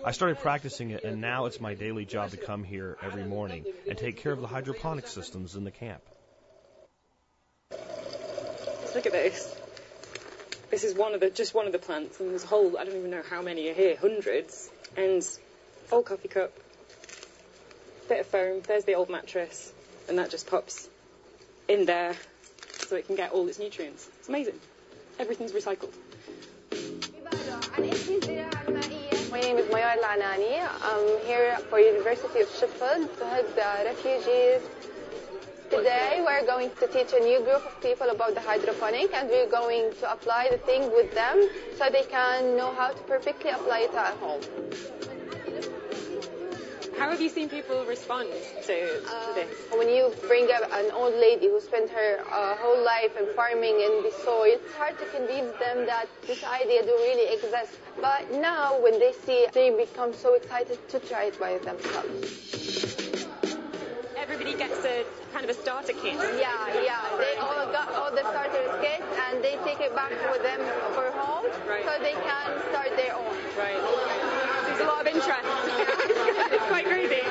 [0.06, 3.66] I started practicing it, and now it's my daily job to come here every morning
[3.90, 6.04] and take care of the hydroponic systems in the camp.
[8.94, 9.56] Look at this.
[10.70, 12.84] This is one of the just one of the plants, and there's a whole I
[12.84, 14.70] don't even know how many are here, hundreds.
[14.98, 15.26] And
[15.92, 16.52] old coffee cup,
[18.10, 18.62] bit of foam.
[18.68, 19.72] There's the old mattress,
[20.10, 20.90] and that just pops
[21.70, 22.16] in there,
[22.80, 24.10] so it can get all its nutrients.
[24.20, 24.60] It's amazing.
[25.20, 25.94] Everything's recycled.
[29.32, 30.68] My name is Mayar Lanani.
[30.84, 34.62] I'm here for University of Sheffield to help the refugees.
[35.72, 39.50] Today we're going to teach a new group of people about the hydroponic and we're
[39.50, 43.88] going to apply the thing with them so they can know how to perfectly apply
[43.88, 44.42] it at home.
[47.00, 49.48] How have you seen people respond to, to this?
[49.72, 53.80] When you bring up an old lady who spent her uh, whole life in farming
[53.80, 57.80] in the soil, it's hard to convince them that this idea do really exist.
[58.02, 62.58] But now when they see it, they become so excited to try it by themselves.
[64.18, 66.16] Everybody gets a kind of a starter kit.
[66.38, 67.02] Yeah, yeah.
[67.18, 70.60] They all got all the starter kits and they take it back with them
[70.94, 71.84] for home Right.
[71.86, 73.36] so they can start their own.
[73.58, 73.80] Right.
[74.68, 75.48] There's a lot of interest.
[76.52, 77.22] it's quite crazy.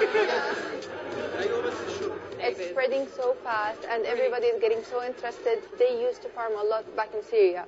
[2.42, 5.62] It's spreading so fast and everybody is getting so interested.
[5.78, 7.66] They used to farm a lot back in Syria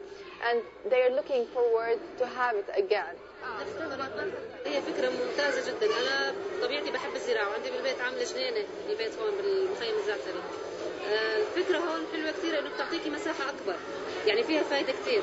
[0.48, 3.14] and they're looking forward to have it again.
[4.66, 5.86] هي فكرة ممتازة جدا.
[5.86, 10.42] أنا طبيعتي بحب الزراعة وعندي بالبيت عاملة جنينة بالبيت هون بالمخيم الزعتري
[11.06, 13.76] آه، الفكرة هون حلوة كثير إنه بتعطيكي مساحة أكبر
[14.26, 15.22] يعني فيها فايدة كثير.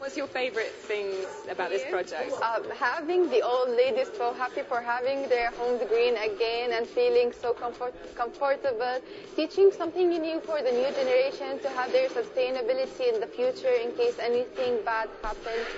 [0.00, 2.32] What's your favourite things about this project?
[2.40, 7.34] Uh, having the old ladies so happy for having their homes green again and feeling
[7.42, 8.96] so comfort, comfortable,
[9.36, 13.92] teaching something new for the new generation to have their sustainability in the future in
[13.92, 15.68] case anything bad happens.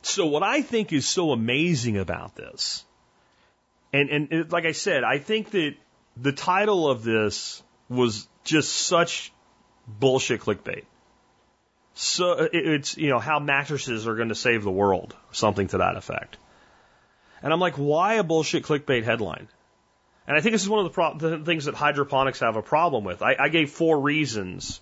[0.00, 2.86] So what I think is so amazing about this,
[3.92, 5.74] and and it, like I said, I think that
[6.16, 9.30] the title of this was just such
[9.86, 10.84] bullshit clickbait.
[11.94, 15.96] So it's you know how mattresses are going to save the world, something to that
[15.96, 16.36] effect.
[17.42, 19.48] And I'm like, why a bullshit clickbait headline?
[20.26, 22.62] And I think this is one of the, pro- the things that hydroponics have a
[22.62, 23.20] problem with.
[23.22, 24.80] I, I gave four reasons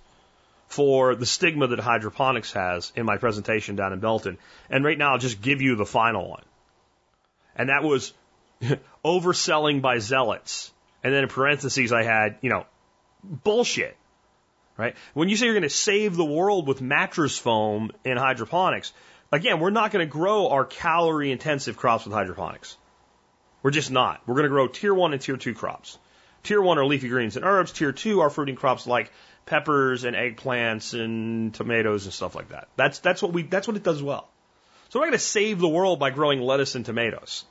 [0.69, 4.39] for the stigma that hydroponics has in my presentation down in Belton.
[4.71, 6.45] And right now I'll just give you the final one.
[7.57, 8.15] And that was
[9.05, 10.73] overselling by zealots.
[11.03, 12.65] And then in parentheses I had, you know,
[13.23, 13.97] bullshit.
[14.77, 14.97] Right?
[15.15, 18.93] When you say you're going to save the world with mattress foam in hydroponics,
[19.31, 22.77] again, we're not going to grow our calorie intensive crops with hydroponics.
[23.63, 24.23] We're just not.
[24.27, 25.99] We're going to grow tier one and tier two crops.
[26.43, 27.73] Tier one are leafy greens and herbs.
[27.73, 29.13] Tier two are fruiting crops like
[29.47, 32.69] peppers and eggplants and tomatoes and stuff like that.
[32.77, 34.29] That's that's what we that's what it does well.
[34.89, 37.45] So we're not going to save the world by growing lettuce and tomatoes.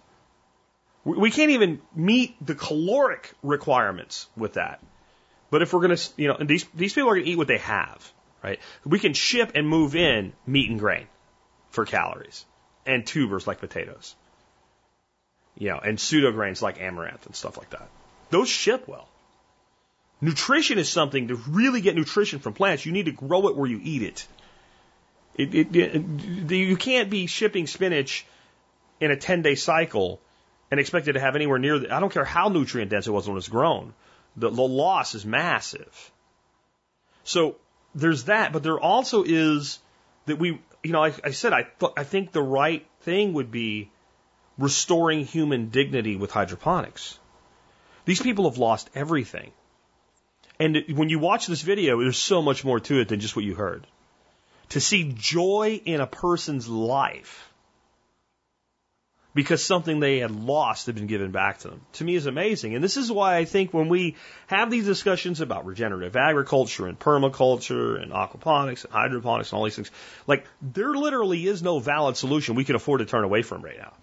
[1.05, 4.81] We, we can't even meet the caloric requirements with that.
[5.51, 7.37] But if we're going to, you know, and these these people are going to eat
[7.37, 8.11] what they have,
[8.43, 8.59] right?
[8.85, 11.07] We can ship and move in meat and grain
[11.69, 12.45] for calories
[12.85, 14.15] and tubers like potatoes.
[15.57, 17.89] You know, and pseudo grains like amaranth and stuff like that.
[18.29, 19.09] Those ship well.
[20.21, 22.85] Nutrition is something to really get nutrition from plants.
[22.85, 24.27] You need to grow it where you eat it.
[25.35, 28.25] It, it, it you can't be shipping spinach
[29.01, 30.21] in a 10 day cycle
[30.69, 33.11] and expect it to have anywhere near the, I don't care how nutrient dense it
[33.11, 33.93] was when it was grown.
[34.35, 36.11] The, the loss is massive.
[37.23, 37.55] So
[37.93, 39.79] there's that, but there also is
[40.25, 43.51] that we, you know, like I said, I, th- I think the right thing would
[43.51, 43.91] be
[44.57, 47.19] restoring human dignity with hydroponics.
[48.05, 49.51] These people have lost everything.
[50.59, 53.45] And when you watch this video, there's so much more to it than just what
[53.45, 53.85] you heard.
[54.69, 57.50] To see joy in a person's life
[59.33, 62.75] because something they had lost had been given back to them, to me is amazing.
[62.75, 64.17] And this is why I think when we
[64.47, 69.75] have these discussions about regenerative agriculture and permaculture and aquaponics and hydroponics and all these
[69.75, 69.91] things,
[70.27, 73.77] like there literally is no valid solution we can afford to turn away from right
[73.77, 73.93] now.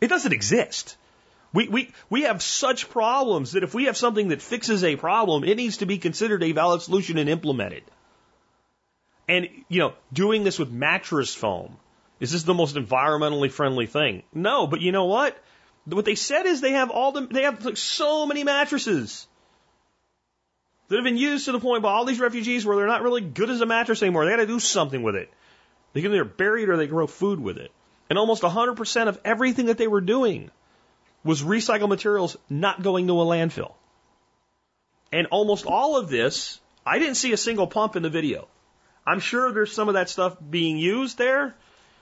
[0.00, 0.96] It doesn't exist.
[1.52, 5.44] We, we, we have such problems that if we have something that fixes a problem,
[5.44, 7.82] it needs to be considered a valid solution and implemented.
[9.26, 11.78] And, you know, doing this with mattress foam,
[12.20, 14.22] is this the most environmentally friendly thing?
[14.32, 15.36] No, but you know what?
[15.86, 19.26] What they said is they have all the, they have like so many mattresses
[20.88, 23.20] that have been used to the point by all these refugees where they're not really
[23.20, 24.24] good as a mattress anymore.
[24.24, 25.32] They got to do something with it.
[25.92, 27.70] They can either bury it or they grow food with it.
[28.10, 30.50] And almost 100% of everything that they were doing
[31.24, 33.74] was recycled materials not going to a landfill.
[35.12, 38.48] And almost all of this, I didn't see a single pump in the video.
[39.06, 41.54] I'm sure there's some of that stuff being used there,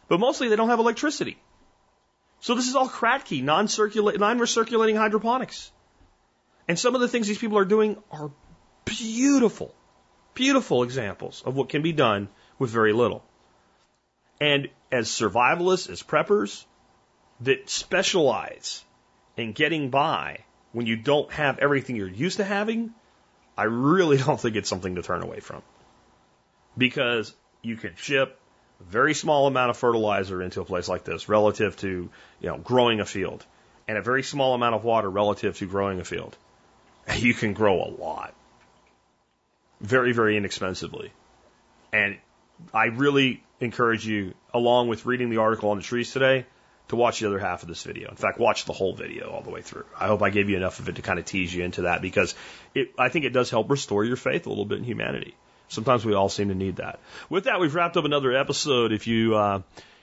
[0.09, 1.37] but mostly they don't have electricity.
[2.41, 5.71] So this is all Kratky, non-circulating, non-recirculating hydroponics.
[6.69, 8.31] And some of the things these people are doing are
[8.85, 9.75] beautiful,
[10.35, 12.29] beautiful examples of what can be done
[12.59, 13.25] with very little.
[14.41, 16.65] And as survivalists, as preppers
[17.41, 18.85] that specialize
[19.37, 22.93] in getting by when you don't have everything you're used to having,
[23.57, 25.63] I really don't think it's something to turn away from.
[26.77, 28.39] Because you can ship
[28.81, 33.01] very small amount of fertilizer into a place like this relative to, you know, growing
[33.01, 33.45] a field
[33.89, 36.37] and a very small amount of water relative to growing a field.
[37.17, 38.35] You can grow a lot.
[39.81, 41.13] Very, very inexpensively.
[41.93, 42.19] And
[42.75, 46.47] I really encourage you, along with reading the article on the trees today,
[46.89, 48.09] to watch the other half of this video.
[48.11, 49.85] In fact, watch the whole video all the way through.
[49.99, 52.01] I hope I gave you enough of it to kind of tease you into that
[52.01, 52.35] because
[52.75, 55.35] it, I think it does help restore your faith a little bit in humanity.
[55.69, 57.01] Sometimes we all seem to need that.
[57.29, 58.93] With that, we've wrapped up another episode.
[58.93, 59.63] If you, uh,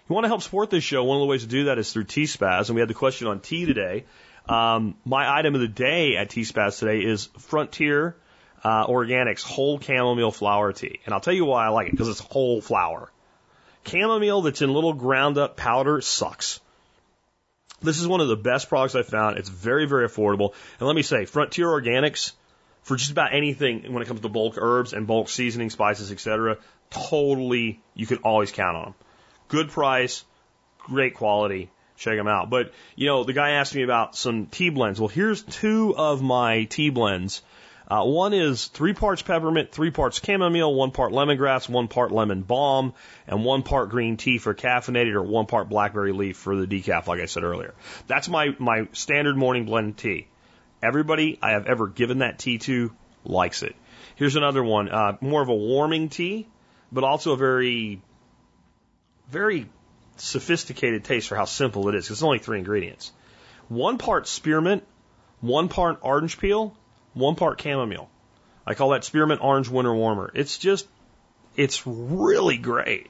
[0.10, 1.91] you want to help support this show, one of the ways to do that is
[1.91, 4.06] through T-Spaz, and we had the question on tea today.
[4.48, 8.15] Um, my item of the day at T-Spaz today is Frontier
[8.64, 12.10] uh, Organics whole chamomile flower tea, and I'll tell you why I like it because
[12.10, 13.11] it's whole flower.
[13.85, 16.60] Chamomile that's in little ground up powder sucks.
[17.81, 19.38] This is one of the best products I've found.
[19.38, 20.53] It's very, very affordable.
[20.80, 22.31] And let me say, Frontier Organics,
[22.84, 26.57] for just about anything when it comes to bulk herbs and bulk seasoning, spices, etc.,
[26.89, 28.95] totally, you can always count on them.
[29.47, 30.23] Good price,
[30.80, 31.72] great quality.
[31.95, 32.49] Check them out.
[32.49, 34.99] But, you know, the guy asked me about some tea blends.
[34.99, 37.41] Well, here's two of my tea blends.
[37.88, 42.41] Uh, one is three parts peppermint, three parts chamomile, one part lemongrass, one part lemon
[42.41, 42.93] balm,
[43.27, 47.07] and one part green tea for caffeinated, or one part blackberry leaf for the decaf,
[47.07, 47.73] like I said earlier.
[48.07, 50.27] That's my, my standard morning blend tea.
[50.84, 52.91] Everybody I have ever given that tea to
[53.23, 53.73] likes it.
[54.15, 56.45] Here's another one, uh, more of a warming tea,
[56.91, 58.01] but also a very,
[59.30, 59.69] very
[60.18, 62.11] sophisticated taste for how simple it is.
[62.11, 63.14] It's only three ingredients.
[63.69, 64.84] One part spearmint,
[65.39, 66.76] one part orange peel,
[67.14, 68.10] one part chamomile.
[68.68, 70.31] I call that spearmint orange winter warmer.
[70.35, 70.85] It's just,
[71.55, 73.10] it's really great.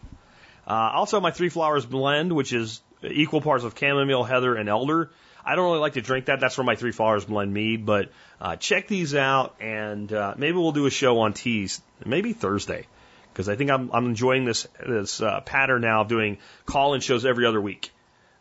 [0.68, 5.10] Uh, also, my three flowers blend, which is equal parts of chamomile, heather, and elder.
[5.46, 6.40] I don't really like to drink that.
[6.40, 7.86] That's where my three flowers blend mead.
[7.86, 12.34] But uh, check these out, and uh, maybe we'll do a show on teas, maybe
[12.34, 12.88] Thursday,
[13.32, 17.26] because I think I'm, I'm enjoying this this uh, pattern now of doing call-in shows
[17.26, 17.92] every other week.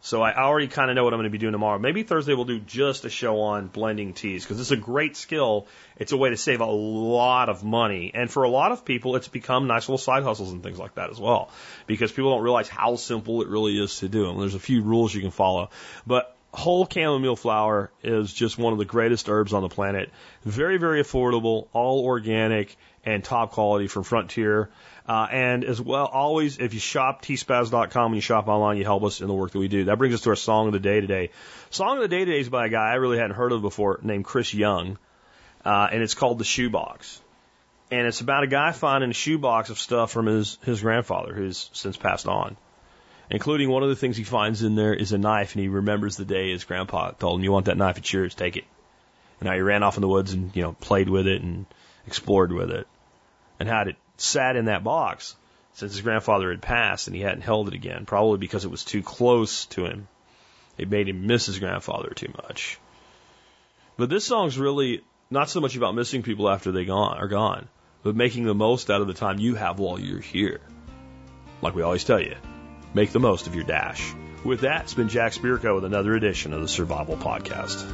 [0.05, 1.79] So I already kind of know what I'm going to be doing tomorrow.
[1.79, 5.69] Maybe Thursday we'll do just a show on blending teas because it's a great skill.
[5.97, 8.11] It's a way to save a lot of money.
[8.13, 10.97] And for a lot of people, it's become nice little side hustles and things like
[10.97, 11.53] that as well
[11.87, 14.29] because people don't realize how simple it really is to do.
[14.29, 15.71] And there's a few rules you can follow.
[16.05, 20.11] But whole chamomile flower is just one of the greatest herbs on the planet.
[20.45, 24.71] Very, very affordable, all organic and top quality from Frontier.
[25.09, 29.03] Uh, and as well, always, if you shop tspaz.com and you shop online, you help
[29.03, 29.85] us in the work that we do.
[29.85, 31.31] That brings us to our song of the day today.
[31.71, 33.99] Song of the day today is by a guy I really hadn't heard of before
[34.03, 34.99] named Chris Young.
[35.65, 37.21] Uh, and it's called The Shoebox.
[37.91, 41.71] And it's about a guy finding a shoebox of stuff from his, his grandfather who's
[41.73, 42.57] since passed on.
[43.31, 46.17] Including one of the things he finds in there is a knife and he remembers
[46.17, 48.65] the day his grandpa told him, you want that knife, it's yours, take it.
[49.41, 51.67] And how he ran off in the woods and, you know, played with it and
[52.07, 52.87] explored with it.
[53.59, 55.35] And how it sat in that box
[55.75, 58.85] since his grandfather had passed and he hadn't held it again, probably because it was
[58.85, 60.09] too close to him.
[60.79, 62.79] It made him miss his grandfather too much.
[63.97, 67.69] But this song's really not so much about missing people after they gone are gone,
[68.03, 70.61] but making the most out of the time you have while you're here.
[71.63, 72.37] Like we always tell you,
[72.95, 74.13] make the most of your dash.
[74.45, 77.87] With that, it's been Jack Spirko with another edition of the Survival Podcast.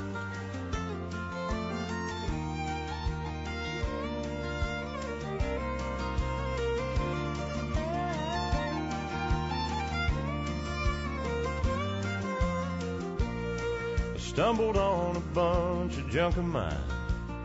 [14.18, 16.76] Stumbled on a bunch of junk of mine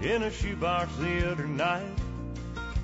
[0.02, 2.03] in a shoebox the other night.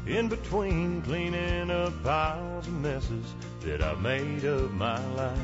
[0.10, 5.38] In between cleaning up piles of messes that I've made of my life.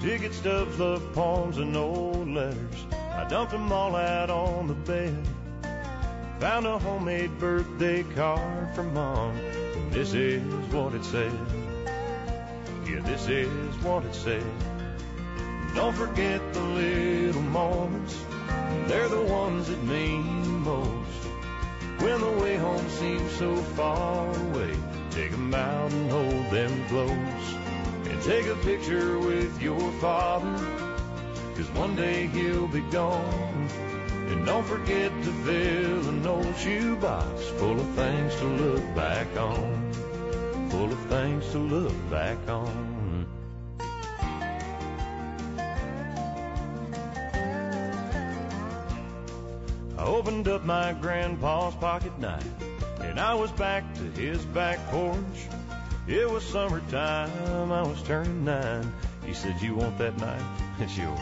[0.00, 2.86] Ticket stubs, love poems, and old letters.
[2.92, 5.26] I dumped them all out on the bed.
[6.38, 9.36] Found a homemade birthday card from mom.
[9.36, 11.32] And this is what it said.
[12.86, 14.46] Yeah, this is what it said.
[15.74, 18.24] Don't forget the little moments.
[18.86, 21.23] They're the ones that mean most.
[22.04, 24.76] When the way home seems so far away,
[25.10, 27.46] take 'em out and hold them close.
[28.10, 30.54] And take a picture with your father,
[31.54, 33.68] 'cause one day he'll be gone.
[34.28, 39.90] And don't forget to fill an old shoebox full of things to look back on.
[40.72, 42.83] Full of things to look back on.
[50.04, 52.46] I opened up my grandpa's pocket knife
[53.00, 55.48] and I was back to his back porch.
[56.06, 58.92] It was summertime, I was turning nine.
[59.24, 60.44] He said, You want that knife?
[60.78, 61.18] It's yours.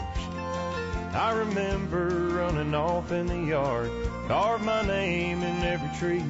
[1.13, 3.89] I remember running off in the yard,
[4.27, 6.25] carved my name in every tree.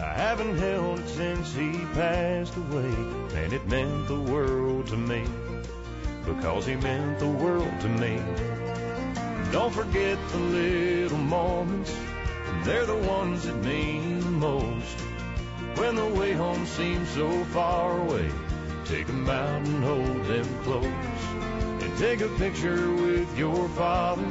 [0.00, 2.92] I haven't held it since he passed away,
[3.36, 5.24] and it meant the world to me
[6.24, 8.20] because he meant the world to me.
[9.52, 11.94] Don't forget the little moments,
[12.64, 15.00] they're the ones that mean the most.
[15.76, 18.28] When the way home seems so far away,
[18.84, 21.22] take 'em out and hold them close.
[21.82, 24.26] And take a picture with your father,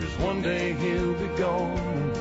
[0.00, 2.12] cause one day he'll be gone.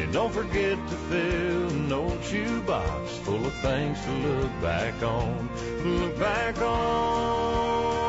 [0.00, 5.48] And don't forget to fill an old shoebox full of things to look back on.
[5.84, 8.05] Look back on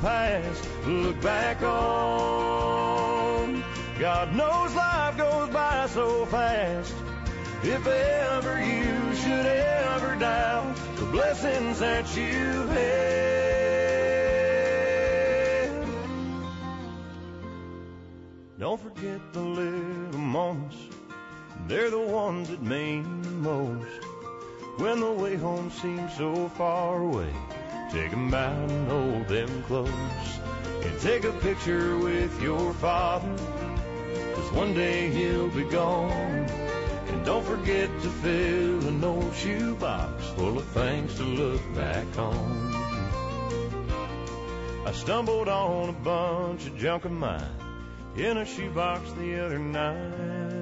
[0.00, 0.68] past.
[0.86, 3.18] Look back on.
[3.98, 6.94] God knows life goes by so fast.
[7.62, 13.08] If ever you should ever doubt the blessings that you've had,
[18.60, 20.76] don't forget the little moments.
[21.66, 24.04] They're the ones that mean the most.
[24.78, 27.34] When the way home seems so far away,
[27.90, 29.90] take 'em out and hold them close.
[30.82, 33.34] And take a picture with your father,
[34.34, 36.46] cause one day he'll be gone.
[37.08, 42.74] And don't forget to fill an old shoebox full of things to look back on.
[44.86, 47.42] I stumbled on a bunch of junk of mine
[48.16, 50.57] in a shoebox the other night.